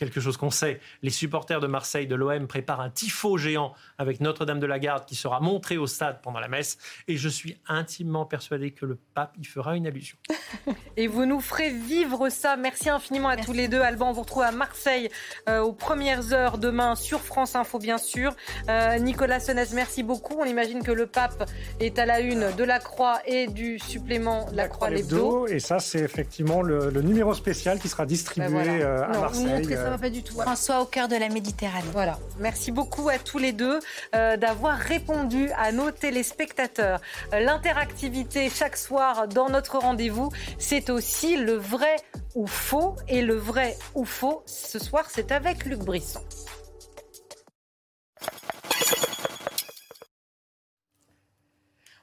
quelque 0.01 0.21
chose 0.21 0.39
qu'on 0.39 0.51
sait, 0.51 0.81
les 1.03 1.11
supporters 1.11 1.61
de 1.61 1.67
Marseille, 1.67 2.07
de 2.07 2.15
l'OM, 2.15 2.47
préparent 2.47 2.81
un 2.81 2.89
tifo 2.89 3.37
géant 3.37 3.75
avec 3.99 4.21
Notre-Dame 4.21 4.59
de 4.59 4.67
la 4.67 4.79
Garde 4.79 5.05
qui 5.05 5.15
sera 5.15 5.41
montré 5.41 5.77
au 5.77 5.87
stade 5.87 6.23
pendant 6.23 6.41
la 6.41 6.49
messe. 6.49 6.79
Et 7.07 7.19
je 7.19 7.29
suis 7.29 7.59
intimement 7.69 8.25
persuadé 8.25 8.71
que 8.71 8.87
le 8.87 8.99
pape 9.15 9.37
y 9.39 9.45
fera 9.45 9.77
une 9.77 9.87
allusion. 9.87 10.17
Et 10.97 11.07
vous 11.07 11.27
nous 11.27 11.41
ferez 11.41 11.71
vivre 11.71 12.31
ça. 12.31 12.57
Merci 12.57 12.89
infiniment 12.89 13.29
à 13.29 13.37
tous 13.37 13.53
les 13.53 13.69
deux. 13.69 13.81
Alban, 13.81 14.09
on 14.09 14.13
vous 14.13 14.23
retrouve 14.23 14.43
à 14.43 14.53
Marseille 14.53 15.11
euh, 15.49 15.61
aux 15.61 15.75
premières 15.75 16.33
heures 16.33 16.57
demain 16.57 16.95
sur 16.95 17.21
France 17.21 17.55
Info, 17.55 17.79
bien 17.79 17.99
sûr. 17.99 18.35
Euh, 18.71 18.99
Nicolas 18.99 19.39
Senez, 19.39 19.65
merci 19.75 20.03
beaucoup. 20.03 20.37
On 20.39 20.45
imagine 20.45 20.83
que 20.83 20.93
le 20.93 21.07
pape 21.07 21.47
est 21.79 21.99
à 21.99 22.07
la 22.07 22.21
une 22.21 22.51
de 22.57 22.65
la 22.65 22.79
Croix 22.79 23.21
et 23.27 23.49
du 23.49 23.79
supplément 23.79 24.47
La, 24.55 24.69
Croix 24.69 24.89
Lebdo. 24.89 25.47
Et 25.47 25.61
ça, 25.61 25.79
c'est 25.79 26.01
effectivement 26.01 26.63
le, 26.63 26.91
numéro 27.03 27.35
spécial 27.35 27.79
qui 27.79 27.89
sera 27.89 28.07
distribué 28.07 28.49
ben 28.49 28.81
euh, 28.81 29.05
à 29.05 29.19
Marseille 29.19 29.77
pas 29.99 30.11
du 30.11 30.23
tout. 30.23 30.41
François 30.41 30.81
au 30.81 30.85
cœur 30.85 31.09
de 31.09 31.17
la 31.17 31.29
Méditerranée. 31.29 31.89
Voilà. 31.93 32.19
Merci 32.39 32.73
beaucoup 32.73 33.09
à 33.09 33.19
tous 33.19 33.39
les 33.39 33.53
deux 33.53 33.79
euh, 34.15 34.37
d'avoir 34.37 34.79
répondu 34.79 35.51
à 35.57 35.73
nos 35.73 35.91
téléspectateurs. 35.91 37.01
Euh, 37.33 37.41
l'interactivité 37.41 38.51
chaque 38.51 38.77
soir 38.77 39.29
dans 39.29 39.49
notre 39.49 39.79
rendez-vous, 39.79 40.31
c'est 40.59 40.91
aussi 40.91 41.37
le 41.37 41.55
vrai 41.55 41.97
ou 42.35 42.47
faux. 42.47 42.97
Et 43.09 43.23
le 43.23 43.35
vrai 43.35 43.77
ou 43.95 44.05
faux, 44.05 44.43
ce 44.47 44.79
soir, 44.79 45.05
c'est 45.09 45.33
avec 45.33 45.65
Luc 45.65 45.81
Brisson. 45.81 46.21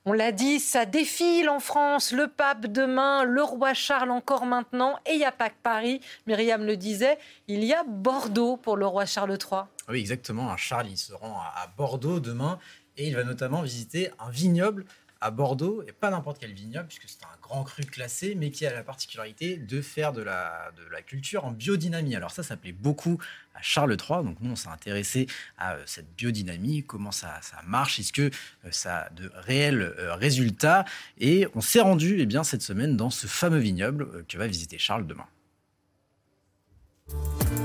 On 0.10 0.14
l'a 0.14 0.32
dit, 0.32 0.62
ça 0.62 0.86
défile 0.86 1.50
en 1.50 1.60
France. 1.60 2.14
Le 2.14 2.30
pape 2.30 2.68
demain, 2.68 3.26
le 3.26 3.44
roi 3.44 3.74
Charles 3.74 4.10
encore 4.10 4.46
maintenant. 4.46 4.98
Et 5.06 5.16
il 5.16 5.18
n'y 5.18 5.26
a 5.26 5.34
pas 5.34 5.50
que 5.50 5.62
Paris. 5.62 6.00
Myriam 6.28 6.64
le 6.64 6.78
disait, 6.78 7.18
il 7.50 7.66
y 7.66 7.74
a 7.74 7.84
Bordeaux 7.84 8.56
pour 8.56 8.78
le 8.78 8.88
roi 8.88 9.06
Charles 9.06 9.32
III. 9.38 9.64
Oui, 9.90 10.00
exactement. 10.00 10.56
Charles, 10.56 10.88
il 10.88 10.98
se 10.98 11.12
rend 11.12 11.42
à 11.42 11.68
Bordeaux 11.76 12.22
demain 12.22 12.58
et 12.96 13.06
il 13.06 13.16
va 13.18 13.26
notamment 13.26 13.62
visiter 13.64 14.10
un 14.18 14.30
vignoble 14.30 14.86
à 15.22 15.32
Bordeaux, 15.32 15.84
et 15.88 15.92
pas 15.92 16.10
n'importe 16.10 16.38
quel 16.40 16.54
vignoble, 16.54 16.88
puisque 16.88 17.08
c'est 17.08 17.24
un 17.24 17.38
grand 17.42 17.64
cru 17.64 17.84
classé, 17.84 18.36
mais 18.36 18.52
qui 18.52 18.66
a 18.66 18.74
la 18.74 18.84
particularité 18.84 19.58
de 19.58 19.82
faire 19.82 20.14
de 20.14 20.22
la, 20.22 20.72
culture 21.06 21.46
en 21.46 21.52
biodynamie. 21.52 22.16
Alors 22.16 22.32
ça, 22.32 22.44
ça 22.44 22.58
plaît 22.58 22.74
beaucoup 22.74 23.18
à 23.56 23.62
Charles 23.62 23.92
III, 23.92 24.24
donc 24.24 24.38
nous, 24.42 24.52
on 24.52 24.56
s'est 24.56 24.68
intéressé 24.68 25.28
à 25.58 25.76
euh, 25.76 25.84
cette 25.86 26.14
biodynamie, 26.16 26.84
comment 26.84 27.12
ça, 27.12 27.40
marche, 27.66 28.00
est-ce 28.00 28.12
que 28.12 28.24
euh, 28.24 28.72
ça 28.72 29.04
a 29.04 29.10
de 29.12 29.32
réels 29.36 29.94
euh, 29.98 30.16
résultats, 30.16 30.86
et 31.20 31.48
on 31.56 31.62
s'est 31.62 31.80
rendu 31.80 32.18
eh 32.20 32.26
bien, 32.26 32.44
cette 32.44 32.62
semaine 32.62 32.98
dans 32.98 33.10
ce 33.10 33.26
fameux 33.28 33.60
vignoble 33.60 34.26
que 34.28 34.38
va 34.38 34.48
visiter 34.48 34.78
Charles 34.78 35.08
demain. 35.08 35.28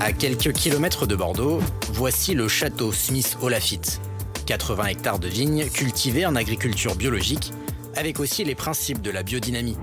À 0.00 0.12
quelques 0.12 0.52
kilomètres 0.52 1.06
de 1.06 1.16
Bordeaux, 1.16 1.60
voici 1.88 2.34
le 2.34 2.48
château 2.48 2.92
Smith-Olafite. 2.92 4.00
80 4.46 4.86
hectares 4.86 5.18
de 5.18 5.28
vignes 5.28 5.68
cultivées 5.68 6.26
en 6.26 6.34
agriculture 6.34 6.94
biologique, 6.94 7.52
avec 7.96 8.20
aussi 8.20 8.44
les 8.44 8.54
principes 8.54 9.02
de 9.02 9.10
la 9.10 9.22
biodynamie. 9.22 9.76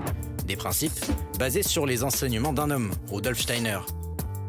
Des 0.46 0.56
principes 0.56 1.06
basés 1.38 1.64
sur 1.64 1.86
les 1.86 2.04
enseignements 2.04 2.54
d'un 2.54 2.72
homme, 2.72 2.92
Rudolf 3.10 3.40
Steiner. 3.40 3.80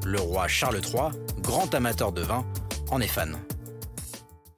Le 0.05 0.19
roi 0.19 0.49
Charles 0.49 0.81
III, 0.83 1.11
grand 1.43 1.75
amateur 1.75 2.13
de 2.13 2.23
vin, 2.23 2.45
en 2.91 3.01
est 3.01 3.07
fan. 3.07 3.37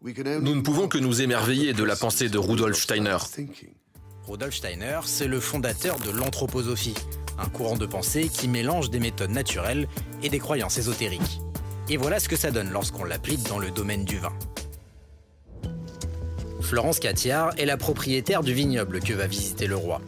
Nous 0.02 0.54
ne 0.54 0.60
pouvons 0.60 0.88
que 0.88 0.98
nous 0.98 1.22
émerveiller 1.22 1.72
de 1.72 1.84
la 1.84 1.96
pensée 1.96 2.28
de 2.28 2.38
Rudolf 2.38 2.80
Steiner. 2.80 3.18
Rudolf 4.26 4.54
Steiner, 4.54 5.00
c'est 5.04 5.28
le 5.28 5.40
fondateur 5.40 5.98
de 5.98 6.10
l'anthroposophie, 6.10 6.94
un 7.38 7.48
courant 7.48 7.76
de 7.76 7.86
pensée 7.86 8.28
qui 8.28 8.48
mélange 8.48 8.90
des 8.90 9.00
méthodes 9.00 9.30
naturelles 9.30 9.88
et 10.22 10.28
des 10.28 10.38
croyances 10.38 10.78
ésotériques. 10.78 11.40
Et 11.88 11.96
voilà 11.96 12.20
ce 12.20 12.28
que 12.28 12.36
ça 12.36 12.50
donne 12.50 12.70
lorsqu'on 12.70 13.04
l'applique 13.04 13.42
dans 13.48 13.58
le 13.58 13.70
domaine 13.70 14.04
du 14.04 14.18
vin. 14.18 14.32
Florence 16.72 17.00
Catiard 17.00 17.50
est 17.58 17.66
la 17.66 17.76
propriétaire 17.76 18.42
du 18.42 18.54
vignoble 18.54 19.00
que 19.00 19.12
va 19.12 19.26
visiter 19.26 19.66
le 19.66 19.76
roi. 19.76 20.00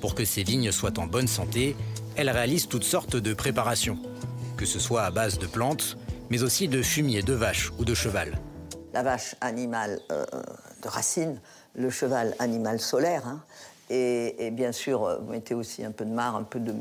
Pour 0.00 0.14
que 0.14 0.24
ses 0.24 0.42
vignes 0.42 0.72
soient 0.72 0.98
en 0.98 1.06
bonne 1.06 1.28
santé, 1.28 1.76
elle 2.16 2.30
réalise 2.30 2.66
toutes 2.66 2.82
sortes 2.82 3.16
de 3.16 3.34
préparations, 3.34 3.98
que 4.56 4.64
ce 4.64 4.78
soit 4.78 5.02
à 5.02 5.10
base 5.10 5.38
de 5.38 5.46
plantes, 5.46 5.98
mais 6.30 6.42
aussi 6.42 6.66
de 6.66 6.80
fumier 6.80 7.20
de 7.20 7.34
vache 7.34 7.72
ou 7.78 7.84
de 7.84 7.92
cheval. 7.92 8.38
La 8.94 9.02
vache, 9.02 9.36
animal 9.42 10.00
euh, 10.10 10.24
de 10.82 10.88
racine, 10.88 11.38
le 11.74 11.90
cheval, 11.90 12.34
animal 12.38 12.80
solaire. 12.80 13.26
Hein. 13.26 13.42
Et, 13.90 14.50
bien 14.50 14.72
sûr, 14.72 15.04
euh, 15.04 15.18
vous 15.18 15.30
mettez 15.30 15.52
aussi 15.52 15.84
un 15.84 15.92
peu 15.92 16.06
de 16.06 16.12
marc, 16.12 16.36
un 16.36 16.44
peu 16.44 16.58
de, 16.58 16.72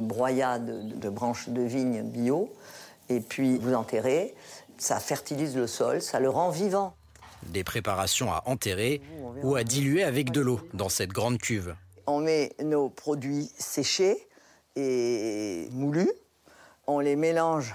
broyade 0.00 0.98
de 0.98 1.08
branches 1.08 1.48
de 1.48 1.62
vigne 1.62 2.02
bio. 2.02 2.52
Et 3.08 3.20
puis 3.20 3.56
vous 3.56 3.72
enterrez. 3.72 4.34
Ça 4.76 5.00
fertilise 5.00 5.56
le 5.56 5.66
sol, 5.66 6.02
ça 6.02 6.20
le 6.20 6.28
rend 6.28 6.50
vivant 6.50 6.94
des 7.52 7.64
préparations 7.64 8.32
à 8.32 8.42
enterrer 8.46 9.00
ou 9.42 9.56
à 9.56 9.64
diluer 9.64 10.02
avec 10.02 10.30
de 10.30 10.40
l'eau 10.40 10.60
dans 10.72 10.88
cette 10.88 11.10
grande 11.10 11.38
cuve. 11.38 11.74
On 12.06 12.20
met 12.20 12.52
nos 12.62 12.88
produits 12.88 13.50
séchés 13.58 14.16
et 14.76 15.68
moulus, 15.72 16.10
on 16.86 17.00
les 17.00 17.16
mélange 17.16 17.74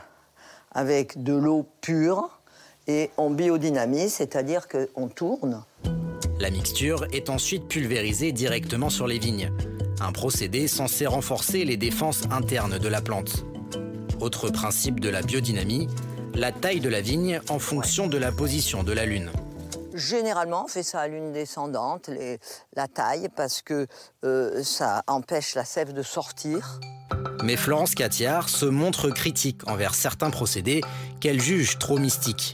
avec 0.71 1.23
de 1.23 1.33
l'eau 1.33 1.65
pure 1.81 2.29
et 2.87 3.09
on 3.17 3.29
biodynamise, 3.29 4.13
c'est-à-dire 4.13 4.67
qu'on 4.67 5.07
tourne. 5.07 5.63
La 6.39 6.49
mixture 6.49 7.05
est 7.11 7.29
ensuite 7.29 7.67
pulvérisée 7.67 8.31
directement 8.31 8.89
sur 8.89 9.07
les 9.07 9.19
vignes, 9.19 9.51
un 9.99 10.11
procédé 10.11 10.67
censé 10.67 11.05
renforcer 11.05 11.65
les 11.65 11.77
défenses 11.77 12.23
internes 12.31 12.79
de 12.79 12.87
la 12.87 13.01
plante. 13.01 13.45
Autre 14.21 14.49
principe 14.49 14.99
de 14.99 15.09
la 15.09 15.21
biodynamie, 15.21 15.87
la 16.35 16.51
taille 16.51 16.79
de 16.79 16.89
la 16.89 17.01
vigne 17.01 17.41
en 17.49 17.59
fonction 17.59 18.07
de 18.07 18.17
la 18.17 18.31
position 18.31 18.83
de 18.83 18.93
la 18.93 19.05
lune. 19.05 19.31
Généralement, 19.93 20.65
on 20.65 20.67
fait 20.67 20.83
ça 20.83 20.99
à 21.01 21.07
lune 21.07 21.31
descendante, 21.31 22.09
la 22.75 22.87
taille, 22.87 23.29
parce 23.35 23.61
que 23.61 23.87
euh, 24.23 24.63
ça 24.63 25.03
empêche 25.07 25.55
la 25.55 25.65
sève 25.65 25.93
de 25.93 26.03
sortir. 26.03 26.79
Mais 27.43 27.55
Florence 27.55 27.95
Catiard 27.95 28.49
se 28.49 28.65
montre 28.65 29.09
critique 29.09 29.61
envers 29.67 29.95
certains 29.95 30.29
procédés 30.29 30.81
qu'elle 31.19 31.41
juge 31.41 31.79
trop 31.79 31.97
mystiques. 31.97 32.53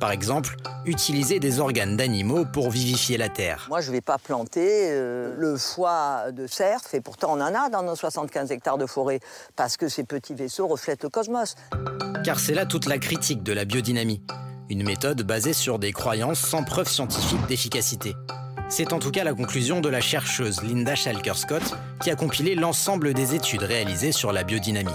Par 0.00 0.10
exemple, 0.10 0.56
utiliser 0.84 1.40
des 1.40 1.58
organes 1.58 1.96
d'animaux 1.96 2.44
pour 2.44 2.70
vivifier 2.70 3.16
la 3.16 3.30
terre. 3.30 3.66
Moi, 3.70 3.80
je 3.80 3.88
ne 3.88 3.92
vais 3.92 4.02
pas 4.02 4.18
planter 4.18 4.90
euh, 4.90 5.34
le 5.36 5.56
foie 5.56 6.30
de 6.32 6.46
cerf, 6.46 6.82
et 6.92 7.00
pourtant 7.00 7.28
on 7.30 7.40
en 7.40 7.54
a 7.54 7.70
dans 7.70 7.82
nos 7.82 7.96
75 7.96 8.52
hectares 8.52 8.78
de 8.78 8.86
forêt, 8.86 9.20
parce 9.56 9.76
que 9.76 9.88
ces 9.88 10.04
petits 10.04 10.34
vaisseaux 10.34 10.66
reflètent 10.66 11.02
le 11.02 11.08
cosmos. 11.08 11.54
Car 12.24 12.38
c'est 12.38 12.54
là 12.54 12.66
toute 12.66 12.86
la 12.86 12.98
critique 12.98 13.42
de 13.42 13.52
la 13.52 13.64
biodynamie. 13.64 14.20
Une 14.68 14.82
méthode 14.82 15.22
basée 15.22 15.52
sur 15.52 15.78
des 15.78 15.92
croyances 15.92 16.40
sans 16.40 16.64
preuve 16.64 16.88
scientifique 16.88 17.46
d'efficacité. 17.46 18.16
C'est 18.68 18.92
en 18.92 18.98
tout 18.98 19.12
cas 19.12 19.22
la 19.22 19.32
conclusion 19.32 19.80
de 19.80 19.88
la 19.88 20.00
chercheuse 20.00 20.60
Linda 20.62 20.96
Schalker-Scott 20.96 21.62
qui 22.02 22.10
a 22.10 22.16
compilé 22.16 22.56
l'ensemble 22.56 23.14
des 23.14 23.36
études 23.36 23.62
réalisées 23.62 24.10
sur 24.10 24.32
la 24.32 24.42
biodynamie. 24.42 24.90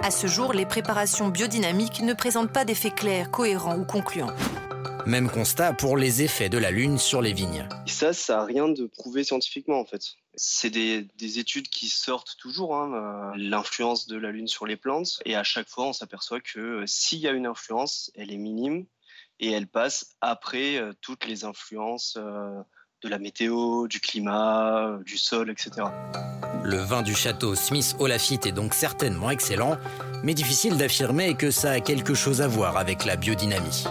À 0.00 0.10
ce 0.10 0.26
jour, 0.26 0.52
les 0.52 0.66
préparations 0.66 1.28
biodynamiques 1.28 2.00
ne 2.00 2.14
présentent 2.14 2.52
pas 2.52 2.64
d'effets 2.64 2.90
clairs, 2.90 3.30
cohérents 3.30 3.78
ou 3.78 3.84
concluants. 3.84 4.34
Même 5.06 5.30
constat 5.30 5.72
pour 5.72 5.96
les 5.96 6.22
effets 6.22 6.48
de 6.48 6.58
la 6.58 6.72
Lune 6.72 6.98
sur 6.98 7.22
les 7.22 7.32
vignes. 7.32 7.68
Ça, 7.86 8.12
ça 8.12 8.38
n'a 8.38 8.44
rien 8.44 8.68
de 8.68 8.86
prouvé 8.86 9.22
scientifiquement 9.22 9.78
en 9.78 9.84
fait. 9.84 10.02
C'est 10.34 10.70
des, 10.70 11.38
études 11.38 11.68
qui 11.68 11.88
sortent 11.88 12.36
toujours, 12.38 12.74
hein, 12.74 12.92
euh, 12.94 13.36
l'influence 13.36 14.08
de 14.08 14.16
la 14.16 14.32
Lune 14.32 14.48
sur 14.48 14.66
les 14.66 14.76
plantes, 14.76 15.20
et 15.24 15.36
à 15.36 15.44
chaque 15.44 15.68
fois 15.68 15.86
on 15.86 15.92
s'aperçoit 15.92 16.40
que 16.40 16.58
euh, 16.58 16.84
s'il 16.86 17.18
y 17.18 17.28
a 17.28 17.32
une 17.32 17.46
influence, 17.46 18.10
elle 18.14 18.32
est 18.32 18.38
minime, 18.38 18.86
et 19.42 19.50
elle 19.50 19.66
passe 19.66 20.14
après 20.20 20.76
euh, 20.76 20.92
toutes 21.02 21.26
les 21.26 21.44
influences 21.44 22.16
euh, 22.16 22.62
de 23.02 23.08
la 23.08 23.18
météo, 23.18 23.88
du 23.88 24.00
climat, 24.00 24.86
euh, 24.86 25.02
du 25.02 25.18
sol, 25.18 25.50
etc. 25.50 25.88
Le 26.62 26.76
vin 26.76 27.02
du 27.02 27.14
château 27.14 27.56
Smith 27.56 27.96
Olafite 27.98 28.46
est 28.46 28.52
donc 28.52 28.72
certainement 28.72 29.30
excellent, 29.30 29.76
mais 30.22 30.34
difficile 30.34 30.76
d'affirmer 30.76 31.34
que 31.34 31.50
ça 31.50 31.72
a 31.72 31.80
quelque 31.80 32.14
chose 32.14 32.40
à 32.40 32.46
voir 32.46 32.76
avec 32.76 33.04
la 33.04 33.16
biodynamie. 33.16 33.84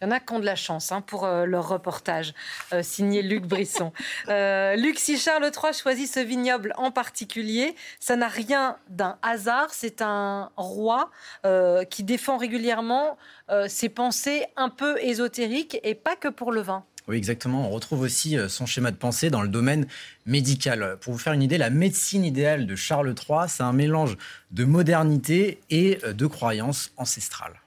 Il 0.00 0.04
y 0.04 0.08
en 0.08 0.12
a 0.12 0.20
qui 0.20 0.32
ont 0.32 0.38
de 0.38 0.44
la 0.44 0.54
chance 0.54 0.92
hein, 0.92 1.00
pour 1.00 1.24
euh, 1.24 1.44
leur 1.44 1.68
reportage, 1.68 2.32
euh, 2.72 2.82
signé 2.82 3.22
Luc 3.22 3.44
Brisson. 3.44 3.92
Euh, 4.28 4.76
Luc, 4.76 4.98
si 4.98 5.16
Charles 5.16 5.44
III 5.44 5.72
choisit 5.72 6.12
ce 6.12 6.20
vignoble 6.20 6.72
en 6.76 6.90
particulier, 6.90 7.74
ça 7.98 8.16
n'a 8.16 8.28
rien 8.28 8.76
d'un 8.88 9.16
hasard. 9.22 9.68
C'est 9.70 10.02
un 10.02 10.50
roi 10.56 11.10
qui 11.90 12.04
défend 12.04 12.36
régulièrement 12.36 13.16
ses 13.68 13.88
pensées 13.88 14.44
un 14.56 14.68
peu 14.68 14.98
ésotériques 15.00 15.78
et 15.82 15.94
pas 15.94 16.16
que 16.16 16.28
pour 16.28 16.52
le 16.52 16.60
vin. 16.60 16.84
Oui, 17.06 17.16
exactement. 17.16 17.66
On 17.68 17.70
retrouve 17.70 18.02
aussi 18.02 18.36
son 18.48 18.66
schéma 18.66 18.90
de 18.90 18.96
pensée 18.96 19.30
dans 19.30 19.42
le 19.42 19.48
domaine 19.48 19.86
médical. 20.26 20.98
Pour 21.00 21.14
vous 21.14 21.18
faire 21.18 21.32
une 21.32 21.42
idée, 21.42 21.58
la 21.58 21.70
médecine 21.70 22.24
idéale 22.24 22.66
de 22.66 22.76
Charles 22.76 23.14
III, 23.14 23.48
c'est 23.48 23.62
un 23.62 23.72
mélange 23.72 24.16
de 24.50 24.64
modernité 24.64 25.60
et 25.70 26.00
de 26.06 26.26
croyances 26.26 26.92
ancestrales. 26.96 27.60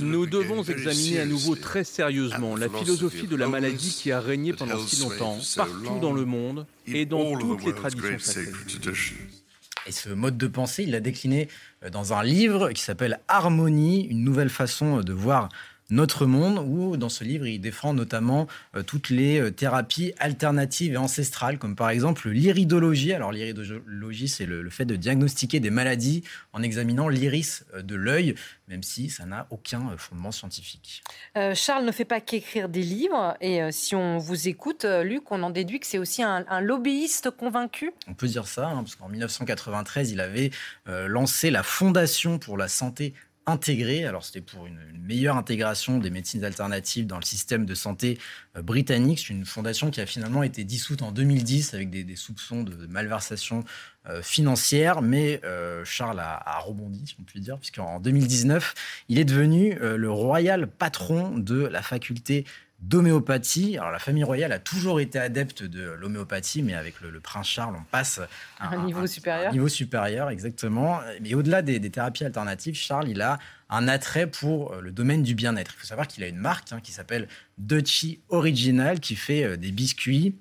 Nous 0.00 0.26
devons 0.26 0.64
examiner 0.64 1.20
à 1.20 1.26
nouveau 1.26 1.54
très 1.54 1.84
sérieusement 1.84 2.56
la 2.56 2.68
philosophie 2.68 3.28
de 3.28 3.36
la 3.36 3.46
maladie 3.46 3.90
qui 3.90 4.10
a 4.10 4.20
régné 4.20 4.52
pendant 4.52 4.78
si 4.78 5.00
longtemps, 5.00 5.38
partout 5.56 5.98
dans 6.00 6.12
le 6.12 6.24
monde 6.24 6.66
et 6.86 7.06
dans 7.06 7.38
toutes 7.38 7.64
les 7.64 7.74
traditions 7.74 8.18
sacrées. 8.18 8.52
Et 9.86 9.92
ce 9.92 10.08
mode 10.08 10.38
de 10.38 10.46
pensée, 10.46 10.84
il 10.84 10.92
l'a 10.92 11.00
décliné 11.00 11.48
euh, 11.82 11.90
dans 11.90 12.14
un 12.14 12.22
livre 12.22 12.72
qui 12.72 12.82
s'appelle 12.82 13.20
Harmonie, 13.28 14.06
une 14.06 14.24
nouvelle 14.24 14.48
façon 14.48 15.00
de 15.00 15.12
voir 15.12 15.50
notre 15.90 16.26
monde, 16.26 16.58
où 16.66 16.96
dans 16.96 17.08
ce 17.08 17.24
livre, 17.24 17.46
il 17.46 17.60
défend 17.60 17.92
notamment 17.92 18.46
euh, 18.74 18.82
toutes 18.82 19.10
les 19.10 19.38
euh, 19.38 19.50
thérapies 19.50 20.12
alternatives 20.18 20.94
et 20.94 20.96
ancestrales, 20.96 21.58
comme 21.58 21.76
par 21.76 21.90
exemple 21.90 22.30
l'iridologie. 22.30 23.12
Alors 23.12 23.32
l'iridologie, 23.32 24.28
c'est 24.28 24.46
le, 24.46 24.68
fait 24.70 24.86
de 24.86 24.96
diagnostiquer 24.96 25.60
des 25.60 25.70
maladies 25.70 26.24
en 26.52 26.62
examinant 26.62 27.08
l'iris 27.08 27.64
euh, 27.74 27.82
de 27.82 27.94
l'œil, 27.94 28.34
même 28.68 28.82
si 28.82 29.10
ça 29.10 29.26
n'a 29.26 29.46
aucun 29.50 29.94
fondement 29.98 30.32
scientifique. 30.32 31.02
Charles 31.54 31.84
ne 31.84 31.92
fait 31.92 32.06
pas 32.06 32.20
qu'écrire 32.20 32.70
des 32.70 32.82
livres, 32.82 33.36
et 33.42 33.60
si 33.72 33.94
on 33.94 34.16
vous 34.16 34.48
écoute, 34.48 34.86
Luc, 35.02 35.30
on 35.30 35.42
en 35.42 35.50
déduit 35.50 35.80
que 35.80 35.86
c'est 35.86 35.98
aussi 35.98 36.22
un, 36.22 36.44
lobbyiste 36.62 37.30
convaincu 37.30 37.92
On 38.08 38.14
peut 38.14 38.26
dire 38.26 38.46
ça, 38.46 38.68
hein, 38.68 38.76
parce 38.76 38.94
qu'en 38.94 39.10
1993, 39.10 40.12
il 40.12 40.20
avait 40.20 40.50
lancé 40.86 41.50
la 41.50 41.62
Fondation 41.62 42.38
pour 42.38 42.56
la 42.56 42.68
santé 42.68 43.12
intégré. 43.46 44.04
Alors, 44.04 44.24
c'était 44.24 44.40
pour 44.40 44.66
une, 44.66 44.78
meilleure 45.04 45.36
intégration 45.36 45.98
des 45.98 46.10
médecines 46.10 46.44
alternatives 46.44 47.06
dans 47.06 47.18
le 47.18 47.24
système 47.24 47.66
de 47.66 47.74
santé 47.74 48.18
euh, 48.56 48.62
britannique. 48.62 49.18
C'est 49.18 49.34
une 49.34 49.44
fondation 49.44 49.90
qui 49.90 50.00
a 50.00 50.06
finalement 50.06 50.42
été 50.42 50.64
dissoute 50.64 51.02
en 51.02 51.12
2010 51.12 51.74
avec 51.74 51.90
des, 51.90 52.16
soupçons 52.16 52.62
de, 52.62 52.86
malversation 52.86 53.64
euh, 54.08 54.22
financière. 54.22 55.02
Mais 55.02 55.40
euh, 55.44 55.84
Charles 55.84 56.20
a, 56.20 56.58
rebondi, 56.60 57.06
si 57.06 57.16
on 57.20 57.24
peut 57.24 57.38
dire, 57.38 57.58
puisqu'en 57.58 58.00
2019, 58.00 58.74
il 59.10 59.18
est 59.18 59.24
devenu 59.24 59.76
le 59.78 60.10
royal 60.10 60.66
patron 60.66 61.36
de 61.36 61.66
la 61.66 61.82
faculté 61.82 62.46
d'homéopathie. 62.88 63.78
Alors 63.78 63.90
la 63.90 63.98
famille 63.98 64.24
royale 64.24 64.52
a 64.52 64.58
toujours 64.58 65.00
été 65.00 65.18
adepte 65.18 65.62
de 65.62 65.90
l'homéopathie, 65.98 66.62
mais 66.62 66.74
avec 66.74 67.00
le, 67.00 67.18
prince 67.20 67.48
Charles, 67.48 67.74
on 67.78 67.84
passe 67.90 68.20
à 68.58 68.74
un, 68.74 68.84
niveau 68.84 69.06
supérieur. 69.06 69.52
niveau 69.52 69.68
supérieur, 69.68 70.30
exactement. 70.30 71.00
Mais 71.20 71.34
au-delà 71.34 71.62
des, 71.62 71.80
thérapies 71.90 72.24
alternatives, 72.24 72.74
Charles, 72.74 73.08
il 73.08 73.22
a 73.22 73.38
un 73.70 73.88
attrait 73.88 74.26
pour 74.26 74.72
euh, 74.72 74.80
le 74.80 74.92
domaine 74.92 75.22
du 75.22 75.34
bien-être. 75.34 75.72
Il 75.76 75.80
faut 75.80 75.86
savoir 75.86 76.06
qu'il 76.06 76.22
a 76.22 76.28
une 76.28 76.36
marque 76.36 76.72
hein, 76.72 76.80
qui 76.82 76.92
s'appelle 76.92 77.28
Duchy 77.58 78.20
Original, 78.28 79.00
qui 79.00 79.16
fait 79.16 79.44
euh, 79.44 79.56
des 79.56 79.72
biscuits 79.72 80.34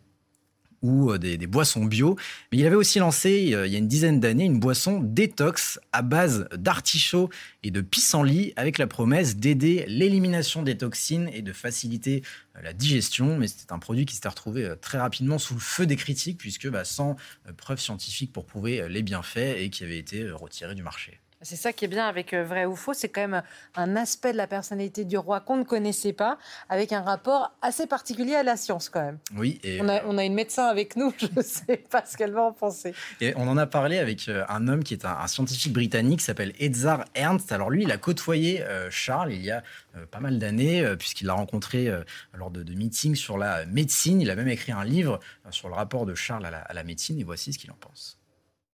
ou 0.84 1.12
euh, 1.12 1.18
des, 1.18 1.38
boissons 1.48 1.86
bio. 1.86 2.18
Mais 2.52 2.60
il 2.60 2.68
avait 2.68 2.76
aussi 2.76 3.00
lancé, 3.00 3.54
euh, 3.54 3.66
il 3.66 3.74
y 3.74 3.76
a 3.76 3.80
une 3.80 3.88
dizaine 3.88 4.20
d'années, 4.20 4.46
une 4.46 4.60
boisson 4.60 5.00
détox 5.02 5.80
à 5.92 6.04
base 6.04 6.48
d'artichaut 6.56 7.30
et 7.64 7.72
de 7.72 7.82
pissenlit 7.82 8.54
avec 8.56 8.78
la 8.78 8.86
promesse 8.86 9.38
d'aider 9.38 9.86
l'élimination 9.88 10.62
des 10.62 10.78
toxines 10.78 11.30
et 11.34 11.42
de 11.42 11.54
faciliter 11.54 12.22
euh, 12.56 12.62
la 12.62 12.74
digestion. 12.74 13.38
Mais 13.38 13.48
c'était 13.48 13.74
un 13.74 13.80
produit 13.80 14.06
qui 14.06 14.14
s'était 14.14 14.30
retrouvé 14.30 14.74
très 14.82 15.00
rapidement 15.00 15.40
sous 15.40 15.56
le 15.56 15.60
feu 15.60 15.86
des 15.86 15.96
critiques 15.96 16.38
puisque 16.38 16.70
bah, 16.70 16.86
sans 16.86 17.16
preuves 17.58 17.80
scientifiques 17.80 18.34
pour 18.34 18.46
prouver 18.46 18.88
les 18.90 19.02
bienfaits 19.02 19.58
et 19.58 19.70
qui 19.70 19.84
avait 19.84 19.98
été 19.98 20.30
retiré 20.30 20.76
du 20.76 20.84
marché. 20.84 21.20
C'est 21.44 21.58
ça 21.58 21.74
qui 21.74 21.86
est 21.86 21.90
bien 21.90 22.08
avec 22.08 22.34
euh, 22.34 22.44
Vrai 22.44 22.66
ou 22.66 22.76
Faux, 22.76 22.94
c'est 22.94 23.10
quand 23.10 23.22
même 23.22 23.44
un 23.76 23.96
aspect 23.96 24.32
de 24.32 24.38
la 24.38 24.48
personnalité 24.48 25.04
du 25.04 25.18
roi 25.18 25.42
qu'on 25.42 25.58
ne 25.58 25.64
connaissait 25.64 26.14
pas, 26.14 26.38
avec 26.70 26.92
un 26.92 27.02
rapport 27.02 27.52
assez 27.62 27.86
particulier 27.86 28.36
à 28.36 28.44
la 28.44 28.56
science 28.56 28.90
quand 28.90 29.02
même. 29.02 29.20
Oui. 29.36 29.60
Et 29.64 29.82
on, 29.82 30.18
a, 30.18 30.24
une 30.24 30.34
médecin 30.34 30.66
avec 30.66 30.96
nous, 30.96 31.14
je 31.20 31.28
ne 31.36 31.42
sais 31.42 31.78
pas 31.78 32.06
ce 32.06 32.18
qu'elle 32.18 32.32
va 32.32 32.44
en 32.44 32.54
penser. 32.54 32.94
Et 33.20 33.34
on 33.36 33.48
en 33.48 33.58
a 33.58 33.68
parlé 33.68 34.00
avec 34.00 34.28
euh, 34.30 34.46
un 34.48 34.68
homme 34.68 34.84
qui 34.84 34.94
est 34.94 35.06
un, 35.06 35.28
scientifique 35.28 35.74
britannique 35.74 36.20
qui 36.20 36.26
s'appelle 36.26 36.54
Edzard 36.60 37.06
Ernst. 37.16 37.52
Alors 37.52 37.70
lui, 37.70 37.84
il 37.84 37.92
a 37.92 37.98
côtoyé 37.98 38.64
euh, 38.64 38.90
Charles 38.90 39.34
il 39.34 39.44
y 39.44 39.52
a 39.52 39.64
pas 40.10 40.20
mal 40.20 40.40
d'années, 40.40 40.84
puisqu'il 40.98 41.28
l'a 41.28 41.34
rencontré 41.34 41.88
lors 42.34 42.50
de, 42.50 42.64
meetings 42.74 43.16
sur 43.16 43.38
la 43.38 43.66
médecine. 43.68 44.22
Il 44.22 44.32
a 44.32 44.36
même 44.36 44.48
écrit 44.48 44.72
un 44.72 44.84
livre 44.84 45.20
sur 45.52 45.68
le 45.70 45.76
rapport 45.76 46.08
de 46.08 46.16
Charles 46.16 46.46
à 46.46 46.74
la 46.74 46.84
médecine, 46.84 47.20
et 47.20 47.24
voici 47.24 47.54
ce 47.54 47.60
qu'il 47.60 47.70
en 47.70 47.78
pense. 47.80 48.18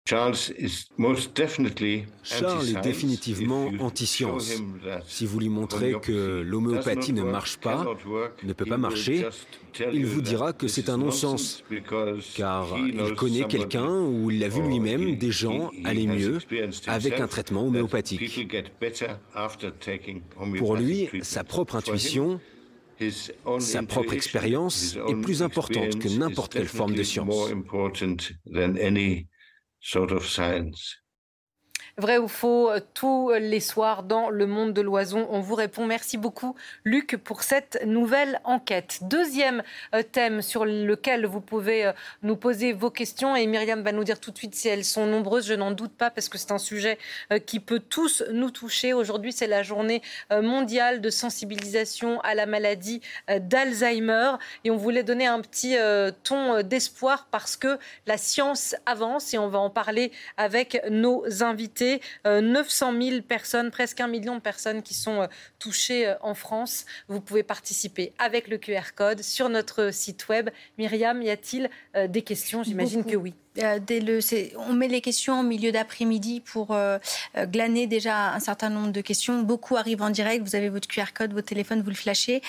Charles 0.09 0.35
est 2.69 2.81
définitivement 2.81 3.69
anti-science. 3.79 4.63
Si 5.07 5.25
vous 5.27 5.39
lui 5.39 5.49
montrez 5.49 5.93
que 6.01 6.41
l'homéopathie 6.41 7.13
ne 7.13 7.21
marche 7.21 7.57
pas, 7.57 7.85
ne 8.43 8.53
peut 8.53 8.65
pas 8.65 8.77
marcher, 8.77 9.27
il 9.93 10.07
vous 10.07 10.21
dira 10.21 10.53
que 10.53 10.67
c'est 10.67 10.89
un 10.89 10.97
non-sens, 10.97 11.63
car 12.35 12.75
il 12.77 13.13
connaît 13.15 13.43
quelqu'un 13.43 14.01
ou 14.01 14.31
il 14.31 14.39
l'a 14.39 14.47
vu 14.47 14.63
lui-même 14.63 15.15
des 15.15 15.31
gens 15.31 15.69
aller 15.85 16.07
mieux 16.07 16.39
avec 16.87 17.19
un 17.19 17.27
traitement 17.27 17.67
homéopathique. 17.67 18.49
Pour 20.57 20.75
lui, 20.75 21.09
sa 21.21 21.43
propre 21.43 21.75
intuition, 21.75 22.39
sa 23.59 23.83
propre 23.83 24.13
expérience 24.13 24.97
est 25.07 25.21
plus 25.21 25.43
importante 25.43 25.99
que 25.99 26.09
n'importe 26.17 26.53
quelle 26.53 26.67
forme 26.67 26.95
de 26.95 27.03
science. 27.03 27.53
Sort 29.81 30.11
of 30.11 30.25
science. 30.25 30.95
Vrai 31.99 32.17
ou 32.17 32.29
faux, 32.29 32.71
euh, 32.71 32.79
tous 32.93 33.33
les 33.41 33.59
soirs 33.59 34.03
dans 34.03 34.29
le 34.29 34.47
monde 34.47 34.71
de 34.71 34.79
l'oison, 34.79 35.27
on 35.31 35.41
vous 35.41 35.55
répond. 35.55 35.85
Merci 35.85 36.15
beaucoup, 36.15 36.55
Luc, 36.85 37.17
pour 37.17 37.43
cette 37.43 37.81
nouvelle 37.85 38.39
enquête. 38.45 38.99
Deuxième 39.01 39.63
euh, 39.93 40.01
thème 40.01 40.41
sur 40.41 40.63
lequel 40.63 41.25
vous 41.25 41.41
pouvez 41.41 41.87
euh, 41.87 41.91
nous 42.23 42.37
poser 42.37 42.71
vos 42.71 42.89
questions, 42.89 43.35
et 43.35 43.45
Myriam 43.47 43.81
va 43.81 43.91
nous 43.91 44.05
dire 44.05 44.21
tout 44.21 44.31
de 44.31 44.37
suite 44.37 44.55
si 44.55 44.69
elles 44.69 44.85
sont 44.85 45.07
nombreuses, 45.07 45.45
je 45.45 45.53
n'en 45.55 45.71
doute 45.71 45.91
pas, 45.91 46.09
parce 46.09 46.29
que 46.29 46.37
c'est 46.37 46.53
un 46.53 46.57
sujet 46.57 46.97
qui 47.45 47.59
peut 47.59 47.81
tous 47.81 48.23
nous 48.31 48.49
toucher. 48.49 48.93
Aujourd'hui, 48.93 49.33
c'est 49.33 49.47
la 49.47 49.61
journée 49.61 50.01
mondiale 50.31 51.01
de 51.01 51.09
sensibilisation 51.09 52.21
à 52.21 52.33
la 52.33 52.45
maladie 52.45 53.01
d'Alzheimer, 53.27 54.33
et 54.63 54.71
on 54.71 54.77
voulait 54.77 55.03
donner 55.03 55.27
un 55.27 55.41
petit 55.41 55.75
ton 56.23 56.61
d'espoir 56.61 57.27
parce 57.29 57.57
que 57.57 57.77
la 58.07 58.17
science 58.17 58.75
avance, 58.85 59.33
et 59.33 59.37
on 59.37 59.49
va 59.49 59.59
en 59.59 59.69
parler 59.69 60.11
avec 60.37 60.81
nos 60.89 61.43
invités. 61.43 61.88
900 62.25 62.93
000 63.01 63.15
euh, 63.15 63.21
personnes, 63.21 63.71
presque 63.71 63.99
un 64.01 64.07
million 64.07 64.35
de 64.35 64.41
personnes 64.41 64.81
qui 64.83 64.93
sont 64.93 65.21
euh, 65.21 65.27
touchées 65.59 66.07
euh, 66.07 66.15
en 66.21 66.33
France. 66.33 66.85
Vous 67.07 67.21
pouvez 67.21 67.43
participer 67.43 68.13
avec 68.19 68.47
le 68.47 68.57
QR 68.57 68.93
code 68.95 69.21
sur 69.21 69.49
notre 69.49 69.91
site 69.93 70.27
web. 70.29 70.49
Myriam, 70.77 71.21
y 71.21 71.29
a-t-il 71.29 71.69
des 72.07 72.21
questions? 72.21 72.63
J'imagine 72.63 73.03
que 73.03 73.15
oui. 73.15 73.33
Euh, 73.57 73.79
on 74.57 74.73
met 74.73 74.87
les 74.87 75.01
questions 75.01 75.39
au 75.39 75.43
milieu 75.43 75.71
d'après-midi 75.71 76.41
pour 76.41 76.71
euh, 76.71 76.97
euh, 77.37 77.45
glaner 77.45 77.87
déjà 77.87 78.33
un 78.33 78.39
certain 78.39 78.69
nombre 78.69 78.91
de 78.91 79.01
questions. 79.01 79.41
Beaucoup 79.41 79.75
arrivent 79.75 80.01
en 80.01 80.09
direct. 80.09 80.47
Vous 80.47 80.55
avez 80.55 80.69
votre 80.69 80.87
QR 80.87 81.13
code, 81.13 81.33
votre 81.33 81.47
téléphone, 81.47 81.81
vous 81.81 81.89
le 81.89 81.95
flashez. 81.95 82.41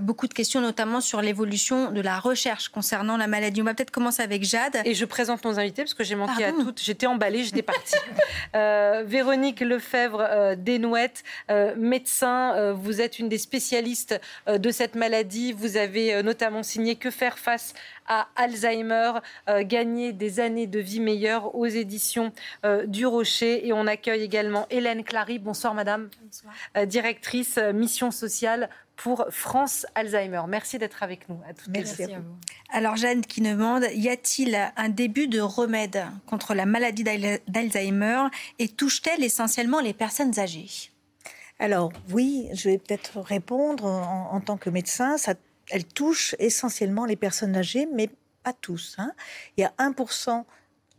beaucoup 0.00 0.26
de 0.26 0.34
questions, 0.34 0.60
notamment 0.60 1.00
sur 1.00 1.20
l'évolution 1.20 1.90
de 1.90 2.00
la 2.00 2.18
recherche 2.18 2.68
concernant 2.68 3.16
la 3.16 3.26
maladie. 3.26 3.60
On 3.60 3.64
va 3.64 3.74
peut-être 3.74 3.90
commencer 3.90 4.22
avec 4.22 4.44
Jade. 4.44 4.76
Et 4.84 4.94
je 4.94 5.04
présente 5.04 5.44
nos 5.44 5.58
invités 5.58 5.82
parce 5.82 5.94
que 5.94 6.04
j'ai 6.04 6.14
manqué 6.14 6.44
à 6.44 6.52
toutes. 6.52 6.80
J'étais 6.82 7.06
emballée, 7.06 7.44
j'étais 7.44 7.62
partie. 7.62 7.96
Véronique 8.54 9.60
Lefebvre 9.60 10.56
Desnouettes, 10.56 11.24
médecin. 11.76 12.72
vous 12.72 13.00
êtes 13.00 13.18
une 13.18 13.28
des 13.28 13.38
spécialistes 13.38 14.20
de 14.46 14.70
cette 14.70 14.94
maladie. 14.94 15.52
Vous 15.52 15.76
avez 15.76 16.22
notamment 16.22 16.62
signé 16.62 16.96
Que 16.96 17.10
faire 17.10 17.38
face 17.38 17.74
à 18.12 18.28
Alzheimer, 18.36 19.12
euh, 19.48 19.62
gagner 19.64 20.12
des 20.12 20.38
années 20.40 20.66
de 20.66 20.78
vie 20.78 21.00
meilleure 21.00 21.54
aux 21.54 21.66
éditions 21.66 22.32
euh, 22.64 22.84
du 22.84 23.06
Rocher. 23.06 23.66
Et 23.66 23.72
on 23.72 23.86
accueille 23.86 24.22
également 24.22 24.66
Hélène 24.70 25.02
Clary. 25.02 25.38
Bonsoir 25.38 25.72
madame, 25.72 26.10
Bonsoir. 26.22 26.52
Euh, 26.76 26.84
directrice 26.84 27.58
mission 27.74 28.10
sociale 28.10 28.68
pour 28.96 29.26
France 29.30 29.86
Alzheimer. 29.94 30.42
Merci 30.46 30.78
d'être 30.78 31.02
avec 31.02 31.28
nous. 31.28 31.40
À 31.48 31.54
toutes 31.54 31.68
Merci, 31.68 32.04
à 32.04 32.18
vous. 32.18 32.36
Alors 32.70 32.96
Jeanne 32.96 33.22
qui 33.22 33.40
demande, 33.40 33.84
y 33.94 34.10
a-t-il 34.10 34.56
un 34.76 34.88
début 34.90 35.28
de 35.28 35.40
remède 35.40 36.04
contre 36.26 36.54
la 36.54 36.66
maladie 36.66 37.04
d'Alzheimer 37.48 38.26
et 38.58 38.68
touche-t-elle 38.68 39.24
essentiellement 39.24 39.80
les 39.80 39.94
personnes 39.94 40.38
âgées? 40.38 40.90
Alors 41.58 41.92
oui, 42.10 42.48
je 42.52 42.68
vais 42.68 42.78
peut-être 42.78 43.20
répondre 43.20 43.86
en, 43.86 44.30
en, 44.32 44.40
tant 44.40 44.56
que 44.56 44.68
médecin. 44.68 45.16
Ça 45.16 45.34
elle 45.70 45.84
touche 45.84 46.34
essentiellement 46.38 47.04
les 47.04 47.16
personnes 47.16 47.56
âgées, 47.56 47.86
mais 47.92 48.10
pas 48.42 48.52
tous. 48.52 48.96
Hein. 48.98 49.12
Il 49.56 49.62
y 49.62 49.64
a 49.64 49.74
1% 49.78 50.44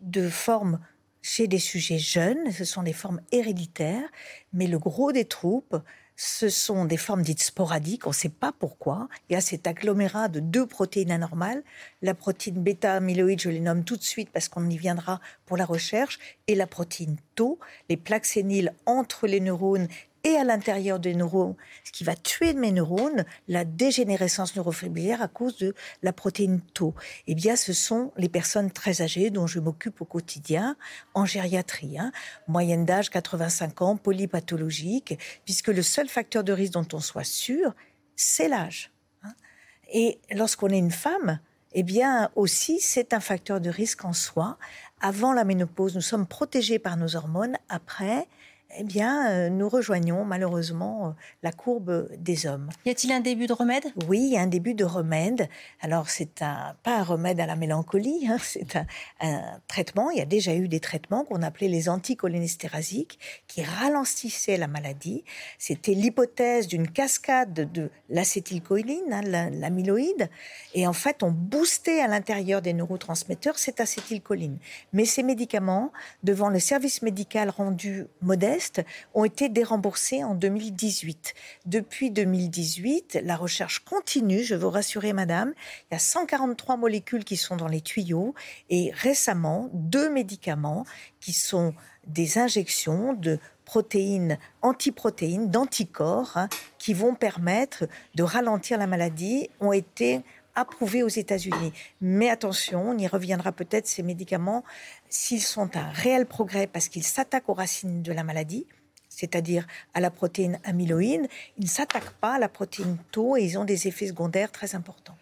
de 0.02 0.30
formes 0.30 0.80
chez 1.21 1.47
des 1.47 1.60
sujets 1.60 1.99
jeunes, 1.99 2.52
ce 2.52 2.65
sont 2.65 2.84
des 2.84 2.93
formes 2.93 3.21
héréditaires, 3.32 4.10
mais 4.52 4.67
le 4.67 4.78
gros 4.78 5.13
des 5.13 5.26
troupes, 5.26 5.78
ce 6.15 6.49
sont 6.49 6.86
des 6.86 6.97
formes 6.97 7.23
dites 7.23 7.41
sporadiques, 7.41 8.05
on 8.05 8.11
ne 8.11 8.16
sait 8.16 8.30
pas 8.30 8.51
pourquoi. 8.51 9.07
Il 9.30 9.34
y 9.34 9.36
a 9.36 9.41
cet 9.41 9.66
agglomérat 9.66 10.28
de 10.28 10.41
deux 10.41 10.68
protéines 10.68 11.11
anormales, 11.11 11.64
la 12.01 12.14
protéine 12.14 12.61
bêta-amyloïde, 12.61 13.39
je 13.39 13.49
les 13.49 13.61
nomme 13.61 13.84
tout 13.84 13.97
de 13.97 14.03
suite 14.03 14.30
parce 14.32 14.49
qu'on 14.49 14.70
y 14.70 14.78
viendra 14.78 15.22
pour 15.45 15.57
la 15.57 15.66
recherche, 15.66 16.20
et 16.47 16.55
la 16.55 16.68
protéine 16.68 17.16
Tau, 17.36 17.57
les 17.89 17.97
plaques 17.97 18.26
séniles 18.26 18.74
entre 18.86 19.26
les 19.26 19.39
neurones 19.39 19.88
et 20.24 20.38
à 20.38 20.43
l'intérieur 20.43 20.99
des 20.99 21.15
neurones, 21.15 21.55
ce 21.84 21.91
qui 21.91 22.03
va 22.03 22.15
tuer 22.15 22.53
mes 22.53 22.71
neurones, 22.71 23.26
la 23.47 23.65
dégénérescence 23.65 24.55
neurofibrillaire 24.55 25.21
à 25.21 25.28
cause 25.28 25.57
de 25.57 25.76
la 26.01 26.13
protéine 26.13 26.61
Tau. 26.74 26.95
Eh 27.28 27.36
bien, 27.36 27.55
ce 27.57 27.74
sont 27.74 28.13
les 28.15 28.30
personnes 28.30 28.71
très 28.71 29.01
âgées 29.01 29.32
dont 29.32 29.47
je 29.47 29.59
m'occupe 29.59 29.99
au 29.99 30.05
quotidien 30.05 30.78
en 31.13 31.26
gériatrie. 31.26 31.97
Hein. 31.99 32.11
Moyenne 32.47 32.86
d'âge 32.86 33.09
85 33.09 33.82
ans, 33.82 33.97
polypathologique, 33.97 35.19
puisque 35.43 35.67
le 35.67 35.82
seul 35.82 36.07
facteur 36.07 36.45
de 36.45 36.53
risque 36.53 36.74
dont 36.74 36.88
on 36.93 36.99
soit 36.99 37.26
sûr, 37.26 37.74
c'est 38.15 38.47
l'âge. 38.47 38.91
Hein. 39.24 39.34
Et 39.91 40.19
lorsqu'on 40.32 40.69
est 40.69 40.80
une 40.80 40.91
femme, 40.91 41.39
eh 41.74 41.84
bien 41.84 42.30
aussi, 42.36 42.80
c'est 42.80 43.13
un 43.13 43.19
facteur 43.19 43.59
de 43.59 43.69
risque 43.69 44.05
en 44.05 44.13
soi. 44.13 44.57
Avant 45.01 45.34
la 45.34 45.43
ménopause, 45.43 45.95
nous 45.95 46.01
sommes 46.01 46.28
protégés 46.28 46.80
par 46.80 46.95
nos 46.95 47.15
hormones. 47.15 47.57
Après, 47.67 48.28
eh 48.78 48.84
bien, 48.84 49.30
euh, 49.30 49.49
nous 49.49 49.69
rejoignons 49.69 50.26
malheureusement 50.26 51.07
euh, 51.07 51.11
la 51.43 51.51
courbe 51.51 52.09
des 52.17 52.47
hommes. 52.47 52.69
Y 52.86 52.89
a-t-il 52.89 53.13
un 53.13 53.19
début 53.19 53.45
de 53.45 53.53
remède? 53.53 53.84
Oui, 54.07 54.19
il 54.19 54.34
y 54.34 54.38
a 54.38 54.41
un 54.41 54.47
début 54.47 54.74
de 54.74 54.86
remède. 54.86 55.47
Alors, 55.82 56.09
c'est 56.09 56.41
un, 56.41 56.76
pas 56.84 56.97
un 56.97 57.03
remède 57.03 57.39
à 57.39 57.45
la 57.45 57.55
mélancolie, 57.55 58.28
hein, 58.28 58.38
c'est 58.41 58.76
un, 58.76 58.86
traitement. 59.67 60.09
Il 60.11 60.17
y 60.17 60.21
a 60.21 60.26
déjà 60.26 60.55
eu 60.55 60.67
des 60.67 60.80
traitements 60.80 61.24
qu'on 61.24 61.41
appelait 61.43 61.67
les 61.67 61.89
anticholinéstérasiques 61.89 63.19
qui 63.47 63.63
ralentissaient 63.63 64.57
la 64.57 64.67
maladie. 64.67 65.24
C'était 65.57 65.93
l'hypothèse 65.93 66.67
d'une 66.67 66.88
cascade 66.88 67.71
de 67.71 67.89
l'acétylcholine, 68.09 69.11
hein, 69.11 69.49
l'amyloïde. 69.51 70.30
Et 70.74 70.88
en 70.88 70.93
fait, 70.93 71.24
on 71.24 71.32
boostait 71.32 72.01
à 72.01 72.07
l'intérieur 72.07 72.61
des 72.61 72.74
neurotransmetteurs 72.74 73.59
cette 73.59 73.80
acétylcholine. 73.80 74.57
Mais 74.93 75.05
ces 75.05 75.24
médicaments, 75.24 75.91
devant 76.24 76.49
le 76.49 76.59
service 76.59 77.01
médical 77.01 77.49
rendu 77.49 78.07
modeste, 78.21 78.62
ont 79.14 79.26
été 79.26 79.49
déremboursés 79.49 80.24
en 80.24 80.36
2018. 80.36 81.34
Depuis 81.66 82.11
2018, 82.11 83.20
la 83.24 83.36
recherche 83.36 83.80
continue, 83.80 84.43
je 84.43 84.55
veux 84.55 84.68
rassurer 84.68 85.14
madame. 85.14 85.53
Il 85.89 85.93
y 85.93 85.95
a 85.95 85.99
143 85.99 86.78
molécules 86.78 87.24
qui 87.24 87.38
sont 87.38 87.55
dans 87.55 87.68
les 87.68 87.82
tuyaux 87.82 88.34
et 88.70 88.91
récemment, 88.93 89.70
deux 89.74 90.09
médicaments 90.09 90.86
qui 91.20 91.34
sont 91.34 91.74
des 92.07 92.38
injections 92.38 93.14
de 93.14 93.39
protéines, 93.66 94.38
antiprotéines, 94.61 95.49
d'anticorps, 95.49 96.36
hein, 96.36 96.49
qui 96.78 96.93
vont 96.93 97.16
permettre 97.16 97.86
de 98.16 98.24
ralentir 98.24 98.78
la 98.78 98.88
maladie, 98.88 99.49
ont 99.61 99.72
été 99.72 100.22
approuvés 100.56 101.04
aux 101.04 101.08
États-Unis. 101.08 101.74
Mais 102.01 102.30
attention, 102.30 102.89
on 102.89 102.97
y 102.97 103.08
reviendra 103.08 103.51
peut-être, 103.51 103.88
ces 103.88 104.04
médicaments 104.04 104.64
s'ils 105.10 105.41
sont 105.41 105.76
un 105.78 105.89
réel 105.91 106.26
progrès 106.26 106.68
parce 106.68 106.89
qu'ils 106.89 107.04
s'attaquent 107.04 107.49
aux 107.49 107.54
racines 107.54 108.01
de 108.01 108.12
la 108.12 108.24
maladie, 108.24 108.66
c'est-à-dire 109.10 109.68
à 109.93 109.99
la 109.99 110.10
protéine 110.10 110.60
amyloïde, 110.64 111.28
ils 111.58 111.66
ne 111.66 111.70
s'attaquent 111.70 112.16
pas 112.20 112.34
à 112.34 112.39
la 112.39 112.49
protéine 112.49 112.97
tau 113.12 113.38
et 113.38 113.43
ils 113.43 113.58
ont 113.58 113.66
des 113.66 113.88
effets 113.88 114.08
secondaires 114.08 114.51
très 114.51 114.76
importants. 114.76 115.16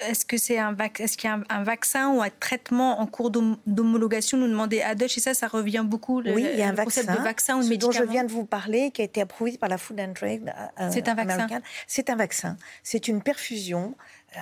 Est-ce 0.00 0.24
que 0.24 0.36
c'est 0.36 0.58
un 0.58 0.76
est-ce 0.98 1.16
qu'il 1.16 1.30
y 1.30 1.32
a 1.32 1.40
un, 1.48 1.62
vaccin 1.62 2.10
ou 2.10 2.22
un 2.22 2.30
traitement 2.30 3.00
en 3.00 3.06
cours 3.06 3.30
d'homologation 3.30 4.36
Nous 4.38 4.48
demandait 4.48 4.82
Adesh 4.82 5.18
et 5.18 5.20
ça, 5.20 5.34
ça 5.34 5.48
revient 5.48 5.84
beaucoup. 5.84 6.20
oui, 6.22 6.46
il 6.52 6.58
y 6.58 6.62
a 6.62 6.68
un 6.68 6.72
vaccin, 6.72 7.02
de 7.02 7.22
vaccin 7.22 7.58
ou 7.58 7.68
de 7.68 7.76
dont 7.76 7.92
je 7.92 8.02
viens 8.02 8.24
de 8.24 8.32
vous 8.32 8.44
parler, 8.44 8.90
qui 8.90 9.02
a 9.02 9.04
été 9.04 9.20
approuvé 9.20 9.56
par 9.58 9.68
la 9.68 9.78
Food 9.78 10.00
and 10.00 10.12
Drug. 10.20 10.52
Euh, 10.80 10.88
c'est 10.92 11.08
un 11.08 11.14
vaccin. 11.14 11.46
C'est 11.86 12.10
un 12.10 12.16
vaccin. 12.16 12.56
C'est 12.82 13.08
une 13.08 13.22
perfusion 13.22 13.94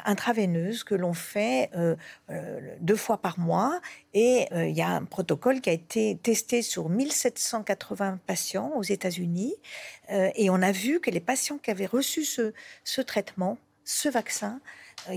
intraveineuse 0.05 0.85
que 0.85 0.95
l'on 0.95 1.15
fait 1.15 1.71
euh, 1.75 1.97
euh, 2.31 2.61
deux 2.81 2.97
fois 2.97 3.19
par 3.19 3.39
mois. 3.39 3.81
Et 4.15 4.47
euh, 4.53 4.67
il 4.67 4.77
y 4.77 4.83
a 4.83 4.91
un 4.91 5.05
protocole 5.05 5.61
qui 5.61 5.71
a 5.71 5.73
été 5.73 6.19
testé 6.23 6.63
sur 6.63 6.89
1780 6.89 8.21
patients 8.27 8.73
aux 8.77 8.83
États-Unis. 8.83 9.55
et 10.11 10.51
on 10.51 10.63
a 10.63 10.73
vu 10.73 11.01
que 11.01 11.11
les 11.11 11.21
patients 11.21 11.59
qui 11.59 11.71
avaient 11.71 11.87
reçu 11.87 12.25
ce, 12.25 13.01
traitement, 13.03 13.59
ce 13.85 14.09
vaccin, 14.09 14.61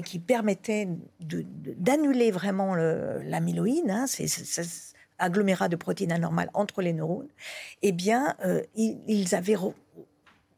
qui 0.06 0.20
permettait 0.20 0.88
d'annuler 1.20 2.32
vraiment 2.32 2.76
l'amyloïde, 2.76 3.90
hein, 3.90 4.06
c'est 4.08 4.28
agglomérat 5.18 5.70
de 5.70 5.76
protéines 5.76 6.12
anormales 6.12 6.50
entre 6.54 6.82
les 6.82 6.94
neurones, 6.94 7.30
eh 7.82 7.92
bien, 7.92 8.36
ils, 8.76 9.00
ils 9.08 9.36
avaient 9.36 9.58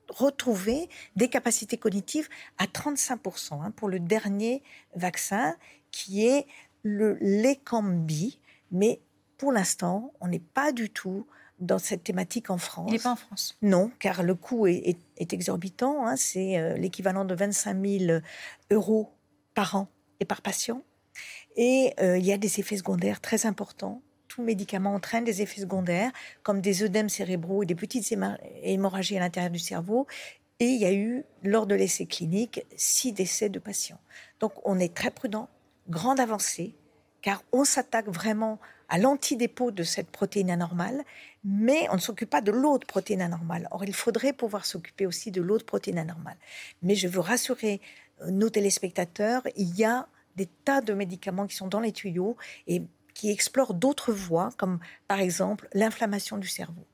retrouver 0.10 0.90
des 1.16 1.30
capacités 1.30 1.78
cognitives 1.78 2.30
à 2.58 2.66
35% 2.66 3.62
hein, 3.62 3.72
pour 3.72 3.90
le 3.90 4.00
dernier 4.00 4.64
vaccin 4.96 5.56
qui 5.92 6.26
est 6.26 6.46
le 6.84 7.18
Lecambi. 7.22 8.40
Mais 8.72 9.02
pour 9.38 9.52
l'instant, 9.52 10.14
on 10.22 10.28
n'est 10.28 10.40
pas 10.40 10.72
du 10.72 10.90
tout 10.90 11.26
dans 11.60 11.80
cette 11.80 12.04
thématique 12.04 12.50
en 12.50 12.58
France. 12.58 12.90
Il 12.90 12.94
n'est 12.94 13.00
pas 13.00 13.12
en 13.12 13.16
France 13.16 13.58
Non, 13.62 13.92
car 14.00 14.24
le 14.24 14.36
coût 14.36 14.68
est, 14.68 14.98
exorbitant. 15.18 16.06
Hein. 16.06 16.16
c'est 16.18 16.58
euh, 16.58 16.76
l'équivalent 16.76 17.26
de 17.26 17.34
25 17.34 17.82
000 17.82 18.20
euros 18.72 19.12
par 19.54 19.76
an 19.76 19.88
et 20.20 20.26
par 20.26 20.42
patient. 20.42 20.84
Et 21.56 21.94
euh, 22.00 22.18
il 22.18 22.26
y 22.26 22.34
a 22.34 22.38
des 22.38 22.60
effets 22.60 22.78
secondaires 22.78 23.22
très 23.22 23.46
importants 23.46 24.02
tout 24.34 24.42
médicament 24.42 24.96
entraîne 24.96 25.24
des 25.24 25.44
effets 25.44 25.62
secondaires, 25.62 26.12
comme 26.42 26.60
des 26.60 26.82
œdèmes 26.82 27.10
cérébraux 27.10 27.62
et 27.62 27.66
des 27.68 27.76
petites 27.76 28.12
hémorragies 28.64 29.16
à 29.16 29.20
l'intérieur 29.20 29.52
du 29.52 29.60
cerveau. 29.60 30.08
Et 30.60 30.66
il 30.66 30.82
y 30.82 30.86
a 30.86 30.94
eu, 30.94 31.24
lors 31.44 31.68
de 31.68 31.76
l'essai 31.76 32.08
clinique, 32.08 32.66
six 32.76 33.12
décès 33.12 33.50
de 33.50 33.60
patients. 33.60 34.00
Donc 34.40 34.54
on 34.66 34.80
est 34.80 34.96
très 34.96 35.12
prudent, 35.12 35.50
grande 35.88 36.20
avancée, 36.20 36.74
car 37.22 37.44
on 37.52 37.64
s'attaque 37.64 38.08
vraiment 38.08 38.60
à 38.90 38.98
l'antidépôt 38.98 39.70
de 39.70 39.84
cette 39.84 40.10
protéine 40.10 40.50
anormale, 40.50 41.04
mais 41.44 41.88
on 41.92 41.96
ne 41.96 42.02
s'occupe 42.02 42.32
pas 42.32 42.42
de 42.42 42.52
l'autre 42.52 42.88
protéine 42.88 43.22
anormale. 43.22 43.68
Or, 43.70 43.84
il 43.86 43.94
faudrait 43.94 44.34
pouvoir 44.34 44.66
s'occuper 44.66 45.06
aussi 45.06 45.30
de 45.30 45.44
l'autre 45.44 45.66
protéine 45.66 46.00
anormale. 46.00 46.38
Mais 46.82 46.96
je 46.96 47.08
veux 47.08 47.20
rassurer 47.20 47.82
euh, 48.22 48.32
nos 48.32 48.50
téléspectateurs, 48.50 49.44
il 49.56 49.76
y 49.76 49.84
a 49.84 50.08
des 50.36 50.48
tas 50.48 50.82
de 50.82 50.94
médicaments 50.94 51.46
qui 51.46 51.56
sont 51.56 51.68
dans 51.68 51.80
les 51.80 51.92
tuyaux 51.92 52.36
et 52.66 52.82
qui 53.14 53.32
explore 53.32 53.74
d'autres 53.74 54.12
voies, 54.12 54.50
comme 54.58 54.80
par 55.08 55.20
exemple 55.20 55.68
l'inflammation 55.74 56.38
du 56.38 56.48
cerveau. 56.48 56.86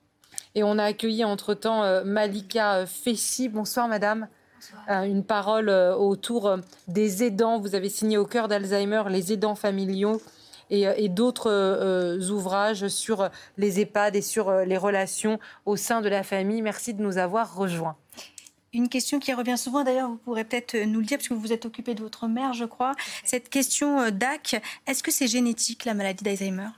Et 0.55 0.63
on 0.63 0.77
a 0.77 0.83
accueilli 0.83 1.23
entre-temps 1.23 1.83
euh, 1.83 2.03
Malika 2.03 2.77
euh, 2.77 2.85
Fessi. 2.85 3.49
Bonsoir 3.49 3.87
madame. 3.87 4.27
Euh, 4.89 5.03
une 5.03 5.23
parole 5.23 5.69
autour 5.69 6.57
des 6.87 7.23
aidants. 7.23 7.59
Vous 7.59 7.75
avez 7.75 7.89
signé 7.89 8.17
au 8.17 8.25
cœur 8.25 8.47
d'Alzheimer 8.47 9.03
les 9.09 9.31
aidants 9.31 9.55
familiaux 9.55 10.21
et, 10.69 11.09
d'autres 11.09 12.29
ouvrages 12.29 12.89
sur 12.89 13.29
les 13.57 13.79
EHPAD 13.79 14.17
et 14.17 14.21
sur 14.21 14.51
les 14.51 14.77
relations 14.77 15.39
au 15.65 15.77
sein 15.77 16.01
de 16.01 16.09
la 16.09 16.23
famille. 16.23 16.61
Merci 16.61 16.93
de 16.93 17.01
nous 17.01 17.17
avoir 17.17 17.55
rejoints. 17.55 17.95
Une 18.73 18.89
question 18.89 19.19
qui 19.19 19.33
revient 19.33 19.57
souvent, 19.57 19.83
d'ailleurs, 19.83 20.09
vous 20.09 20.17
pourrez 20.17 20.43
peut-être 20.43 20.75
nous 20.75 20.99
le 20.99 21.05
dire, 21.05 21.17
parce 21.17 21.27
que 21.27 21.33
vous 21.33 21.39
vous 21.39 21.53
êtes 21.53 21.65
occupé 21.65 21.95
de 21.95 22.01
votre 22.01 22.27
mère, 22.27 22.53
je 22.53 22.65
crois. 22.65 22.93
Cette 23.23 23.49
question 23.49 23.99
euh, 23.99 24.11
d'AC, 24.11 24.61
est-ce 24.87 25.03
que 25.03 25.11
c'est 25.11 25.27
génétique, 25.27 25.85
la 25.85 25.93
maladie 25.93 26.23
d'Alzheimer? 26.23 26.69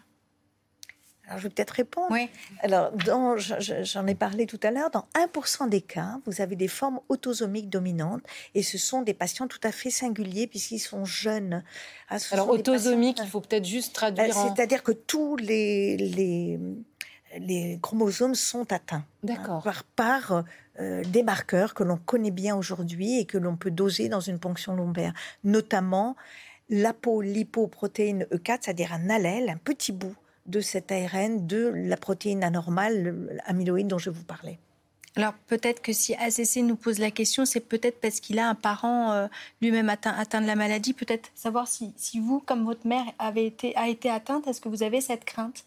Alors, 1.31 1.39
je 1.39 1.43
vais 1.47 1.53
peut-être 1.53 1.71
répondre. 1.71 2.07
Oui. 2.11 2.27
Alors, 2.59 2.91
j'en 2.97 4.05
ai 4.05 4.15
parlé 4.15 4.45
tout 4.47 4.59
à 4.63 4.71
l'heure. 4.71 4.91
Dans 4.91 5.07
1% 5.15 5.69
des 5.69 5.79
cas, 5.79 6.19
vous 6.25 6.41
avez 6.41 6.57
des 6.57 6.67
formes 6.67 6.99
autosomiques 7.07 7.69
dominantes 7.69 8.21
et 8.53 8.63
ce 8.63 8.77
sont 8.77 9.01
des 9.01 9.13
patients 9.13 9.47
tout 9.47 9.59
à 9.63 9.71
fait 9.71 9.91
singuliers 9.91 10.47
puisqu'ils 10.47 10.79
sont 10.79 11.05
jeunes. 11.05 11.63
Ah, 12.09 12.17
Alors, 12.31 12.49
autosomique, 12.49 13.19
il 13.23 13.29
faut 13.29 13.39
peut-être 13.39 13.65
juste 13.65 13.95
traduire. 13.95 14.37
Euh, 14.37 14.49
c'est-à-dire 14.49 14.83
que 14.83 14.91
tous 14.91 15.37
les, 15.37 15.95
les, 15.95 16.59
les, 17.37 17.79
chromosomes 17.81 18.35
sont 18.35 18.71
atteints. 18.71 19.05
D'accord. 19.23 19.63
par, 19.63 19.83
par 19.83 20.43
euh, 20.79 21.03
des 21.03 21.23
marqueurs 21.23 21.73
que 21.73 21.83
l'on 21.83 21.97
connaît 21.97 22.31
bien 22.31 22.55
aujourd'hui 22.55 23.19
et 23.19 23.25
que 23.25 23.37
l'on 23.37 23.55
peut 23.55 23.71
doser 23.71 24.09
dans 24.09 24.19
une 24.19 24.39
ponction 24.39 24.75
lombaire, 24.75 25.13
notamment 25.43 26.15
l'apolipoprotéine 26.69 28.25
E4, 28.31 28.59
c'est-à-dire 28.61 28.93
un 28.93 29.09
allèle, 29.09 29.49
un 29.49 29.57
petit 29.57 29.91
bout 29.91 30.15
de 30.47 30.61
cet 30.61 30.91
ARN 30.91 31.45
de 31.45 31.71
la 31.75 31.97
protéine 31.97 32.43
anormale, 32.43 33.41
l'amyloïde 33.45 33.87
dont 33.87 33.97
je 33.97 34.09
vous 34.09 34.23
parlais. 34.23 34.57
Alors 35.15 35.33
peut-être 35.47 35.81
que 35.81 35.91
si 35.91 36.15
ACC 36.15 36.63
nous 36.63 36.77
pose 36.77 36.99
la 36.99 37.11
question, 37.11 37.45
c'est 37.45 37.59
peut-être 37.59 37.99
parce 37.99 38.21
qu'il 38.21 38.39
a 38.39 38.47
un 38.47 38.55
parent 38.55 39.11
euh, 39.11 39.27
lui-même 39.61 39.89
atteint, 39.89 40.15
atteint, 40.17 40.41
de 40.41 40.47
la 40.47 40.55
maladie. 40.55 40.93
Peut-être 40.93 41.29
savoir 41.35 41.67
si, 41.67 41.93
si, 41.97 42.19
vous, 42.19 42.39
comme 42.39 42.63
votre 42.63 42.87
mère, 42.87 43.03
avez 43.19 43.45
été, 43.45 43.75
a 43.75 43.89
été 43.89 44.09
atteinte, 44.09 44.47
est-ce 44.47 44.61
que 44.61 44.69
vous 44.69 44.83
avez 44.83 45.01
cette 45.01 45.25
crainte? 45.25 45.65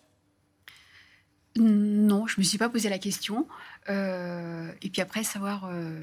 Non, 1.56 2.26
je 2.26 2.40
me 2.40 2.42
suis 2.44 2.58
pas 2.58 2.68
posé 2.68 2.88
la 2.88 2.98
question. 2.98 3.46
Euh, 3.88 4.72
et 4.82 4.90
puis 4.90 5.00
après, 5.00 5.22
savoir, 5.22 5.68
euh, 5.70 6.00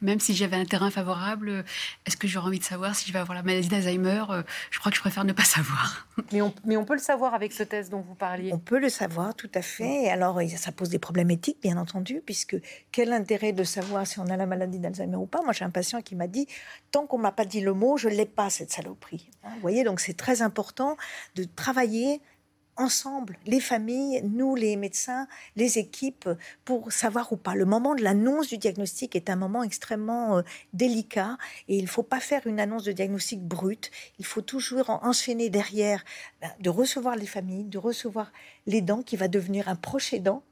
même 0.00 0.18
si 0.18 0.34
j'avais 0.34 0.56
un 0.56 0.64
terrain 0.64 0.90
favorable, 0.90 1.64
est-ce 2.06 2.16
que 2.16 2.26
j'aurais 2.26 2.46
envie 2.46 2.58
de 2.58 2.64
savoir 2.64 2.94
si 2.94 3.06
je 3.06 3.12
vais 3.12 3.18
avoir 3.18 3.36
la 3.36 3.42
maladie 3.42 3.68
d'Alzheimer 3.68 4.24
euh, 4.30 4.42
Je 4.70 4.78
crois 4.78 4.90
que 4.90 4.96
je 4.96 5.02
préfère 5.02 5.24
ne 5.24 5.32
pas 5.34 5.42
savoir. 5.44 6.08
Mais 6.32 6.40
on, 6.40 6.54
mais 6.64 6.78
on, 6.78 6.86
peut 6.86 6.94
le 6.94 7.00
savoir 7.00 7.34
avec 7.34 7.52
ce 7.52 7.64
test 7.64 7.90
dont 7.90 8.00
vous 8.00 8.14
parliez. 8.14 8.50
On 8.52 8.58
peut 8.58 8.78
le 8.78 8.88
savoir, 8.88 9.34
tout 9.34 9.50
à 9.54 9.60
fait. 9.60 10.08
alors, 10.08 10.40
ça 10.56 10.72
pose 10.72 10.88
des 10.88 10.98
problèmes 10.98 11.30
éthiques, 11.30 11.58
bien 11.60 11.76
entendu, 11.76 12.22
puisque 12.24 12.56
quel 12.90 13.12
intérêt 13.12 13.52
de 13.52 13.64
savoir 13.64 14.06
si 14.06 14.20
on 14.20 14.26
a 14.26 14.36
la 14.38 14.46
maladie 14.46 14.78
d'Alzheimer 14.78 15.16
ou 15.16 15.26
pas? 15.26 15.42
Moi, 15.42 15.52
j'ai 15.52 15.66
un 15.66 15.70
patient 15.70 16.00
qui 16.00 16.14
m'a 16.14 16.28
dit, 16.28 16.46
tant 16.92 17.06
qu'on 17.06 17.18
m'a 17.18 17.32
pas 17.32 17.44
dit 17.44 17.60
le 17.60 17.74
mot, 17.74 17.98
je 17.98 18.08
l'ai 18.08 18.26
pas, 18.26 18.48
cette 18.48 18.72
saloperie. 18.72 19.28
Hein, 19.44 19.50
vous 19.54 19.60
voyez, 19.60 19.84
donc 19.84 20.00
c'est 20.00 20.16
très 20.16 20.40
important 20.40 20.96
de 21.34 21.44
travailler 21.44 22.22
ensemble, 22.78 23.36
les 23.46 23.60
familles, 23.60 24.22
nous, 24.24 24.54
les 24.54 24.76
médecins, 24.76 25.26
les 25.56 25.78
équipes, 25.78 26.28
pour 26.64 26.92
savoir 26.92 27.32
ou 27.32 27.36
pas. 27.36 27.54
Le 27.54 27.64
moment 27.64 27.94
de 27.94 28.02
l'annonce 28.02 28.48
du 28.48 28.56
diagnostic 28.56 29.14
est 29.16 29.28
un 29.28 29.36
moment 29.36 29.62
extrêmement 29.62 30.38
euh, 30.38 30.42
délicat 30.72 31.36
et 31.68 31.76
il 31.76 31.82
ne 31.82 31.88
faut 31.88 32.02
pas 32.02 32.20
faire 32.20 32.46
une 32.46 32.60
annonce 32.60 32.84
de 32.84 32.92
diagnostic 32.92 33.42
brute. 33.42 33.90
Il 34.18 34.24
faut 34.24 34.42
toujours 34.42 34.90
enchaîner 35.02 35.50
derrière, 35.50 36.04
ben, 36.40 36.50
de 36.60 36.70
recevoir 36.70 37.16
les 37.16 37.26
familles, 37.26 37.64
de 37.64 37.78
recevoir 37.78 38.32
l'aidant 38.66 39.02
qui 39.02 39.16
va 39.16 39.28
devenir 39.28 39.68
un 39.68 39.76
proche 39.76 40.12
aidant 40.12 40.42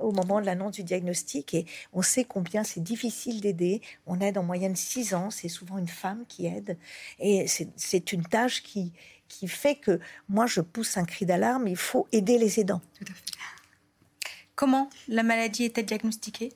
au 0.00 0.12
moment 0.12 0.40
de 0.40 0.46
l'annonce 0.46 0.72
du 0.72 0.82
diagnostic 0.82 1.54
et 1.54 1.66
on 1.92 2.02
sait 2.02 2.24
combien 2.24 2.64
c'est 2.64 2.82
difficile 2.82 3.40
d'aider. 3.40 3.80
On 4.06 4.20
aide 4.20 4.38
en 4.38 4.42
moyenne 4.42 4.76
six 4.76 5.14
ans, 5.14 5.30
c'est 5.30 5.48
souvent 5.48 5.78
une 5.78 5.88
femme 5.88 6.24
qui 6.28 6.46
aide 6.46 6.78
et 7.18 7.46
c'est 7.46 8.12
une 8.12 8.24
tâche 8.24 8.62
qui, 8.62 8.92
qui 9.28 9.48
fait 9.48 9.76
que 9.76 10.00
moi, 10.28 10.46
je 10.46 10.60
pousse 10.60 10.96
un 10.96 11.04
cri 11.04 11.26
d'alarme, 11.26 11.68
il 11.68 11.76
faut 11.76 12.06
aider 12.12 12.38
les 12.38 12.60
aidants. 12.60 12.82
Tout 12.98 13.04
à 13.10 13.14
fait. 13.14 13.22
Comment 14.54 14.88
la 15.08 15.22
maladie 15.22 15.64
est-elle 15.64 15.84
diagnostiquée? 15.84 16.52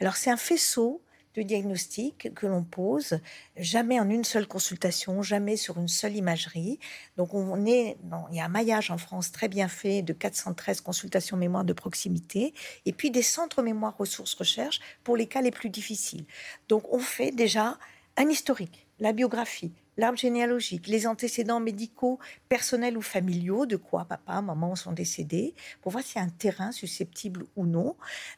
Alors, 0.00 0.16
c'est 0.16 0.30
un 0.30 0.36
faisceau 0.36 1.02
de 1.34 1.42
diagnostic 1.42 2.34
que 2.34 2.46
l'on 2.46 2.64
pose, 2.64 3.20
jamais 3.56 3.98
en 4.00 4.10
une 4.10 4.24
seule 4.24 4.46
consultation, 4.46 5.22
jamais 5.22 5.56
sur 5.56 5.78
une 5.78 5.88
seule 5.88 6.16
imagerie. 6.16 6.78
Donc, 7.16 7.32
on 7.32 7.64
est, 7.64 7.96
il 8.30 8.36
y 8.36 8.40
a 8.40 8.44
un 8.44 8.48
maillage 8.48 8.90
en 8.90 8.98
France 8.98 9.32
très 9.32 9.48
bien 9.48 9.68
fait 9.68 10.02
de 10.02 10.12
413 10.12 10.80
consultations 10.80 11.36
mémoire 11.36 11.64
de 11.64 11.72
proximité 11.72 12.54
et 12.86 12.92
puis 12.92 13.10
des 13.10 13.22
centres 13.22 13.62
mémoire 13.62 13.96
ressources 13.96 14.34
recherche 14.34 14.80
pour 15.04 15.16
les 15.16 15.26
cas 15.26 15.40
les 15.40 15.50
plus 15.50 15.70
difficiles. 15.70 16.26
Donc, 16.68 16.92
on 16.92 16.98
fait 16.98 17.30
déjà 17.30 17.78
un 18.16 18.28
historique, 18.28 18.86
la 18.98 19.12
biographie, 19.12 19.72
l'arbre 19.98 20.16
généalogique, 20.16 20.86
les 20.86 21.06
antécédents 21.06 21.60
médicaux, 21.60 22.18
personnels 22.48 22.96
ou 22.96 23.02
familiaux, 23.02 23.66
de 23.66 23.76
quoi 23.76 24.04
papa, 24.04 24.40
maman 24.40 24.76
sont 24.76 24.92
décédés, 24.92 25.54
pour 25.82 25.92
voir 25.92 26.04
s'il 26.04 26.16
y 26.16 26.20
a 26.20 26.24
un 26.24 26.30
terrain 26.30 26.72
susceptible 26.72 27.44
ou 27.56 27.66
non. 27.66 27.96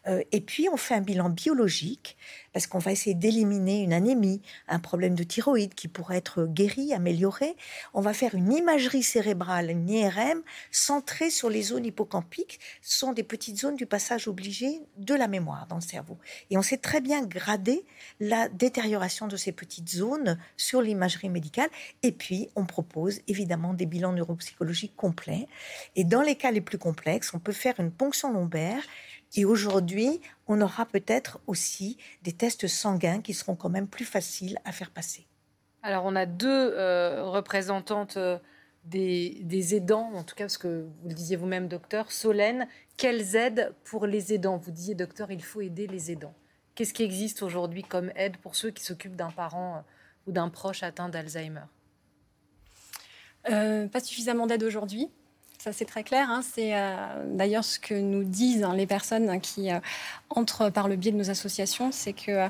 Euh, 0.09 0.25
et 0.33 0.41
puis, 0.41 0.69
on 0.73 0.79
fait 0.79 0.95
un 0.95 1.03
bilan 1.03 1.29
biologique, 1.29 2.17
parce 2.55 2.67
qu'on 2.67 2.79
va 2.79 2.93
essayer 2.93 3.15
d'éliminer 3.15 3.83
une 3.83 3.93
anémie, 3.93 4.41
un 4.69 4.81
problème 4.81 5.15
de 5.15 5.23
thyroïde 5.23 5.75
qui 5.75 5.87
pourrait 5.87 6.17
être 6.17 6.47
guéri, 6.47 6.95
amélioré. 6.95 7.55
On 7.93 8.01
va 8.01 8.15
faire 8.15 8.35
une 8.35 8.53
imagerie 8.53 9.03
cérébrale, 9.03 9.71
une 9.71 9.89
IRM, 9.89 10.43
centrée 10.71 11.31
sur 11.31 11.51
les 11.51 11.63
zones 11.63 11.85
hippocampiques. 11.85 12.59
Ce 12.81 12.99
sont 12.99 13.13
des 13.13 13.23
petites 13.23 13.59
zones 13.59 13.77
du 13.77 13.87
passage 13.87 14.29
obligé 14.29 14.81
de 14.97 15.15
la 15.15 15.29
mémoire 15.29 15.67
dans 15.67 15.77
le 15.77 15.83
cerveau. 15.83 16.19
Et 16.49 16.57
on 16.57 16.63
sait 16.63 16.79
très 16.79 17.03
bien 17.03 17.23
grader 17.23 17.85
la 18.19 18.49
détérioration 18.49 19.29
de 19.29 19.37
ces 19.37 19.53
petites 19.53 19.91
zones 19.91 20.39
sur 20.57 20.81
l'imagerie 20.81 21.29
médicale 21.29 21.50
et 22.03 22.13
puis, 22.13 22.49
on 22.57 22.65
propose 22.65 23.21
évidemment 23.27 23.75
des 23.75 23.87
bilans 23.87 24.13
neuropsychologiques 24.13 24.97
complets. 24.97 25.47
Et 25.97 26.05
dans 26.05 26.23
les 26.23 26.37
cas 26.37 26.51
les 26.51 26.61
plus 26.61 26.79
complexes, 26.79 27.33
on 27.35 27.39
peut 27.39 27.53
faire 27.53 27.79
une 27.79 27.91
ponction 27.91 28.33
lombaire. 28.33 28.83
Et 29.37 29.45
aujourd'hui, 29.45 30.21
on 30.49 30.61
aura 30.61 30.87
peut-être 30.87 31.41
aussi 31.47 31.99
des 32.23 32.33
tests 32.33 32.67
sanguins 32.67 33.21
qui 33.21 33.35
seront 33.35 33.55
quand 33.55 33.69
même 33.69 33.87
plus 33.87 34.05
faciles 34.05 34.59
à 34.65 34.73
faire 34.73 34.91
passer. 34.91 35.27
Alors, 35.83 36.05
on 36.05 36.17
a 36.17 36.27
deux 36.27 36.75
euh, 36.77 37.23
représentantes 37.25 38.17
euh, 38.17 38.39
des, 38.85 39.41
des, 39.43 39.75
aidants, 39.75 40.11
en 40.15 40.25
tout 40.25 40.35
cas, 40.35 40.45
parce 40.45 40.59
que 40.59 40.89
vous 41.03 41.09
le 41.09 41.15
disiez 41.15 41.37
vous-même, 41.37 41.69
docteur, 41.69 42.11
Solène. 42.13 42.67
Quelles 42.97 43.37
aides 43.37 43.73
pour 43.85 44.07
les 44.07 44.35
aidants? 44.35 44.59
Vous 44.59 44.73
disiez, 44.73 44.95
docteur, 44.95 45.31
il 45.31 45.43
faut 45.43 45.61
aider 45.61 45.87
les 45.87 46.11
aidants. 46.11 46.35
Qu'est-ce 46.75 46.93
qui 46.93 47.03
existe 47.03 47.43
aujourd'hui 47.43 47.83
comme 47.83 48.11
aide 48.15 48.37
pour 48.39 48.57
ceux 48.57 48.71
qui 48.71 48.83
s'occupent 48.83 49.17
d'un 49.17 49.31
parent 49.31 49.77
euh, 49.77 49.81
d'un 50.31 50.49
proche 50.49 50.83
atteint 50.83 51.09
d'Alzheimer 51.09 51.63
euh, 53.51 53.89
Pas 53.89 54.01
suffisamment 54.01 54.47
d'aide 54.47 54.63
aujourd'hui. 54.63 55.09
Ça, 55.59 55.73
c'est 55.73 55.85
très 55.85 56.05
clair. 56.05 56.31
Hein. 56.31 56.43
C'est 56.43 56.75
euh, 56.75 57.25
d'ailleurs 57.27 57.65
ce 57.65 57.79
que 57.79 57.95
nous 57.95 58.25
disent 58.25 58.65
hein, 58.65 58.75
les 58.75 58.87
personnes 58.87 59.41
qui 59.41 59.71
euh, 59.71 59.79
entrent 60.31 60.71
par 60.71 60.89
le 60.89 60.97
biais 60.97 61.13
de 61.13 61.19
nos 61.19 61.31
associations, 61.31 61.93
c'est 61.93 62.15
que 62.15 62.49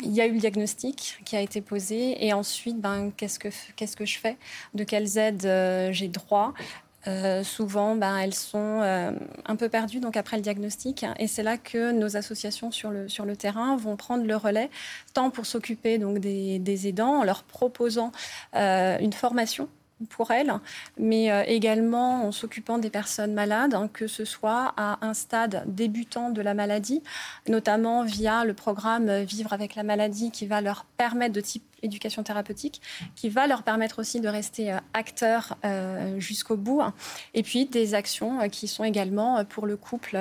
il 0.00 0.12
y 0.12 0.20
a 0.20 0.26
eu 0.26 0.32
le 0.32 0.38
diagnostic 0.38 1.20
qui 1.24 1.34
a 1.34 1.40
été 1.40 1.60
posé 1.60 2.24
et 2.24 2.32
ensuite, 2.32 2.80
ben, 2.80 3.10
qu'est-ce 3.16 3.40
que 3.40 3.48
qu'est-ce 3.74 3.96
que 3.96 4.04
je 4.04 4.18
fais? 4.18 4.36
De 4.74 4.84
quelles 4.84 5.18
aides 5.18 5.92
j'ai 5.92 6.08
droit? 6.08 6.54
Euh, 7.06 7.44
souvent, 7.44 7.94
ben, 7.94 8.16
elles 8.18 8.34
sont 8.34 8.80
euh, 8.82 9.12
un 9.46 9.56
peu 9.56 9.68
perdues 9.68 10.00
donc 10.00 10.16
après 10.16 10.36
le 10.36 10.42
diagnostic. 10.42 11.06
Et 11.18 11.26
c'est 11.26 11.42
là 11.42 11.56
que 11.56 11.92
nos 11.92 12.16
associations 12.16 12.70
sur 12.70 12.90
le, 12.90 13.36
terrain 13.36 13.76
vont 13.76 13.96
prendre 13.96 14.24
le 14.24 14.36
relais, 14.36 14.70
tant 15.14 15.30
pour 15.30 15.46
s'occuper 15.46 15.98
donc 15.98 16.18
des, 16.18 16.88
aidants 16.88 17.20
en 17.20 17.24
leur 17.24 17.44
proposant 17.44 18.12
euh, 18.56 18.98
une 18.98 19.12
formation 19.12 19.68
pour 20.10 20.30
elles, 20.30 20.52
mais 20.96 21.26
également 21.48 22.26
en 22.26 22.30
s'occupant 22.30 22.78
des 22.78 22.88
personnes 22.88 23.34
malades, 23.34 23.74
hein, 23.74 23.90
que 23.92 24.06
ce 24.06 24.24
soit 24.24 24.72
à 24.76 25.04
un 25.04 25.12
stade 25.12 25.64
débutant 25.66 26.30
de 26.30 26.40
la 26.40 26.54
maladie, 26.54 27.02
notamment 27.48 28.04
via 28.04 28.44
le 28.44 28.54
programme 28.54 29.22
Vivre 29.22 29.52
avec 29.52 29.74
la 29.74 29.82
maladie 29.82 30.30
qui 30.30 30.46
va 30.46 30.60
leur 30.60 30.84
permettre 30.84 31.34
de 31.34 31.40
type 31.40 31.64
éducation 31.82 32.22
thérapeutique, 32.22 32.80
qui 33.14 33.28
va 33.28 33.46
leur 33.46 33.62
permettre 33.62 34.00
aussi 34.00 34.20
de 34.20 34.28
rester 34.28 34.72
euh, 34.72 34.78
acteurs 34.94 35.56
euh, 35.64 36.18
jusqu'au 36.18 36.56
bout. 36.56 36.82
Et 37.34 37.42
puis 37.42 37.66
des 37.66 37.94
actions 37.94 38.40
euh, 38.40 38.48
qui 38.48 38.68
sont 38.68 38.84
également 38.84 39.44
pour 39.44 39.66
le 39.66 39.76
couple 39.76 40.18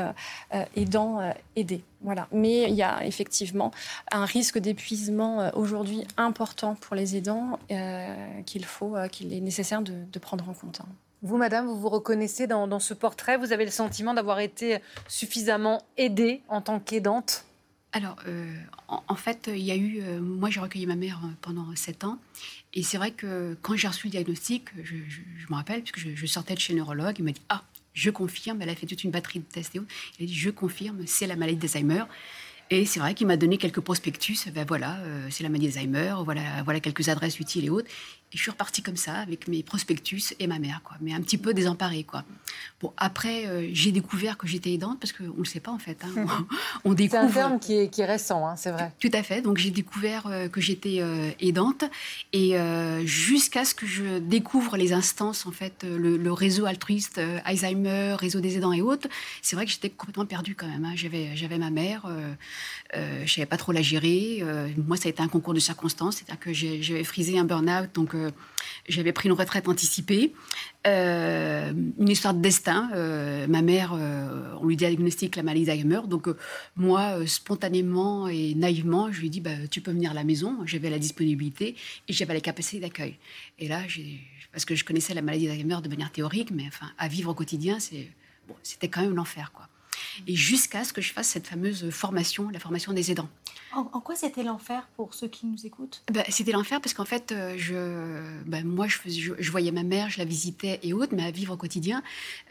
aidant 0.76 1.34
aidé. 1.56 1.84
Voilà. 2.02 2.28
Mais 2.32 2.64
il 2.64 2.76
y 2.76 2.84
a 2.84 3.06
effectivement 3.06 3.72
un 4.12 4.26
risque 4.26 4.60
d'épuisement 4.60 5.52
aujourd'hui 5.56 6.06
important 6.18 6.76
pour 6.76 6.96
les 6.96 7.16
aidants 7.16 7.60
qu'il 8.46 8.66
faut, 8.66 8.96
qu'il 9.12 9.34
est 9.34 9.40
nécessaire 9.40 9.82
de, 9.82 10.20
prendre 10.20 10.48
en 10.50 10.54
compte. 10.54 10.82
Hein. 10.82 10.88
Vous, 11.22 11.38
madame, 11.38 11.68
vous 11.68 11.80
vous 11.80 11.90
reconnaissez 11.90 12.48
dans 12.48 12.80
ce 12.80 12.94
portrait? 12.94 13.38
Vous 13.38 13.52
avez 13.52 13.66
le 13.66 13.72
sentiment 13.72 14.14
d'avoir 14.14 14.40
été 14.40 14.80
suffisamment 15.08 15.82
aidée 15.98 16.42
en 16.48 16.62
tant 16.62 16.80
qu'aidante? 16.80 17.47
Alors, 17.94 18.18
euh, 18.28 18.54
en, 18.88 19.16
fait, 19.16 19.50
il 19.52 19.64
y 19.64 19.72
a 19.72 19.76
eu. 19.76 20.02
Euh, 20.02 20.20
moi, 20.20 20.50
j'ai 20.50 20.60
recueilli 20.60 20.86
ma 20.86 20.96
mère 20.96 21.22
euh, 21.24 21.30
pendant 21.42 21.74
sept 21.76 22.04
ans. 22.04 22.20
Et 22.74 22.84
c'est 22.84 22.98
vrai 22.98 23.12
que 23.12 23.58
quand 23.62 23.76
j'ai 23.76 23.88
reçu 23.88 24.08
le 24.08 24.12
diagnostic, 24.12 24.66
je, 24.84 24.96
me 25.50 25.56
rappelle, 25.56 25.82
puisque 25.82 26.16
je, 26.16 26.26
sortais 26.26 26.54
de 26.54 26.60
chez 26.60 26.74
le 26.74 26.80
neurologue, 26.80 27.16
il 27.18 27.24
m'a 27.24 27.32
dit 27.32 27.42
Ah, 27.50 27.64
je 27.94 28.10
confirme. 28.10 28.62
Elle 28.62 28.70
a 28.70 28.76
fait 28.76 28.86
toute 28.86 29.04
une 29.04 29.12
batterie 29.12 29.40
de 29.40 29.46
tests 29.46 29.76
et 29.76 29.80
Il 30.20 30.24
a 30.24 30.28
dit 30.28 30.36
Je 30.36 30.50
confirme, 30.50 31.08
c'est 31.08 31.28
la 31.28 31.36
maladie 31.36 31.58
d'Alzheimer. 31.58 32.04
Et 32.70 32.86
c'est 32.86 33.00
vrai 33.00 33.14
qu'il 33.14 33.28
m'a 33.28 33.38
donné 33.38 33.58
quelques 33.58 33.80
prospectus. 33.80 34.48
Ben 34.54 34.66
voilà, 34.68 34.98
c'est 35.30 35.44
la 35.44 35.50
maladie 35.50 35.68
d'Alzheimer. 35.68 36.16
Voilà, 36.24 36.42
voilà 36.66 36.80
quelques 36.80 37.10
adresses 37.10 37.40
utiles 37.40 37.66
et 37.66 37.70
autres. 37.70 37.88
Et 38.34 38.38
je 38.38 38.42
suis 38.42 38.52
repartie 38.52 38.82
comme 38.82 38.98
ça 38.98 39.14
avec 39.16 39.48
mes 39.48 39.64
prospectus 39.64 40.34
et 40.40 40.48
ma 40.48 40.60
mère, 40.60 40.82
quoi. 40.84 40.98
Mais 41.00 41.14
un 41.14 41.22
petit 41.22 41.38
peu 41.38 41.54
désemparée, 41.54 42.04
quoi. 42.04 42.26
Bon, 42.82 42.92
après, 42.98 43.48
euh, 43.48 43.70
j'ai 43.72 43.94
découvert 43.94 44.38
que 44.38 44.48
j'étais 44.48 44.74
aidante 44.74 45.00
parce 45.00 45.14
qu'on 45.14 45.24
ne 45.24 45.38
le 45.38 45.46
sait 45.46 45.62
pas 45.62 45.72
en 45.72 45.80
fait. 45.80 45.98
Hein. 46.04 46.28
on 46.84 46.94
découvre. 46.94 47.22
C'est 47.22 47.28
un 47.30 47.32
terme 47.32 47.60
qui 47.60 47.74
est, 47.78 47.88
qui 47.88 48.02
est 48.02 48.06
récent, 48.06 48.46
hein, 48.46 48.58
c'est 48.58 48.72
vrai. 48.72 48.92
Tout 49.00 49.10
à 49.14 49.24
fait. 49.24 49.42
Donc 49.42 49.58
j'ai 49.58 49.72
découvert 49.72 50.28
euh, 50.28 50.50
que 50.50 50.60
j'étais 50.60 50.98
euh, 51.00 51.32
aidante 51.40 51.86
et 52.34 52.58
jusqu'à 53.06 53.64
ce 53.64 53.74
que 53.74 53.86
je 53.86 54.20
découvre 54.20 54.76
les 54.76 54.92
instances, 54.92 55.46
en 55.46 55.52
fait, 55.52 55.86
le, 55.86 56.32
réseau 56.32 56.66
altruiste 56.66 57.22
Alzheimer, 57.46 58.16
réseau 58.20 58.42
des 58.42 58.58
aidants 58.58 58.74
et 58.74 58.82
autres, 58.82 59.08
c'est 59.42 59.56
vrai 59.56 59.66
que 59.66 59.72
j'étais 59.72 59.90
complètement 59.90 60.26
perdue 60.26 60.56
quand 60.56 60.68
même. 60.68 60.84
Hein. 60.84 60.94
J'avais, 60.96 61.36
j'avais 61.36 61.58
ma 61.58 61.70
mère, 61.70 62.06
je 62.94 63.22
ne 63.22 63.28
savais 63.28 63.46
pas 63.46 63.58
trop 63.58 63.72
la 63.72 63.82
gérer. 63.82 64.44
moi, 64.78 64.98
ça 64.98 65.08
a 65.08 65.10
été 65.10 65.22
un 65.22 65.28
concours 65.28 65.54
de 65.54 65.60
circonstances, 65.60 66.18
c'est-à-dire 66.18 66.40
que 66.40 66.54
j'avais 66.54 67.04
frisé 67.04 67.38
un 67.38 67.44
burn-out, 67.44 67.90
donc 67.94 68.16
j'avais 68.88 69.12
pris 69.12 69.30
une 69.30 69.36
retraite 69.36 69.68
anticipée. 69.68 70.34
Euh, 70.88 71.74
une 72.00 72.10
histoire 72.10 72.34
de 72.34 72.42
destin. 72.42 72.90
Euh, 72.94 73.48
ma 73.48 73.62
mère, 73.62 73.94
euh, 73.94 74.54
on 74.62 74.68
lui 74.68 74.78
diagnostique 74.78 75.36
la 75.36 75.44
maladie 75.44 75.66
d'Alzheimer. 75.66 76.02
Donc, 76.08 76.28
moi, 76.76 77.26
spontanément 77.28 78.28
et 78.28 78.56
naïvement, 78.56 79.12
je 79.12 79.20
lui 79.20 79.28
ai 79.28 79.30
dit 79.30 79.42
bah, 79.42 79.68
Tu 79.70 79.82
peux 79.82 79.92
venir 79.92 80.12
à 80.12 80.14
la 80.14 80.24
maison. 80.24 80.58
J'avais 80.66 80.90
la 80.90 81.00
disponibilité 81.00 81.76
et 82.08 82.14
j'avais 82.14 82.34
la 82.34 82.42
capacité 82.42 82.80
d'accueil. 82.80 83.18
Et 83.60 83.68
là, 83.68 83.82
parce 84.52 84.66
que 84.66 84.76
je 84.76 84.86
connaissais 84.86 85.14
la 85.14 85.22
maladie 85.22 85.48
d'Alzheimer 85.48 85.78
de 85.84 85.90
manière 85.90 86.12
théorique, 86.12 86.52
mais 86.52 86.66
enfin, 86.68 86.88
à 86.98 87.08
vivre 87.08 87.32
au 87.32 87.34
quotidien, 87.34 87.78
c'était 88.64 88.88
quand 88.88 89.02
même 89.02 89.16
l'enfer. 89.16 89.52
quoi 89.54 89.68
et 90.26 90.36
jusqu'à 90.36 90.84
ce 90.84 90.94
que 90.94 91.02
je 91.02 91.14
fasse 91.14 91.28
cette 91.28 91.48
fameuse 91.48 91.90
formation, 91.90 92.50
la 92.50 92.60
formation 92.60 92.94
des 92.94 93.12
aidants. 93.12 93.30
En, 93.74 94.00
quoi 94.00 94.16
c'était 94.16 94.44
l'enfer 94.44 94.88
pour 94.96 95.14
ceux 95.14 95.28
qui 95.28 95.46
nous 95.46 95.66
écoutent? 95.66 96.02
Bah, 96.12 96.24
C'était 96.30 96.52
l'enfer 96.52 96.82
parce 96.82 96.94
qu'en 96.94 97.06
fait, 97.06 97.32
euh, 97.32 97.56
je, 97.58 98.50
bah, 98.50 98.64
moi, 98.64 98.88
je, 98.88 99.52
voyais 99.52 99.72
ma 99.72 99.84
mère, 99.84 100.10
je 100.10 100.18
la 100.18 100.26
visitais 100.26 100.80
et 100.82 100.94
autres, 100.94 101.14
mais 101.16 101.24
à 101.24 101.32
vivre 101.32 101.54
au 101.54 101.58
quotidien, 101.58 102.02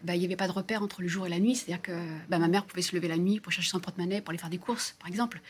bah, 0.05 0.15
il 0.15 0.21
n'y 0.21 0.25
avait 0.25 0.37
pas 0.37 0.47
de 0.47 0.53
repère 0.53 0.83
entre 0.83 1.03
le 1.03 1.09
jour 1.09 1.27
et 1.27 1.31
la 1.31 1.41
nuit. 1.41 1.57
C'est-à-dire 1.57 1.83
que 1.83 1.99
ma 2.29 2.39
mère 2.47 2.65
pouvait 2.65 2.83
se 2.83 2.95
lever 2.95 3.09
la 3.09 3.17
nuit 3.17 3.41
pour 3.41 3.51
chercher 3.51 3.71
son 3.71 3.81
porte-monnaie, 3.81 4.21
pour 4.21 4.31
aller 4.31 4.39
faire 4.39 4.51
des 4.51 4.59
courses, 4.59 4.95
par 5.01 5.09
exemple. 5.09 5.41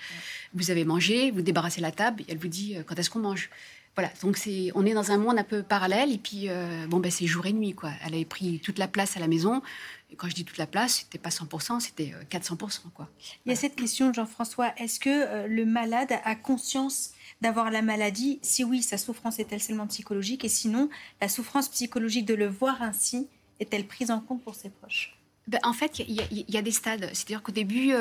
Vous 0.54 0.70
avez 0.70 0.84
mangé, 0.84 1.30
vous 1.30 1.42
débarrassez 1.42 1.80
la 1.80 1.92
table, 1.92 2.22
et 2.22 2.26
elle 2.28 2.38
vous 2.38 2.48
dit 2.48 2.76
euh, 2.76 2.82
quand 2.86 2.98
est-ce 2.98 3.10
qu'on 3.10 3.18
mange? 3.18 3.50
Voilà, 3.96 4.12
donc 4.20 4.36
c'est, 4.36 4.70
on 4.74 4.84
est 4.84 4.92
dans 4.92 5.10
un 5.10 5.16
monde 5.16 5.38
un 5.38 5.44
peu 5.44 5.62
parallèle 5.62 6.12
et 6.12 6.18
puis 6.18 6.50
euh, 6.50 6.86
bon 6.86 6.98
ben 6.98 7.10
c'est 7.10 7.26
jour 7.26 7.46
et 7.46 7.52
nuit 7.54 7.72
quoi. 7.72 7.90
Elle 8.04 8.12
avait 8.12 8.26
pris 8.26 8.60
toute 8.60 8.78
la 8.78 8.88
place 8.88 9.16
à 9.16 9.20
la 9.20 9.26
maison. 9.26 9.62
Et 10.10 10.16
quand 10.16 10.28
je 10.28 10.34
dis 10.34 10.44
toute 10.44 10.58
la 10.58 10.66
place, 10.66 10.96
c'était 10.96 11.18
pas 11.18 11.30
100%, 11.30 11.80
c'était 11.80 12.12
400% 12.30 12.52
euh, 12.52 12.88
quoi. 12.94 13.08
Il 13.46 13.48
y 13.48 13.52
a 13.52 13.56
cette 13.56 13.74
question, 13.74 14.12
Jean-François, 14.12 14.74
est-ce 14.76 15.00
que 15.00 15.08
euh, 15.08 15.46
le 15.48 15.64
malade 15.64 16.12
a 16.24 16.34
conscience 16.34 17.12
d'avoir 17.40 17.70
la 17.70 17.80
maladie? 17.80 18.38
Si 18.42 18.64
oui, 18.64 18.82
sa 18.82 18.98
souffrance 18.98 19.38
est-elle 19.38 19.62
seulement 19.62 19.86
psychologique? 19.86 20.44
Et 20.44 20.50
sinon, 20.50 20.90
la 21.22 21.30
souffrance 21.30 21.70
psychologique 21.70 22.26
de 22.26 22.34
le 22.34 22.46
voir 22.46 22.82
ainsi 22.82 23.28
est-elle 23.60 23.86
prise 23.86 24.10
en 24.10 24.20
compte 24.20 24.44
pour 24.44 24.54
ses 24.54 24.68
proches? 24.68 25.18
Ben, 25.48 25.60
en 25.62 25.72
fait, 25.72 26.00
il 26.00 26.44
y, 26.48 26.56
a 26.56 26.62
des 26.62 26.72
stades. 26.72 27.08
C'est-à-dire 27.14 27.42
qu'au 27.42 27.52
début, 27.52 27.94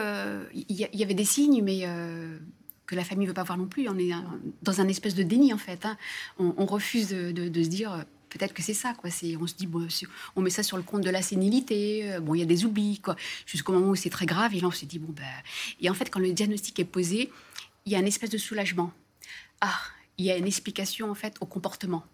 il 0.53 0.65
y, 0.67 1.03
avait 1.03 1.13
des 1.13 1.25
signes, 1.25 1.61
mais 1.63 1.85
que 2.85 2.95
la 2.95 3.03
famille 3.03 3.27
veut 3.27 3.33
pas 3.33 3.43
voir 3.43 3.57
non 3.57 3.67
plus. 3.67 3.87
On 3.89 3.97
est 3.97 4.11
dans 4.61 4.81
un 4.81 4.87
espèce 4.87 5.15
de 5.15 5.23
déni, 5.23 5.53
en 5.53 5.57
fait. 5.57 5.85
Hein. 5.85 5.97
On, 6.37 6.65
refuse 6.65 7.09
de, 7.09 7.63
se 7.63 7.69
dire, 7.69 7.93
euh, 7.93 8.01
peut-être 8.29 8.53
que 8.53 8.61
c'est 8.61 8.73
ça, 8.73 8.93
quoi. 8.93 9.09
on 9.09 9.47
se 9.47 9.55
dit, 9.55 9.67
bon, 9.67 9.87
on 10.35 10.41
met 10.41 10.49
ça 10.49 10.63
sur 10.63 10.77
le 10.77 10.83
compte 10.83 11.01
de 11.01 11.09
la 11.09 11.21
sénilité. 11.21 12.11
Euh, 12.11 12.19
bon, 12.19 12.35
il 12.35 12.39
y 12.39 12.43
a 12.43 12.47
des 12.47 12.65
oublis, 12.65 12.99
quoi. 12.99 13.15
Jusqu'au 13.45 13.73
moment 13.73 13.89
où 13.89 13.95
c'est 13.95 14.09
très 14.09 14.25
grave, 14.25 14.53
et 14.53 14.59
là, 14.59 14.67
on 14.67 14.71
se 14.71 14.85
dit, 14.85 14.99
bon, 14.99 15.13
ben... 15.13 15.23
Et 15.81 15.89
en 15.89 15.93
fait, 15.93 16.09
quand 16.09 16.19
le 16.19 16.31
diagnostic 16.31 16.79
est 16.79 16.85
posé, 16.85 17.31
il 17.85 17.91
y 17.91 17.95
a 17.95 17.99
un 17.99 18.05
espèce 18.05 18.29
de 18.29 18.37
soulagement. 18.37 18.91
Ah, 19.61 19.79
il 20.17 20.25
y 20.25 20.31
a 20.31 20.37
une 20.37 20.47
explication, 20.47 21.09
en 21.09 21.15
fait, 21.15 21.35
au 21.41 21.45
comportement. 21.45 22.05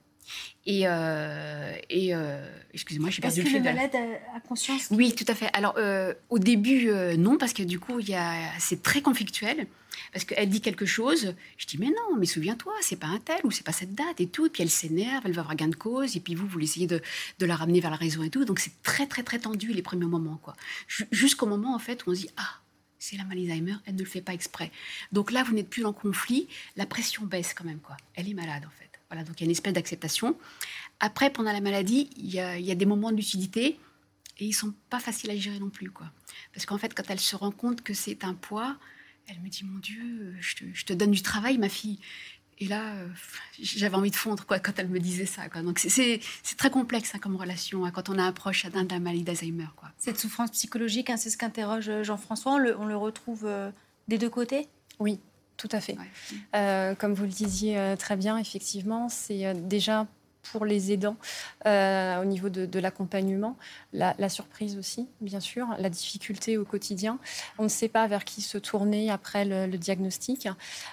Et, 0.66 0.84
euh, 0.86 1.74
et 1.90 2.14
euh, 2.14 2.46
excusez-moi, 2.74 3.10
j'ai 3.10 3.22
perdu 3.22 3.42
le 3.42 3.48
fil. 3.48 3.56
Est-ce 3.58 3.64
que 3.64 3.70
le 3.70 3.76
malade 3.76 3.96
a 4.36 4.40
conscience 4.42 4.88
Oui, 4.92 5.14
tout 5.14 5.26
à 5.28 5.36
fait. 5.36 5.50
Alors, 5.54 5.74
euh, 5.78 6.14
au 6.30 6.40
début, 6.40 6.90
non, 7.18 7.38
parce 7.38 7.54
que 7.54 7.64
du 7.64 7.80
coup, 7.80 8.00
c'est 8.60 8.84
très 8.84 9.02
conflictuel. 9.02 9.68
Parce 10.14 10.26
qu'elle 10.26 10.50
dit 10.50 10.62
quelque 10.62 10.86
chose, 10.86 11.36
je 11.58 11.66
dis 11.66 11.78
mais 11.78 11.88
non, 11.88 12.18
mais 12.18 12.26
souviens-toi, 12.26 12.74
c'est 12.82 12.98
pas 12.98 13.08
un 13.08 13.20
tel 13.20 13.40
ou 13.44 13.52
c'est 13.52 13.64
pas 13.64 13.74
cette 13.74 13.94
date 13.94 14.20
et 14.20 14.28
tout. 14.28 14.46
Et 14.46 14.50
puis 14.50 14.64
elle 14.64 14.70
s'énerve, 14.70 15.22
elle 15.26 15.34
va 15.34 15.42
avoir 15.42 15.56
gain 15.56 15.68
de 15.68 15.76
cause, 15.76 16.16
et 16.16 16.20
puis 16.20 16.34
vous, 16.34 16.48
vous 16.48 16.60
essayez 16.60 16.88
de, 16.88 17.02
de, 17.40 17.46
la 17.46 17.56
ramener 17.56 17.82
vers 17.82 17.92
la 17.92 17.98
raison 17.98 18.24
et 18.24 18.30
tout. 18.30 18.44
Donc 18.46 18.60
c'est 18.60 18.82
très 18.84 19.06
très 19.06 19.24
très 19.24 19.40
tendu 19.40 19.74
les 19.74 19.82
premiers 19.82 20.06
moments, 20.06 20.40
quoi. 20.42 20.56
Jusqu'au 21.12 21.46
moment 21.46 21.76
en 21.76 21.80
fait 21.80 22.06
où 22.06 22.12
on 22.12 22.16
se 22.16 22.22
dit 22.22 22.30
ah 22.38 22.62
c'est 23.00 23.18
la 23.18 23.24
maladie 23.24 23.48
d'Alzheimer, 23.48 23.76
elle 23.86 23.96
ne 23.96 24.00
le 24.00 24.06
fait 24.06 24.22
pas 24.22 24.34
exprès. 24.34 24.72
Donc 25.12 25.32
là, 25.32 25.44
vous 25.44 25.54
n'êtes 25.54 25.70
plus 25.70 25.86
en 25.86 25.92
conflit, 25.92 26.48
la 26.78 26.86
pression 26.86 27.26
baisse 27.26 27.54
quand 27.54 27.66
même, 27.66 27.80
quoi. 27.80 27.98
Elle 28.16 28.30
est 28.30 28.34
malade 28.34 28.64
en 28.66 28.70
fait. 28.70 28.91
Voilà, 29.12 29.26
donc 29.26 29.36
il 29.40 29.42
y 29.42 29.44
a 29.44 29.48
une 29.48 29.52
espèce 29.52 29.74
d'acceptation. 29.74 30.38
Après, 31.02 31.30
pendant 31.30 31.52
la 31.52 31.60
maladie, 31.60 32.10
il 32.16 32.30
y 32.30 32.40
a, 32.40 32.76
des 32.76 32.86
moments 32.86 33.12
de 33.12 33.18
lucidité 33.18 33.78
et 34.40 34.46
ils 34.46 34.54
sont 34.54 34.74
pas 34.90 35.02
faciles 35.02 35.30
à 35.32 35.36
gérer 35.36 35.60
non 35.60 35.70
plus, 35.70 35.92
quoi. 35.92 36.10
Parce 36.54 36.66
qu'en 36.66 36.78
fait, 36.78 36.94
quand 36.96 37.04
elle 37.10 37.20
se 37.20 37.36
rend 37.36 37.52
compte 37.52 37.82
que 37.82 37.94
c'est 37.94 38.24
un 38.24 38.34
poids, 38.34 38.78
elle 39.28 39.42
me 39.42 39.50
dit 39.50 39.66
mon 39.66 39.80
Dieu, 39.80 40.34
je 40.40 40.86
te, 40.86 40.94
donne 40.94 41.12
du 41.12 41.22
travail, 41.22 41.58
ma 41.58 41.68
fille. 41.68 42.00
Et 42.60 42.68
là, 42.68 42.94
euh, 42.94 43.08
j'avais 43.60 43.96
envie 43.96 44.12
de 44.12 44.16
fondre 44.16 44.46
quoi, 44.46 44.60
quand 44.60 44.80
elle 44.80 44.88
me 44.88 45.00
disait 45.00 45.26
ça. 45.26 45.50
Quoi. 45.50 45.62
Donc 45.62 45.80
c'est 45.80 46.22
très 46.56 46.70
complexe 46.70 47.14
hein, 47.14 47.20
comme 47.20 47.36
relation 47.36 47.84
hein, 47.84 47.92
quand 47.92 48.08
on 48.08 48.18
approche 48.18 48.66
d'un 48.68 48.86
de 48.86 48.94
la 48.94 49.00
maladie 49.00 49.24
d'Alzheimer. 49.24 49.68
Cette 49.98 50.20
souffrance 50.20 50.52
psychologique, 50.52 51.10
hein, 51.10 51.18
c'est 51.18 51.32
ce 51.32 51.38
qu'interroge 51.38 51.90
euh, 51.90 52.04
Jean-François. 52.04 52.54
On 52.54 52.58
le, 52.60 52.78
on 52.80 52.86
le 52.86 52.96
retrouve 52.96 53.46
euh, 53.46 53.72
des 54.08 54.18
deux 54.18 54.30
côtés? 54.30 54.70
Oui, 55.00 55.20
tout 55.62 55.70
à 55.72 55.80
fait. 55.80 55.96
Euh, 56.56 56.96
comme 56.96 57.14
vous 57.14 57.24
le 57.24 57.30
disiez 57.30 57.78
euh, 57.78 57.96
très 57.96 58.16
bien, 58.16 58.38
effectivement, 58.38 59.10
c'est 59.10 59.46
euh, 59.46 59.54
déjà 59.54 60.08
pour 60.52 60.66
les 60.66 60.92
aidants 60.92 61.18
au 61.66 62.26
niveau 62.26 62.50
de, 62.50 62.80
l'accompagnement, 62.80 63.56
la, 63.94 64.28
surprise 64.28 64.76
aussi, 64.76 65.08
bien 65.22 65.40
sûr, 65.40 65.68
la 65.78 65.88
difficulté 65.88 66.58
au 66.58 66.66
quotidien. 66.66 67.20
On 67.60 67.64
ne 67.64 67.68
sait 67.68 67.88
pas 67.88 68.08
vers 68.08 68.26
qui 68.26 68.42
se 68.42 68.58
tourner 68.58 69.12
après 69.12 69.46
le, 69.46 69.78
diagnostic 69.78 70.50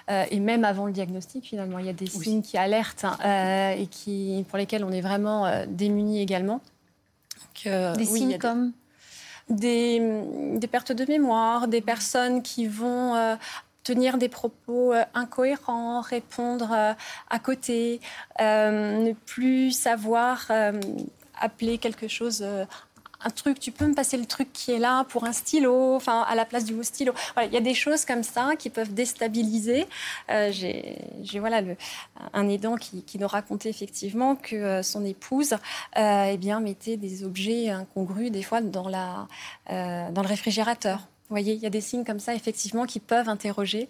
et 0.07 0.39
même 0.39 0.63
avant 0.63 0.85
le 0.85 0.91
diagnostic, 0.91 1.45
finalement, 1.45 1.79
il 1.79 1.87
y 1.87 1.89
a 1.89 1.93
des 1.93 2.05
signes 2.05 2.43
qui 2.43 2.59
alertent 2.59 3.05
hein, 3.05 3.71
et 3.71 3.87
qui, 3.87 4.45
pour 4.49 4.59
lesquels 4.59 4.83
on 4.83 4.91
est 4.91 5.01
vraiment 5.01 5.65
démunis 5.65 6.21
également. 6.21 6.61
des 7.65 8.05
signes 8.05 8.37
comme? 8.37 8.71
Des, 9.49 9.99
des, 10.57 10.67
pertes 10.67 10.91
de 10.91 11.05
mémoire, 11.05 11.67
des 11.67 11.81
personnes 11.81 12.43
qui 12.43 12.67
vont 12.67 13.35
tenir 13.89 14.19
des 14.19 14.29
propos 14.29 14.93
euh, 14.93 15.03
incohérents, 15.15 16.01
répondre 16.01 16.69
euh, 16.71 16.93
à 17.29 17.39
côté, 17.39 17.99
euh, 18.39 18.99
ne 18.99 19.13
plus 19.13 19.71
savoir 19.71 20.51
appeler 21.39 21.77
quelque 21.77 22.07
chose 22.07 22.45
un 23.21 23.29
truc, 23.31 23.59
tu 23.59 23.71
peux 23.71 23.87
me 23.87 23.95
passer 23.95 24.17
le 24.17 24.25
truc 24.25 24.53
qui 24.53 24.71
est 24.71 24.79
là 24.79 25.03
pour 25.05 25.25
un 25.25 25.33
stylo, 25.33 25.95
enfin 25.95 26.21
à 26.21 26.35
la 26.35 26.45
place 26.45 26.65
du 26.65 26.73
mot 26.73 26.83
stylo. 26.83 27.13
il 27.43 27.51
y 27.51 27.57
a 27.57 27.61
des 27.61 27.73
choses 27.73 28.05
comme 28.05 28.23
ça 28.23 28.55
qui 28.57 28.69
peuvent 28.69 28.93
déstabiliser. 28.93 29.87
J'ai 30.29 31.39
voilà 31.39 31.61
un 32.33 32.47
aidant 32.47 32.75
qui, 32.75 33.17
nous 33.19 33.27
racontait 33.27 33.69
effectivement 33.69 34.35
que 34.35 34.81
son 34.81 35.03
épouse 35.05 35.55
eh 35.97 36.37
bien 36.37 36.59
mettait 36.59 36.97
des 36.97 37.23
objets 37.23 37.69
incongrus 37.69 38.31
des 38.31 38.43
fois 38.43 38.61
dans 38.61 38.87
la 38.87 39.27
dans 39.67 40.21
le 40.21 40.27
réfrigérateur. 40.27 40.99
Vous 41.29 41.35
voyez, 41.35 41.53
il 41.53 41.59
y 41.59 41.67
a 41.67 41.69
des 41.69 41.81
signes 41.81 42.03
comme 42.03 42.19
ça, 42.19 42.33
effectivement, 42.33 42.87
qui 42.87 42.99
peuvent 42.99 43.29
interroger 43.29 43.87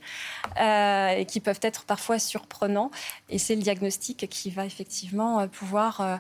euh, 0.60 1.08
et 1.12 1.26
qui 1.26 1.40
peuvent 1.40 1.62
être 1.62 1.86
parfois 1.86 2.20
surprenants. 2.20 2.92
Et 3.30 3.38
c'est 3.38 3.56
le 3.56 3.62
diagnostic 3.62 4.28
qui 4.30 4.50
va 4.50 4.66
effectivement 4.66 5.40
euh, 5.40 5.48
pouvoir 5.48 6.02
euh, 6.02 6.18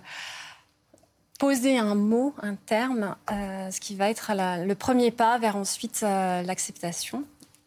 poser 1.37 1.77
un 1.77 1.93
mot, 1.93 2.33
un 2.41 2.55
terme, 2.55 3.17
ce 3.29 3.79
qui 3.81 3.95
va 3.95 4.09
être 4.09 4.31
le 4.33 4.73
premier 4.75 5.11
pas 5.11 5.37
vers 5.37 5.55
ensuite 5.55 6.01
l'acceptation 6.01 7.23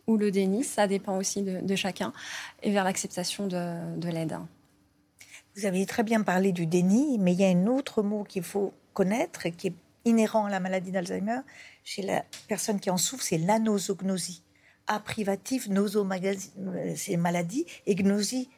ou 0.07 0.19
le 0.19 0.31
déni, 0.31 0.63
ça 0.63 0.87
dépend 0.87 1.17
aussi 1.17 1.43
de, 1.43 1.77
chacun, 1.77 2.13
et 2.63 2.71
vers 2.71 2.85
l'acceptation 2.85 3.47
de, 3.47 3.97
de 3.97 4.09
l'aide. 4.09 4.37
Vous 5.57 5.65
avez 5.65 5.87
très 5.87 6.03
bien 6.03 6.21
parlé 6.23 6.53
du 6.53 6.67
déni, 6.67 7.17
mais 7.19 7.33
il 7.33 7.41
y 7.41 7.45
a 7.45 7.49
un 7.49 7.67
autre 7.67 8.03
mot 8.03 8.25
qu'il 8.25 8.43
faut 8.43 8.75
connaître 8.93 9.49
qui 9.49 9.69
est 9.69 9.75
inhérent 10.05 10.47
à 10.47 10.51
la 10.51 10.61
maladie 10.61 10.91
d'Alzheimer, 10.91 11.41
chez 11.85 12.03
la 12.03 12.25
personne 12.49 12.81
qui 12.81 12.91
en 12.91 12.97
souffre, 12.97 13.25
c'est 13.25 13.39
l'anosognosie. 13.39 14.43
A 14.87 14.99
privatif, 14.99 15.69
c'est 16.97 17.17
maladie, 17.17 17.67
et 17.87 17.95
gnosie, 17.95 18.51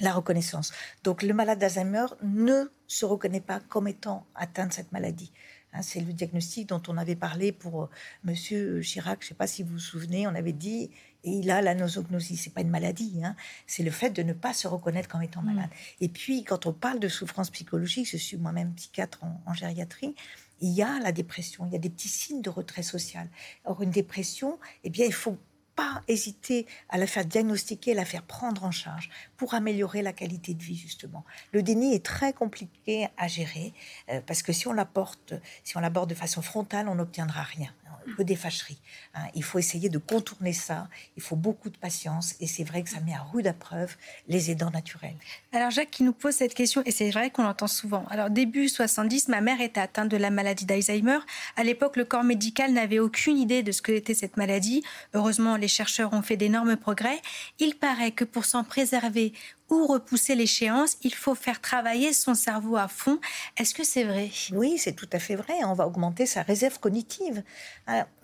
la 0.00 0.12
reconnaissance. 0.12 0.72
Donc 1.04 1.22
le 1.22 1.34
malade 1.34 1.58
d'Alzheimer 1.58 2.06
ne 2.22 2.64
se 2.86 3.04
reconnaît 3.04 3.40
pas 3.40 3.60
comme 3.60 3.88
étant 3.88 4.26
atteint 4.34 4.66
de 4.66 4.72
cette 4.72 4.92
maladie. 4.92 5.32
Hein, 5.72 5.82
c'est 5.82 6.00
le 6.00 6.12
diagnostic 6.12 6.68
dont 6.68 6.82
on 6.88 6.98
avait 6.98 7.16
parlé 7.16 7.50
pour 7.50 7.84
euh, 7.84 7.90
Monsieur 8.24 8.80
Chirac. 8.80 9.20
Je 9.20 9.26
ne 9.26 9.28
sais 9.30 9.34
pas 9.34 9.46
si 9.46 9.62
vous 9.62 9.72
vous 9.72 9.78
souvenez, 9.78 10.26
on 10.26 10.34
avait 10.34 10.52
dit 10.52 10.90
et 11.24 11.30
il 11.30 11.50
a 11.50 11.62
la 11.62 11.74
nosognosie. 11.74 12.36
C'est 12.36 12.52
pas 12.52 12.60
une 12.60 12.70
maladie, 12.70 13.20
hein. 13.24 13.36
c'est 13.66 13.82
le 13.82 13.90
fait 13.90 14.10
de 14.10 14.22
ne 14.22 14.32
pas 14.32 14.52
se 14.52 14.68
reconnaître 14.68 15.08
comme 15.08 15.22
étant 15.22 15.40
malade. 15.40 15.70
Mm. 15.70 16.04
Et 16.04 16.08
puis, 16.08 16.44
quand 16.44 16.66
on 16.66 16.72
parle 16.72 17.00
de 17.00 17.08
souffrance 17.08 17.50
psychologique, 17.50 18.08
je 18.10 18.16
suis 18.18 18.36
moi-même 18.36 18.74
psychiatre 18.74 19.20
en, 19.46 19.54
gériatrie, 19.54 20.14
il 20.62 20.70
y 20.70 20.82
a 20.82 20.98
la 21.00 21.12
dépression, 21.12 21.66
il 21.66 21.72
y 21.72 21.76
a 21.76 21.78
des 21.78 21.90
petits 21.90 22.08
signes 22.08 22.40
de 22.40 22.48
retrait 22.48 22.84
social. 22.84 23.28
Or, 23.64 23.82
une 23.82 23.90
dépression, 23.90 24.58
eh 24.84 24.90
bien, 24.90 25.04
il 25.04 25.12
faut 25.12 25.36
pas 25.74 26.02
hésiter 26.06 26.66
à 26.88 26.98
la 26.98 27.06
faire 27.06 27.24
diagnostiquer, 27.24 27.92
à 27.92 27.94
la 27.94 28.04
faire 28.04 28.22
prendre 28.22 28.64
en 28.64 28.70
charge 28.70 29.10
pour 29.36 29.54
améliorer 29.54 30.02
la 30.02 30.12
qualité 30.12 30.54
de 30.54 30.62
vie 30.62 30.76
justement. 30.76 31.24
Le 31.52 31.62
déni 31.62 31.94
est 31.94 32.04
très 32.04 32.32
compliqué 32.32 33.08
à 33.16 33.26
gérer 33.26 33.72
euh, 34.10 34.20
parce 34.26 34.42
que 34.42 34.52
si 34.52 34.68
on 34.68 34.72
l'apporte, 34.72 35.34
si 35.64 35.76
on 35.76 35.80
l'aborde 35.80 36.10
de 36.10 36.14
façon 36.14 36.42
frontale, 36.42 36.88
on 36.88 36.96
n'obtiendra 36.96 37.42
rien 37.42 37.72
que 38.16 38.22
des 38.22 38.36
fâcheries. 38.36 38.80
Hein. 39.14 39.26
Il 39.34 39.42
faut 39.42 39.58
essayer 39.58 39.88
de 39.88 39.98
contourner 39.98 40.52
ça. 40.52 40.88
Il 41.16 41.22
faut 41.22 41.36
beaucoup 41.36 41.70
de 41.70 41.76
patience. 41.76 42.34
Et 42.40 42.46
c'est 42.46 42.64
vrai 42.64 42.82
que 42.82 42.90
ça 42.90 43.00
met 43.00 43.14
à 43.14 43.22
rude 43.22 43.52
preuve 43.58 43.96
les 44.28 44.50
aidants 44.50 44.70
naturels. 44.70 45.16
Alors, 45.52 45.70
Jacques 45.70 45.90
qui 45.90 46.02
nous 46.02 46.12
pose 46.12 46.34
cette 46.34 46.54
question, 46.54 46.82
et 46.84 46.90
c'est 46.90 47.10
vrai 47.10 47.30
qu'on 47.30 47.42
l'entend 47.42 47.66
souvent. 47.66 48.04
Alors, 48.10 48.30
début 48.30 48.68
70, 48.68 49.28
ma 49.28 49.40
mère 49.40 49.60
était 49.60 49.80
atteinte 49.80 50.08
de 50.08 50.16
la 50.16 50.30
maladie 50.30 50.64
d'Alzheimer. 50.64 51.18
À 51.56 51.64
l'époque, 51.64 51.96
le 51.96 52.04
corps 52.04 52.24
médical 52.24 52.72
n'avait 52.72 52.98
aucune 52.98 53.38
idée 53.38 53.62
de 53.62 53.72
ce 53.72 53.82
que 53.82 53.92
était 53.92 54.14
cette 54.14 54.36
maladie. 54.36 54.82
Heureusement, 55.14 55.56
les 55.56 55.68
chercheurs 55.68 56.12
ont 56.12 56.22
fait 56.22 56.36
d'énormes 56.36 56.76
progrès. 56.76 57.20
Il 57.58 57.74
paraît 57.76 58.12
que 58.12 58.24
pour 58.24 58.44
s'en 58.44 58.64
préserver 58.64 59.32
ou 59.72 59.86
repousser 59.86 60.34
l'échéance, 60.34 60.96
il 61.02 61.14
faut 61.14 61.34
faire 61.34 61.60
travailler 61.60 62.12
son 62.12 62.34
cerveau 62.34 62.76
à 62.76 62.88
fond. 62.88 63.18
Est-ce 63.56 63.74
que 63.74 63.84
c'est 63.84 64.04
vrai? 64.04 64.30
Oui, 64.52 64.76
c'est 64.78 64.92
tout 64.92 65.08
à 65.12 65.18
fait 65.18 65.34
vrai. 65.34 65.54
On 65.64 65.72
va 65.72 65.86
augmenter 65.86 66.26
sa 66.26 66.42
réserve 66.42 66.78
cognitive. 66.78 67.42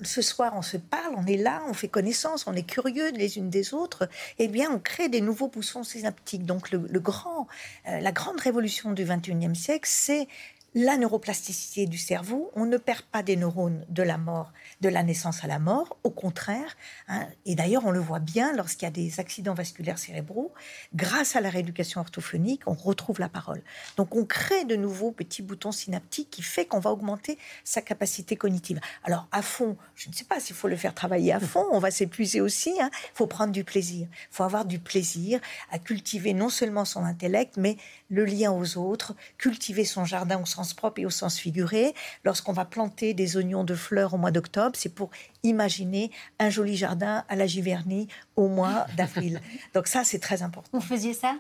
ce 0.02 0.22
soir, 0.22 0.52
on 0.54 0.62
se 0.62 0.76
parle, 0.76 1.14
on 1.16 1.26
est 1.26 1.36
là, 1.36 1.62
on 1.68 1.74
fait 1.74 1.88
connaissance, 1.88 2.46
on 2.46 2.54
est 2.54 2.68
curieux 2.68 3.10
les 3.12 3.38
unes 3.38 3.50
des 3.50 3.72
autres. 3.72 4.08
Eh 4.38 4.48
bien, 4.48 4.70
on 4.70 4.78
crée 4.78 5.08
des 5.08 5.20
nouveaux 5.20 5.48
poussons 5.48 5.84
synaptiques. 5.84 6.44
Donc, 6.44 6.70
le, 6.70 7.00
grand, 7.00 7.46
euh, 7.88 7.98
la 8.00 8.12
grande 8.12 8.40
révolution 8.40 8.92
du 8.92 9.04
21e 9.04 9.54
siècle, 9.54 9.88
c'est 9.90 10.28
la 10.74 10.96
neuroplasticité 10.96 11.86
du 11.86 11.98
cerveau. 11.98 12.50
On 12.54 12.66
ne 12.66 12.76
perd 12.76 13.02
pas 13.02 13.22
des 13.22 13.36
neurones 13.36 13.84
de 13.88 14.02
la 14.02 14.18
mort, 14.18 14.52
de 14.80 14.88
la 14.88 15.02
naissance 15.02 15.42
à 15.44 15.46
la 15.46 15.58
mort, 15.58 15.96
au 16.04 16.10
contraire. 16.10 16.76
Hein. 17.08 17.26
et 17.46 17.54
d'ailleurs, 17.54 17.86
on 17.86 17.90
le 17.90 18.00
voit 18.00 18.18
bien 18.18 18.54
lorsqu'il 18.54 18.84
y 18.84 18.88
a 18.88 18.92
des 18.92 19.18
accidents 19.18 19.54
vasculaires 19.54 19.98
cérébraux. 19.98 20.52
Grâce 20.94 21.36
à 21.36 21.40
la 21.40 21.50
rééducation 21.50 22.00
orthophonique, 22.00 22.62
on 22.66 22.74
retrouve 22.74 23.18
la 23.18 23.28
parole. 23.28 23.62
Donc, 23.96 24.14
on 24.14 24.24
crée 24.24 24.64
de 24.64 24.76
nouveaux 24.76 25.10
petits 25.10 25.42
boutons 25.42 25.72
synaptiques 25.72 26.30
qui 26.30 26.42
fait 26.42 26.66
qu'on 26.66 26.80
va 26.80 26.90
augmenter 26.90 27.38
sa 27.64 27.80
capacité 27.80 28.36
cognitive. 28.36 28.80
Alors, 29.04 29.26
à 29.32 29.42
fond, 29.42 29.76
je 29.94 30.08
ne 30.08 30.14
sais 30.14 30.24
pas 30.24 30.38
s'il 30.38 30.54
faut 30.54 30.68
le 30.68 30.76
faire 30.76 30.94
travailler 30.94 31.32
à 31.32 31.40
fond. 31.40 31.64
On 31.72 31.78
va 31.78 31.90
s'épuiser 31.90 32.40
aussi. 32.40 32.72
Il 32.76 32.82
hein. 32.82 32.90
faut 33.14 33.26
prendre 33.26 33.52
du 33.52 33.64
plaisir. 33.64 34.06
Il 34.12 34.34
faut 34.34 34.44
avoir 34.44 34.64
du 34.64 34.78
plaisir 34.78 35.40
à 35.70 35.78
cultiver 35.78 36.34
non 36.34 36.50
seulement 36.50 36.84
son 36.84 37.04
intellect, 37.04 37.56
mais 37.56 37.76
le 38.10 38.24
lien 38.24 38.52
aux 38.52 38.76
autres, 38.76 39.14
cultiver 39.38 39.84
son 39.84 40.04
jardin 40.04 40.40
au 40.40 40.46
sens 40.58 40.74
propre 40.74 41.00
et 41.00 41.06
au 41.06 41.10
sens 41.10 41.38
figuré. 41.38 41.94
Lorsqu'on 42.24 42.52
va 42.52 42.64
planter 42.64 43.14
des 43.14 43.36
oignons 43.36 43.64
de 43.64 43.74
fleurs 43.74 44.14
au 44.14 44.18
mois 44.18 44.30
d'octobre, 44.30 44.74
c'est 44.74 44.94
pour 44.94 45.10
imaginer 45.42 46.10
un 46.38 46.50
joli 46.50 46.76
jardin 46.76 47.24
à 47.28 47.36
la 47.36 47.46
Giverny 47.46 48.08
au 48.36 48.48
mois 48.48 48.86
d'avril. 48.96 49.40
Donc 49.74 49.86
ça, 49.86 50.02
c'est 50.04 50.18
très 50.18 50.42
important. 50.42 50.70
Vous 50.72 50.80
faisiez 50.80 51.14
ça? 51.14 51.36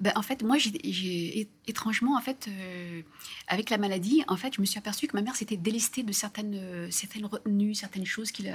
Ben, 0.00 0.12
En 0.16 0.22
fait, 0.22 0.42
moi, 0.42 0.58
j'ai 0.58 1.48
étrangement, 1.66 2.16
en 2.16 2.20
fait, 2.20 2.48
euh, 2.48 3.02
avec 3.48 3.70
la 3.70 3.78
maladie, 3.78 4.22
en 4.28 4.36
fait, 4.36 4.54
je 4.54 4.60
me 4.60 4.66
suis 4.66 4.78
aperçue 4.78 5.06
que 5.06 5.16
ma 5.16 5.22
mère 5.22 5.36
s'était 5.36 5.56
délestée 5.56 6.02
de 6.02 6.12
certaines, 6.12 6.54
euh, 6.54 6.90
certaines 6.90 7.26
retenues, 7.26 7.74
certaines 7.74 8.06
choses 8.06 8.32
qui, 8.32 8.46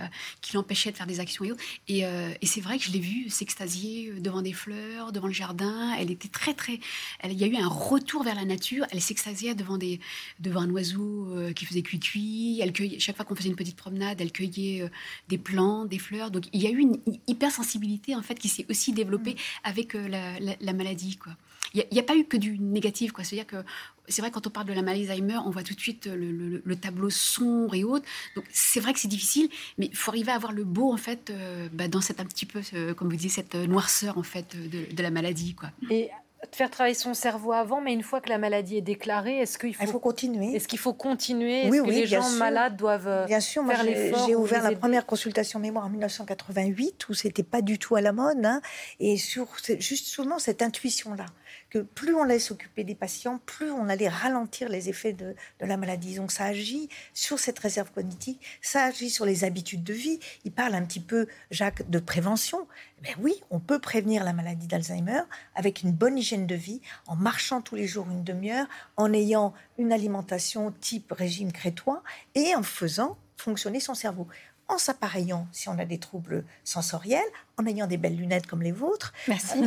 qui 0.42 0.56
l'empêchaient 0.56 0.92
de 0.92 0.98
faire 0.98 1.08
des 1.08 1.20
actions 1.20 1.46
et 1.46 1.52
autres. 1.52 1.64
Et, 1.88 2.06
euh, 2.06 2.32
et 2.42 2.46
c'est 2.46 2.62
vrai 2.62 2.78
que 2.78 2.84
je 2.84 2.92
l'ai 2.92 3.00
vue 3.00 3.30
s'extasier 3.30 4.14
devant 4.20 4.42
des 4.42 4.54
fleurs, 4.54 5.12
devant 5.12 5.28
le 5.28 5.34
jardin. 5.34 5.94
Elle 5.98 6.12
était 6.12 6.28
très, 6.28 6.54
très. 6.54 6.80
Elle, 7.20 7.32
il 7.32 7.40
y 7.40 7.44
a 7.44 7.48
eu 7.48 7.56
un 7.56 7.68
retour 7.68 8.24
vers 8.24 8.36
la 8.36 8.46
nature. 8.46 8.86
Elle 8.92 9.02
s'extasiait 9.02 9.56
devant, 9.56 9.78
des, 9.78 10.00
devant 10.40 10.62
un 10.62 10.70
oiseau 10.70 11.30
qui 11.56 11.66
faisait 11.66 11.82
cuit-cuit. 11.82 12.60
Elle 12.62 12.74
cueillait, 12.74 13.00
chaque 13.00 13.16
fois 13.16 13.26
qu'on 13.26 13.36
faisait 13.36 13.50
une 13.50 13.56
petite 13.56 13.78
promenade, 13.78 14.22
elle 14.22 14.32
cueillait 14.32 14.90
des 15.28 15.38
plantes, 15.38 15.90
des 15.90 16.00
fleurs. 16.00 16.32
Donc, 16.32 16.46
il 16.54 16.62
y 16.62 16.68
a 16.68 16.70
eu 16.70 16.80
une 16.80 16.98
hypersensibilité, 17.28 18.16
en 18.16 18.22
fait, 18.22 18.36
qui 18.36 18.50
s'est 18.50 18.66
aussi 18.70 18.94
développée 18.94 19.34
mmh. 19.34 19.68
avec 19.70 19.94
la, 19.94 20.40
la, 20.40 20.56
la 20.60 20.74
maladie, 20.74 21.18
quoi. 21.18 21.36
Il 21.74 21.86
n'y 21.92 22.00
a, 22.00 22.04
pas 22.04 22.16
eu 22.16 22.26
que 22.26 22.38
du 22.38 22.58
négatif, 22.58 23.12
quoi. 23.12 23.24
C'est-à-dire 23.24 23.46
que 23.46 23.64
c'est 24.08 24.22
vrai 24.22 24.32
quand 24.32 24.48
on 24.48 24.50
parle 24.50 24.66
de 24.68 24.74
la 24.74 24.82
maladie 24.82 25.06
d'Alzheimer, 25.06 25.38
on 25.46 25.52
voit 25.52 25.62
tout 25.62 25.76
de 25.76 25.80
suite 25.80 26.08
le, 26.12 26.76
tableau 26.76 27.10
sombre 27.10 27.76
et 27.76 27.84
autres. 27.84 28.06
Donc 28.36 28.46
c'est 28.52 28.80
vrai 28.80 28.94
que 28.94 29.00
c'est 29.00 29.08
difficile, 29.08 29.50
mais 29.78 29.88
il 29.88 29.96
faut 29.96 30.10
arriver 30.10 30.32
à 30.32 30.36
avoir 30.36 30.52
le 30.52 30.64
beau 30.64 30.92
en 30.92 30.98
fait 30.98 31.30
euh, 31.30 31.70
bah, 31.72 31.88
dans 31.88 32.02
cette 32.02 32.20
un 32.20 32.26
petit 32.26 32.46
peu, 32.46 32.62
euh, 32.74 32.94
comme 32.94 33.10
vous 33.10 33.16
disiez, 33.16 33.30
cette 33.30 33.56
noirceur 33.56 34.18
en 34.18 34.24
fait 34.24 34.56
de, 34.56 34.94
de 34.94 35.04
la 35.04 35.12
maladie, 35.12 35.54
quoi. 35.54 35.70
Et 35.92 36.10
de 36.50 36.56
faire 36.56 36.70
travailler 36.70 36.96
son 36.96 37.14
cerveau 37.14 37.52
avant, 37.52 37.82
mais 37.82 37.94
une 37.94 38.02
fois 38.02 38.22
que 38.22 38.30
la 38.30 38.38
maladie 38.38 38.78
est 38.78 38.82
déclarée, 38.82 39.40
est-ce 39.40 39.58
qu'il 39.58 39.76
faut, 39.76 39.86
faut, 39.86 40.00
continuer 40.00 40.56
Est-ce 40.56 40.68
qu'il 40.68 40.80
faut 40.80 40.94
continuer? 40.94 41.68
Est-ce 41.68 41.82
que 41.82 41.90
les 41.90 42.08
gens 42.08 42.30
malades 42.32 42.78
doivent 42.78 43.08
euh, 43.08 43.26
bien 43.26 43.42
sûr, 43.42 43.66
faire 43.68 43.84
l'effort 43.84 44.26
J'ai 44.26 44.36
ouvert 44.36 44.64
la 44.64 44.76
première 44.76 45.06
consultation 45.06 45.60
mémoire 45.60 45.86
en 45.86 45.90
1988 45.90 47.10
où 47.10 47.14
c'était 47.14 47.44
pas 47.44 47.62
du 47.62 47.78
tout 47.78 47.96
à 47.96 48.02
la 48.02 48.14
mode, 48.14 48.46
hein, 48.46 48.62
et 49.00 49.18
sur 49.18 49.48
justement 49.80 50.40
cette 50.40 50.62
intuition 50.62 51.14
là 51.14 51.26
que 51.70 51.80
plus 51.80 52.16
on 52.16 52.24
laisse 52.24 52.52
occuper 52.52 52.84
des 52.84 52.96
patients, 52.96 53.40
plus 53.46 53.72
on 53.72 53.90
allait 53.90 54.10
ralentir 54.10 54.70
les 54.70 54.90
effets 54.90 55.14
de, 55.14 55.36
la 55.60 55.78
maladie. 55.78 56.16
Donc 56.16 56.32
ça 56.32 56.46
agit 56.46 56.90
sur 57.14 57.40
cette 57.40 57.60
réserve 57.60 57.92
cognitive, 57.92 58.38
ça 58.62 58.86
agit 58.86 59.10
sur 59.10 59.26
les 59.26 59.44
habitudes 59.44 59.84
de 59.84 59.94
vie. 59.94 60.20
Il 60.46 60.52
parle 60.52 60.76
un 60.76 60.84
petit 60.84 61.00
peu, 61.00 61.28
Jacques, 61.52 61.90
de 61.90 62.00
prévention. 62.00 62.68
Mais 63.04 63.16
oui, 63.20 63.42
on 63.50 63.60
peut 63.60 63.80
prévenir 63.80 64.24
la 64.24 64.34
maladie 64.34 64.68
d'Alzheimer 64.68 65.22
avec 65.56 65.84
une 65.84 65.92
bonne 65.92 66.18
hygiène 66.18 66.48
de 66.48 66.56
vie, 66.56 66.82
en 67.08 67.16
marchant 67.16 67.62
tous 67.62 67.76
les 67.76 67.88
jours 67.88 68.08
une 68.10 68.24
demi-heure, 68.24 68.68
en 68.98 69.14
ayant 69.14 69.54
une 69.78 69.94
alimentation 69.94 70.74
type 70.82 71.12
régime 71.12 71.52
crétois 71.52 72.04
et 72.36 72.56
en 72.56 72.64
faisant 72.64 73.18
fonctionner 73.38 73.80
son 73.80 73.94
cerveau 73.94 74.28
en 74.70 74.78
s'appareillant 74.78 75.48
si 75.52 75.68
on 75.68 75.78
a 75.78 75.86
des 75.86 75.98
troubles 75.98 76.46
sensoriels, 76.64 77.22
en 77.58 77.66
ayant 77.66 77.88
des 77.88 77.98
belles 77.98 78.16
lunettes 78.16 78.48
comme 78.48 78.62
les 78.62 78.72
vôtres. 78.72 79.14
Merci. 79.28 79.60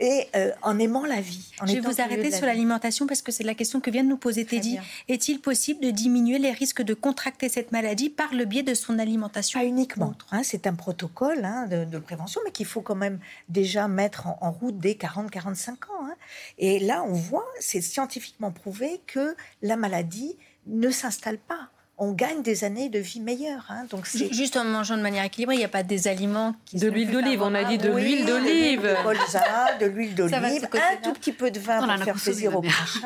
et 0.00 0.28
euh, 0.36 0.52
en 0.62 0.78
aimant 0.78 1.04
la 1.04 1.20
vie. 1.20 1.50
Je 1.66 1.72
vais 1.72 1.80
vous 1.80 2.00
arrêter 2.00 2.30
sur 2.30 2.46
l'alimentation 2.46 3.06
parce 3.06 3.22
que 3.22 3.32
c'est 3.32 3.42
la 3.44 3.54
question 3.54 3.80
que 3.80 3.90
vient 3.90 4.04
de 4.04 4.08
nous 4.08 4.16
poser 4.16 4.44
Teddy. 4.44 4.78
Est-il 5.08 5.40
possible 5.40 5.80
de 5.80 5.90
diminuer 5.90 6.38
les 6.38 6.52
risques 6.52 6.82
de 6.82 6.94
contracter 6.94 7.48
cette 7.48 7.72
maladie 7.72 8.10
par 8.10 8.32
le 8.32 8.44
biais 8.44 8.62
de 8.62 8.74
son 8.74 8.98
alimentation 8.98 9.58
Pas 9.58 9.66
uniquement. 9.66 10.14
Hein, 10.30 10.42
c'est 10.44 10.66
un 10.66 10.74
protocole 10.74 11.44
hein, 11.44 11.66
de, 11.66 11.98
prévention, 11.98 12.40
mais 12.44 12.52
qu'il 12.52 12.66
faut 12.66 12.82
quand 12.82 12.94
même 12.94 13.18
déjà 13.48 13.88
mettre 13.88 14.28
en, 14.28 14.52
route 14.52 14.78
dès 14.78 14.92
40-45 14.92 15.70
ans. 15.70 15.76
Hein. 16.02 16.14
Et 16.58 16.78
là, 16.78 17.02
on 17.02 17.12
voit, 17.12 17.46
c'est 17.58 17.80
scientifiquement 17.80 18.52
prouvé 18.52 19.00
que 19.06 19.34
la 19.62 19.76
maladie 19.76 20.36
ne 20.66 20.90
s'installe 20.90 21.38
pas 21.38 21.70
on 21.98 22.12
gagne 22.12 22.42
des 22.42 22.64
années 22.64 22.88
de 22.88 22.98
vie 22.98 23.20
meilleures. 23.20 23.64
Hein. 23.70 23.86
Donc 23.90 24.06
Juste 24.06 24.56
en 24.56 24.64
mangeant 24.64 24.96
de 24.96 25.02
manière 25.02 25.24
équilibrée, 25.24 25.54
il 25.54 25.58
n'y 25.58 25.64
a 25.64 25.68
pas 25.68 25.82
des 25.82 26.08
aliments 26.08 26.54
qui 26.66 26.76
De 26.76 26.88
l'huile 26.88 27.10
d'olive, 27.10 27.42
on 27.42 27.54
a 27.54 27.64
dit 27.64 27.78
de 27.78 27.88
l'huile 27.88 28.26
d'olive. 28.26 28.82
De 28.82 29.02
colza, 29.02 29.42
de 29.80 29.86
l'huile 29.86 30.14
d'olive, 30.14 30.68
un 30.72 30.96
tout 31.02 31.12
petit 31.14 31.32
peu 31.32 31.50
de 31.50 31.58
vin 31.58 31.78
pour 31.78 32.04
faire 32.04 32.14
plaisir 32.14 32.56
au 32.56 32.62
prince 32.62 32.98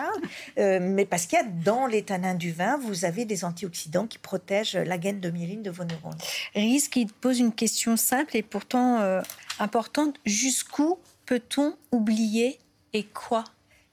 euh, 0.59 0.79
mais 0.83 1.05
parce 1.05 1.27
qu'il 1.27 1.39
y 1.39 1.43
a 1.43 1.45
dans 1.45 1.87
les 1.87 2.03
tanins 2.03 2.35
du 2.35 2.53
vin, 2.53 2.79
vous 2.79 3.05
avez 3.05 3.25
des 3.25 3.45
antioxydants 3.45 4.07
qui 4.07 4.19
protègent 4.19 4.77
la 4.77 4.99
gaine 4.99 5.21
de 5.21 5.31
myéline 5.31 5.63
de 5.63 5.71
vos 5.71 5.85
neurones. 5.85 6.19
Riz 6.55 6.89
qui 6.91 7.07
pose 7.07 7.39
une 7.39 7.53
question 7.53 7.97
simple 7.97 8.37
et 8.37 8.43
pourtant 8.43 9.01
euh, 9.01 9.21
importante. 9.59 10.17
Jusqu'où 10.25 10.99
peut-on 11.27 11.77
oublier 11.93 12.59
et 12.93 13.05
quoi? 13.05 13.45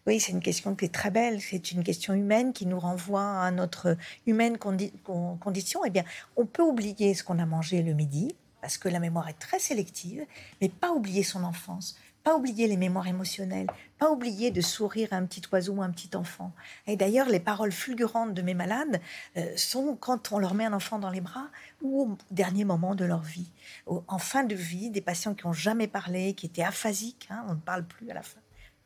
Oui, 0.07 0.21
c'est 0.21 0.31
une 0.31 0.41
question 0.41 0.73
qui 0.73 0.85
est 0.85 0.93
très 0.93 1.11
belle. 1.11 1.41
C'est 1.41 1.73
une 1.73 1.83
question 1.83 2.13
humaine 2.13 2.53
qui 2.53 2.65
nous 2.65 2.79
renvoie 2.79 3.41
à 3.41 3.51
notre 3.51 3.97
humaine 4.25 4.57
condition. 4.57 5.81
Eh 5.85 5.89
bien, 5.89 6.05
on 6.37 6.45
peut 6.45 6.63
oublier 6.63 7.13
ce 7.13 7.25
qu'on 7.25 7.39
a 7.39 7.45
mangé 7.45 7.83
le 7.83 7.93
midi, 7.93 8.33
parce 8.61 8.77
que 8.77 8.87
la 8.87 9.01
mémoire 9.01 9.27
est 9.27 9.37
très 9.37 9.59
sélective, 9.59 10.25
mais 10.61 10.69
pas 10.69 10.91
oublier 10.91 11.23
son 11.23 11.43
enfance, 11.43 11.97
pas 12.23 12.37
oublier 12.37 12.67
les 12.67 12.77
mémoires 12.77 13.07
émotionnelles, 13.07 13.67
pas 13.97 14.09
oublier 14.09 14.49
de 14.49 14.61
sourire 14.61 15.09
à 15.11 15.17
un 15.17 15.25
petit 15.25 15.41
oiseau 15.51 15.73
ou 15.73 15.81
un 15.81 15.91
petit 15.91 16.15
enfant. 16.15 16.53
Et 16.87 16.95
d'ailleurs, 16.95 17.27
les 17.27 17.41
paroles 17.41 17.73
fulgurantes 17.73 18.33
de 18.33 18.41
mes 18.41 18.53
malades 18.53 19.01
euh, 19.35 19.51
sont 19.57 19.97
quand 19.99 20.31
on 20.31 20.39
leur 20.39 20.53
met 20.53 20.63
un 20.63 20.73
enfant 20.73 20.99
dans 20.99 21.11
les 21.11 21.21
bras 21.21 21.49
ou 21.81 22.03
au 22.03 22.17
dernier 22.31 22.63
moment 22.63 22.95
de 22.95 23.03
leur 23.03 23.23
vie. 23.23 23.51
En 23.85 24.19
fin 24.19 24.45
de 24.45 24.55
vie, 24.55 24.89
des 24.89 25.01
patients 25.01 25.33
qui 25.33 25.45
n'ont 25.45 25.53
jamais 25.53 25.87
parlé, 25.87 26.33
qui 26.33 26.45
étaient 26.45 26.63
aphasiques, 26.63 27.27
hein, 27.29 27.43
on 27.49 27.55
ne 27.55 27.59
parle 27.59 27.85
plus 27.85 28.09
à 28.09 28.13
la 28.13 28.21
fin 28.21 28.39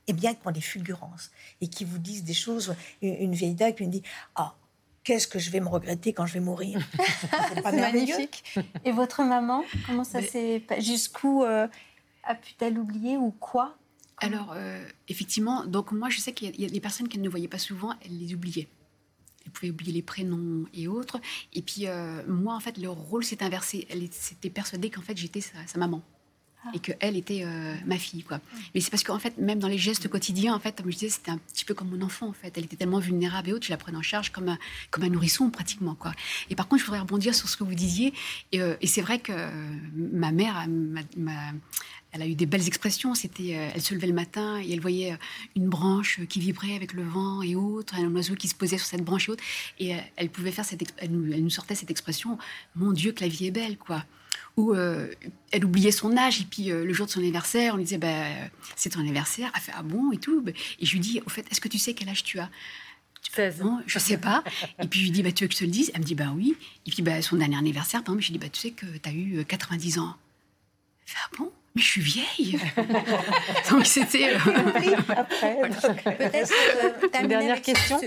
et 0.08 0.14
bien 0.14 0.34
qui 0.34 0.48
ont 0.48 0.52
des 0.52 0.62
fulgurances 0.62 1.32
et 1.62 1.68
qui 1.68 1.86
vous 1.86 1.98
disent 1.98 2.24
des 2.24 2.34
choses. 2.34 2.76
Une, 3.02 3.34
vieille 3.34 3.54
dame 3.54 3.74
qui 3.74 3.84
me 3.84 3.92
dit 3.92 4.04
Ah, 4.36 4.56
qu'est-ce 5.04 5.28
que 5.28 5.40
je 5.40 5.50
vais 5.52 5.60
me 5.60 5.68
regretter 5.68 6.14
quand 6.14 6.26
je 6.26 6.34
vais 6.34 6.40
mourir? 6.40 6.80
C'est 7.54 7.62
pas 7.62 7.72
magnifique. 7.72 8.44
Et 8.86 8.92
votre 8.92 9.24
maman, 9.24 9.64
comment 9.86 10.04
ça 10.04 10.22
s'est. 10.22 10.64
Jusqu'où 10.80 11.44
euh, 11.44 11.68
a 12.24 12.36
pu-t-elle 12.36 12.78
oublier 12.78 13.18
ou 13.18 13.32
quoi? 13.32 13.78
Alors, 14.18 14.54
euh, 14.56 14.86
effectivement, 15.08 15.66
donc 15.66 15.92
moi, 15.92 16.10
je 16.10 16.20
sais 16.20 16.32
qu'il 16.32 16.60
y, 16.60 16.66
a 16.66 16.70
des 16.70 16.80
personnes 16.80 17.08
qu'elle 17.08 17.22
ne 17.22 17.30
voyait 17.30 17.48
pas 17.48 17.58
souvent, 17.58 17.96
elle 18.06 18.20
les 18.20 18.36
oubliait. 18.36 18.68
Elle 19.44 19.52
pouvait 19.52 19.72
oublier 19.72 19.92
les 19.92 20.04
prénoms 20.04 20.66
et 20.76 20.88
autres. 20.88 21.20
Et 21.54 21.64
puis, 21.64 21.88
euh, 21.88 22.22
moi, 22.28 22.54
en 22.54 22.60
fait, 22.60 22.78
leur 22.78 22.94
rôle 22.94 23.24
s'est 23.24 23.42
inversé. 23.42 23.88
Elle 23.90 24.08
s'était 24.12 24.52
persuadée 24.52 24.92
qu'en 24.92 25.02
fait, 25.02 25.18
j'étais 25.18 25.42
sa 25.42 25.80
maman 25.80 26.04
et 26.74 26.80
qu'elle 26.80 27.18
était 27.18 27.44
euh, 27.44 27.76
ma 27.86 27.98
fille. 27.98 28.24
quoi. 28.24 28.40
Mais 28.74 28.82
c'est 28.82 28.92
parce 28.92 29.04
qu'en 29.04 29.20
fait, 29.20 29.38
même 29.38 29.60
dans 29.60 29.68
les 29.68 29.78
gestes 29.78 30.08
quotidiens, 30.08 30.54
en 30.54 30.60
fait, 30.60 30.78
comme 30.78 30.92
je 30.92 30.98
disais, 30.98 31.10
c'était 31.10 31.32
un 31.32 31.38
petit 31.38 31.66
peu 31.66 31.74
comme 31.74 31.90
mon 31.90 32.02
enfant. 32.02 32.28
En 32.28 32.34
fait, 32.34 32.54
elle 32.58 32.66
était 32.66 32.76
tellement 32.76 33.00
vulnérable 33.00 33.50
et 33.50 33.54
autre, 33.54 33.66
je 33.66 33.72
la 33.72 33.78
prenais 33.78 33.98
en 33.98 34.02
charge 34.04 34.32
comme 34.32 34.50
un, 34.50 34.58
comme 34.90 35.04
un 35.04 35.10
nourrisson 35.10 35.50
pratiquement. 35.50 35.96
quoi. 35.96 36.14
Et 36.50 36.56
par 36.56 36.68
contre, 36.68 36.82
je 36.82 36.86
voudrais 36.86 37.00
rebondir 37.02 37.34
sur 37.36 37.50
ce 37.50 37.58
que 37.58 37.64
vous 37.64 37.76
disiez. 37.76 38.14
Et, 38.52 38.62
euh, 38.62 38.76
c'est 38.86 39.02
vrai 39.02 39.20
que 39.20 39.32
ma 39.96 40.32
mère, 40.32 40.68
elle 42.12 42.22
a 42.22 42.28
eu 42.28 42.36
des 42.36 42.46
belles 42.46 42.68
expressions. 42.68 43.16
C'était, 43.16 43.56
euh, 43.56 43.70
elle 43.74 43.82
se 43.82 43.94
levait 43.94 44.08
le 44.08 44.14
matin 44.14 44.60
et 44.62 44.72
elle 44.74 44.82
voyait 44.82 45.18
une 45.56 45.70
branche 45.70 46.20
qui 46.28 46.40
vibrait 46.42 46.76
avec 46.76 46.94
le 46.94 47.04
vent 47.04 47.42
et 47.42 47.56
autres, 47.56 47.96
un 47.96 48.14
oiseau 48.14 48.36
qui 48.36 48.50
se 48.50 48.56
posait 48.56 48.78
sur 48.78 48.86
cette 48.86 49.04
branche 49.04 49.30
et 49.30 49.32
autres. 49.32 49.44
Et 49.80 49.96
elle 50.18 50.30
pouvait 50.30 50.52
faire 50.52 50.66
cette, 50.66 50.94
elle 50.98 51.12
nous, 51.12 51.32
elle 51.34 51.44
nous 51.44 51.50
sortait 51.50 51.76
cette 51.76 51.90
expression 51.92 52.38
"Mon 52.76 52.92
Dieu, 52.92 53.14
que 53.14 53.22
la 53.22 53.30
vie 53.30 53.48
est 53.48 53.52
belle", 53.52 53.78
quoi 53.78 54.04
où 54.58 54.74
euh, 54.74 55.08
elle 55.52 55.66
oubliait 55.66 55.92
son 55.92 56.18
âge 56.18 56.42
et 56.42 56.46
puis 56.46 56.72
euh, 56.72 56.86
le 56.86 56.94
jour 56.94 57.06
de 57.06 57.12
son 57.12 57.20
anniversaire, 57.20 57.74
on 57.74 57.78
lui 57.78 57.86
disait 57.86 57.98
bah, 57.98 58.26
c'est 58.76 58.90
ton 58.90 59.00
anniversaire, 59.00 59.52
elle 59.56 59.62
fait 59.62 59.72
ah 59.76 59.84
bon 59.84 60.12
et 60.12 60.18
tout. 60.18 60.44
Et 60.80 60.86
je 60.86 60.92
lui 60.94 61.00
dis 61.00 61.22
au 61.26 61.30
fait, 61.30 61.46
est-ce 61.52 61.62
que 61.62 61.68
tu 61.68 61.80
sais 61.80 61.94
quel 61.94 62.10
âge 62.10 62.24
tu 62.24 62.40
as? 62.40 62.50
16 63.34 63.62
ans. 63.62 63.80
Je 63.86 64.00
sais 64.00 64.18
pas. 64.18 64.44
Et 64.82 64.88
puis 64.88 65.00
je 65.00 65.06
lui 65.06 65.12
dis 65.12 65.24
bah 65.24 65.32
tu 65.32 65.44
veux 65.44 65.48
que 65.48 65.54
je 65.54 65.60
te 65.60 65.64
le 65.64 65.72
dise? 65.72 65.92
Elle 65.94 66.02
me 66.02 66.06
dit 66.06 66.16
bah 66.16 66.34
oui. 66.36 66.56
Et 66.86 66.92
puis 66.92 67.02
bah, 67.02 67.22
son 67.22 67.38
dernier 67.38 67.58
anniversaire, 67.58 68.04
par 68.04 68.14
exemple, 68.14 68.24
je 68.24 68.32
lui 68.32 68.40
dis 68.40 68.46
bah 68.46 68.50
tu 68.52 68.60
sais 68.60 68.72
que 68.72 68.86
tu 68.86 69.10
as 69.10 69.14
eu 69.14 69.46
90 69.46 69.98
euh, 69.98 70.02
ans. 70.02 70.16
Elle 71.06 71.12
fait 71.12 71.20
ah 71.24 71.30
bon? 71.38 71.52
Mais 71.76 71.82
je 71.82 71.88
suis 71.88 72.02
vieille. 72.02 72.60
Donc 73.70 73.86
c'était. 73.86 74.34
Peut-être. 77.00 77.22
une 77.22 77.28
dernière 77.28 77.62
question. 77.62 78.00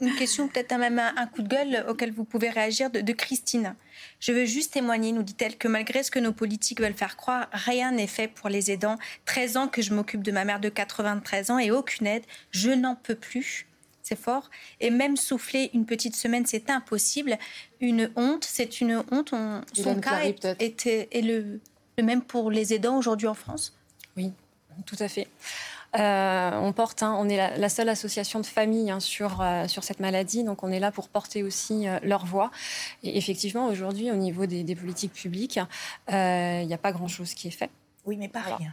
une 0.00 0.14
question, 0.14 0.48
peut-être 0.48 0.76
même 0.76 0.98
un, 0.98 1.26
coup 1.26 1.42
de 1.42 1.48
gueule 1.48 1.84
auquel 1.88 2.12
vous 2.12 2.24
pouvez 2.24 2.50
réagir 2.50 2.90
de 2.90 3.12
Christine. 3.12 3.74
Je 4.20 4.32
veux 4.32 4.44
juste 4.44 4.74
témoigner, 4.74 5.12
nous 5.12 5.22
dit-elle, 5.22 5.56
que 5.56 5.66
malgré 5.66 6.02
ce 6.02 6.10
que 6.10 6.18
nos 6.18 6.32
politiques 6.32 6.80
veulent 6.80 6.94
faire 6.94 7.16
croire, 7.16 7.48
rien 7.52 7.90
n'est 7.90 8.06
fait 8.06 8.28
pour 8.28 8.48
les 8.48 8.70
aidants. 8.70 8.98
13 9.24 9.56
ans 9.56 9.68
que 9.68 9.82
je 9.82 9.94
m'occupe 9.94 10.22
de 10.22 10.30
ma 10.30 10.44
mère 10.44 10.60
de 10.60 10.68
93 10.68 11.50
ans 11.50 11.58
et 11.58 11.70
aucune 11.70 12.06
aide. 12.06 12.24
Je 12.50 12.70
n'en 12.70 12.94
peux 12.94 13.14
plus. 13.14 13.66
C'est 14.02 14.18
fort. 14.18 14.50
Et 14.80 14.90
même 14.90 15.16
souffler 15.16 15.70
une 15.72 15.86
petite 15.86 16.16
semaine, 16.16 16.44
c'est 16.44 16.68
impossible. 16.68 17.38
Une 17.80 18.10
honte, 18.16 18.44
c'est 18.44 18.80
une 18.80 19.02
honte. 19.10 19.32
son 19.72 20.00
cas 20.00 20.20
est, 20.22 20.86
est, 20.86 21.22
le, 21.22 21.60
le 22.00 22.06
même 22.06 22.22
pour 22.22 22.50
les 22.50 22.74
aidants 22.74 22.96
aujourd'hui 22.96 23.28
en 23.28 23.34
France 23.34 23.72
Oui, 24.16 24.32
tout 24.86 24.96
à 24.98 25.08
fait. 25.08 25.28
Euh, 25.98 26.50
on 26.54 26.72
porte, 26.72 27.02
hein, 27.02 27.16
on 27.18 27.28
est 27.28 27.58
la, 27.58 27.68
seule 27.68 27.88
association 27.88 28.40
de 28.40 28.46
famille 28.46 28.90
hein, 28.90 29.00
sur, 29.00 29.40
euh, 29.40 29.66
sur 29.66 29.82
cette 29.82 29.98
maladie, 29.98 30.44
donc 30.44 30.62
on 30.62 30.70
est 30.70 30.78
là 30.78 30.92
pour 30.92 31.08
porter 31.08 31.42
aussi 31.42 31.88
euh, 31.88 31.98
leur 32.02 32.24
voix. 32.24 32.50
Et 33.02 33.18
effectivement, 33.18 33.66
aujourd'hui, 33.66 34.10
au 34.10 34.14
niveau 34.14 34.46
des, 34.46 34.76
politiques 34.76 35.12
publiques, 35.12 35.58
il 36.08 36.66
n'y 36.66 36.74
a 36.74 36.78
pas 36.80 36.92
grand-chose 36.92 37.34
qui 37.34 37.48
est 37.48 37.52
fait. 37.52 37.70
Oui, 38.06 38.16
mais 38.16 38.28
pas 38.28 38.40
rien. 38.40 38.72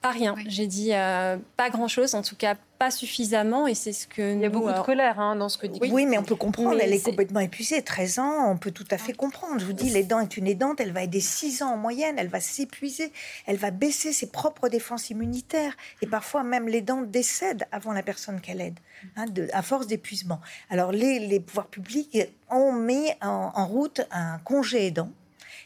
Pas 0.00 0.10
rien. 0.10 0.34
J'ai 0.46 0.66
dit 0.66 0.90
euh, 0.92 1.36
pas 1.56 1.70
grand-chose, 1.70 2.14
en 2.14 2.22
tout 2.22 2.36
cas 2.36 2.56
pas 2.78 2.90
suffisamment, 2.90 3.68
et 3.68 3.74
c'est 3.74 3.92
ce 3.92 4.08
que 4.08 4.34
Il 4.34 4.40
y 4.40 4.44
a 4.44 4.48
beaucoup 4.48 4.68
de 4.68 4.74
euh, 4.74 4.82
colère 4.82 5.20
hein, 5.20 5.36
dans 5.36 5.48
ce 5.48 5.56
que 5.56 5.68
dit. 5.68 5.78
Oui, 5.80 6.04
mais 6.04 6.18
on 6.18 6.24
peut 6.24 6.34
comprendre. 6.34 6.76
elle 6.80 6.92
est, 6.92 7.04
complètement 7.04 7.38
épuisée. 7.38 7.80
13 7.82 8.18
ans, 8.18 8.50
on 8.50 8.56
peut 8.56 8.72
tout 8.72 8.86
à 8.90 8.98
fait 8.98 9.12
comprendre. 9.12 9.60
Je 9.60 9.64
vous 9.64 9.72
dis, 9.72 9.88
l'aidant 9.90 10.18
est 10.18 10.36
une 10.36 10.48
aidante. 10.48 10.80
Elle 10.80 10.92
va 10.92 11.04
aider 11.04 11.20
6 11.20 11.62
ans 11.62 11.74
en 11.74 11.76
moyenne. 11.76 12.16
Elle 12.18 12.28
va 12.28 12.40
s'épuiser. 12.40 13.12
Elle 13.46 13.56
va 13.56 13.70
baisser 13.70 14.12
ses 14.12 14.30
propres 14.30 14.68
défenses 14.68 15.10
immunitaires. 15.10 15.76
Et 16.00 16.06
parfois 16.08 16.42
même 16.42 16.68
l'aidant 16.68 17.02
décède 17.02 17.66
avant 17.70 17.92
la 17.92 18.02
personne 18.02 18.40
qu'elle 18.40 18.60
aide, 18.60 18.80
hein, 19.16 19.26
à 19.52 19.62
force 19.62 19.86
d'épuisement. 19.86 20.40
Alors 20.68 20.90
les, 20.90 21.38
pouvoirs 21.38 21.68
publics 21.68 22.18
ont 22.50 22.72
mis 22.72 23.10
en 23.20 23.66
route 23.66 24.00
un 24.10 24.38
congé 24.38 24.88
aidant 24.88 25.10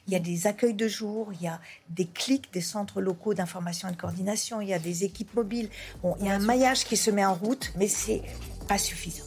il 0.07 0.13
y 0.13 0.17
a 0.17 0.21
des 0.21 0.47
accueils 0.47 0.75
de 0.75 0.89
jour, 0.89 1.29
il 1.33 1.43
y 1.43 1.49
a 1.49 1.61
des 1.89 2.07
clics 2.07 2.53
des 2.53 2.61
centres 2.61 3.01
locaux 3.01 3.35
d'information 3.35 3.89
et 3.89 3.93
de 3.93 3.97
coordination, 3.97 4.61
il 4.61 4.69
y 4.69 4.75
a 4.75 4.79
des 4.79 5.05
équipes 5.05 5.35
mobiles. 5.35 5.69
Bon, 6.03 6.17
il 6.21 6.27
y 6.27 6.29
a 6.29 6.35
un 6.35 6.39
maillage 6.39 6.85
qui 6.85 6.97
se 6.97 7.11
met 7.11 7.25
en 7.25 7.35
route, 7.35 7.73
mais 7.77 7.89
c'est 7.89 8.23
pas 8.69 8.79
suffisant. 8.79 9.25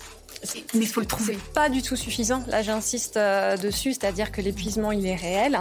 Mais 0.73 0.81
il 0.81 0.87
faut 0.87 1.01
le 1.01 1.05
trouver. 1.05 1.37
Pas 1.53 1.69
du 1.69 1.81
tout 1.81 1.97
suffisant. 1.97 2.43
Là, 2.47 2.61
j'insiste 2.61 3.17
euh, 3.17 3.57
dessus, 3.57 3.93
c'est-à-dire 3.93 4.31
que 4.31 4.41
l'épuisement, 4.41 4.91
il 4.91 5.05
est 5.05 5.15
réel. 5.15 5.59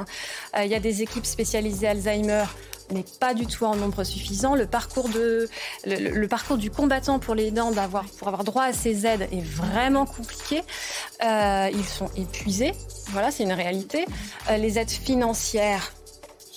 Euh, 0.56 0.64
il 0.64 0.70
y 0.70 0.74
a 0.74 0.80
des 0.80 1.02
équipes 1.02 1.26
spécialisées 1.26 1.88
Alzheimer 1.88 2.44
n'est 2.93 3.05
pas 3.20 3.34
du 3.34 3.47
tout 3.47 3.64
en 3.64 3.76
nombre 3.76 4.05
suffisant. 4.05 4.55
Le 4.55 4.66
parcours, 4.66 5.09
de, 5.09 5.49
le, 5.84 6.26
parcours 6.26 6.57
du 6.57 6.70
combattant 6.70 7.18
pour 7.18 7.34
les 7.34 7.51
dents 7.51 7.70
d'avoir, 7.70 8.05
pour 8.05 8.28
avoir 8.28 8.45
droit 8.45 8.64
à 8.64 8.72
ces 8.72 9.07
aides 9.07 9.28
est 9.32 9.45
vraiment 9.45 10.07
compliqué. 10.07 10.62
Euh, 11.24 11.70
ils 11.72 11.84
sont 11.84 12.11
épuisés. 12.16 12.72
Voilà, 13.09 13.30
c'est 13.30 13.43
une 13.43 13.53
réalité. 13.53 14.07
Euh, 14.51 14.57
les 14.57 14.78
aides 14.78 14.91
financières 14.91 15.93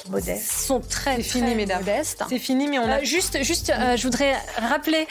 modestes 0.10 0.52
sont 0.52 0.80
très, 0.80 1.22
fini, 1.22 1.54
modestes. 1.54 2.24
C'est 2.28 2.40
fini, 2.40 2.68
mais 2.68 2.80
on 2.80 2.90
a 2.90 3.02
euh, 3.02 3.04
juste, 3.04 3.44
juste, 3.44 3.72
je 3.72 4.02
voudrais 4.02 4.34
rappeler 4.58 5.08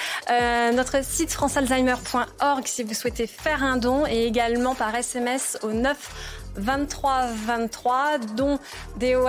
notre 0.74 1.04
site 1.04 1.30
francealzheimer.org 1.30 2.66
si 2.66 2.82
vous 2.82 2.94
souhaitez 2.94 3.28
faire 3.28 3.62
un 3.62 3.76
don 3.76 4.04
et 4.06 4.24
également 4.24 4.74
par 4.74 4.92
SMS 4.96 5.58
au 5.62 5.72
9 5.72 6.39
23-23, 6.58 8.34
dont 8.36 8.58
DON 8.98 9.28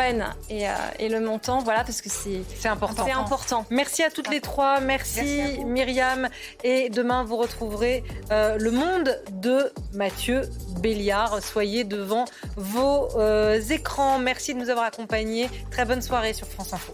et, 0.50 0.68
euh, 0.68 0.74
et, 1.00 1.10
le 1.10 1.20
montant, 1.20 1.60
voilà, 1.60 1.84
parce 1.84 2.02
que 2.02 2.10
c'est 2.10 2.68
important. 2.68 3.06
C'est 3.06 3.12
important. 3.12 3.66
Merci 3.70 4.04
à 4.04 4.10
toutes 4.10 4.30
les 4.30 4.42
trois, 4.42 4.80
merci, 4.80 5.64
Myriam. 5.66 6.30
Et 6.64 6.90
demain, 6.90 7.24
vous 7.24 7.38
retrouverez 7.38 8.04
euh, 8.32 8.58
le 8.58 8.72
monde 8.72 9.20
de 9.32 9.72
Mathieu 9.94 10.42
Béliard. 10.80 11.42
Soyez 11.42 11.84
devant 11.84 12.26
vos 12.56 13.10
euh, 13.18 13.60
écrans. 13.70 14.20
Merci 14.20 14.54
de 14.54 14.60
nous 14.60 14.70
avoir 14.70 14.86
accompagnés. 14.86 15.50
Très 15.70 15.86
bonne 15.86 16.02
soirée 16.02 16.34
sur 16.34 16.48
France 16.48 16.74
Info. 16.74 16.94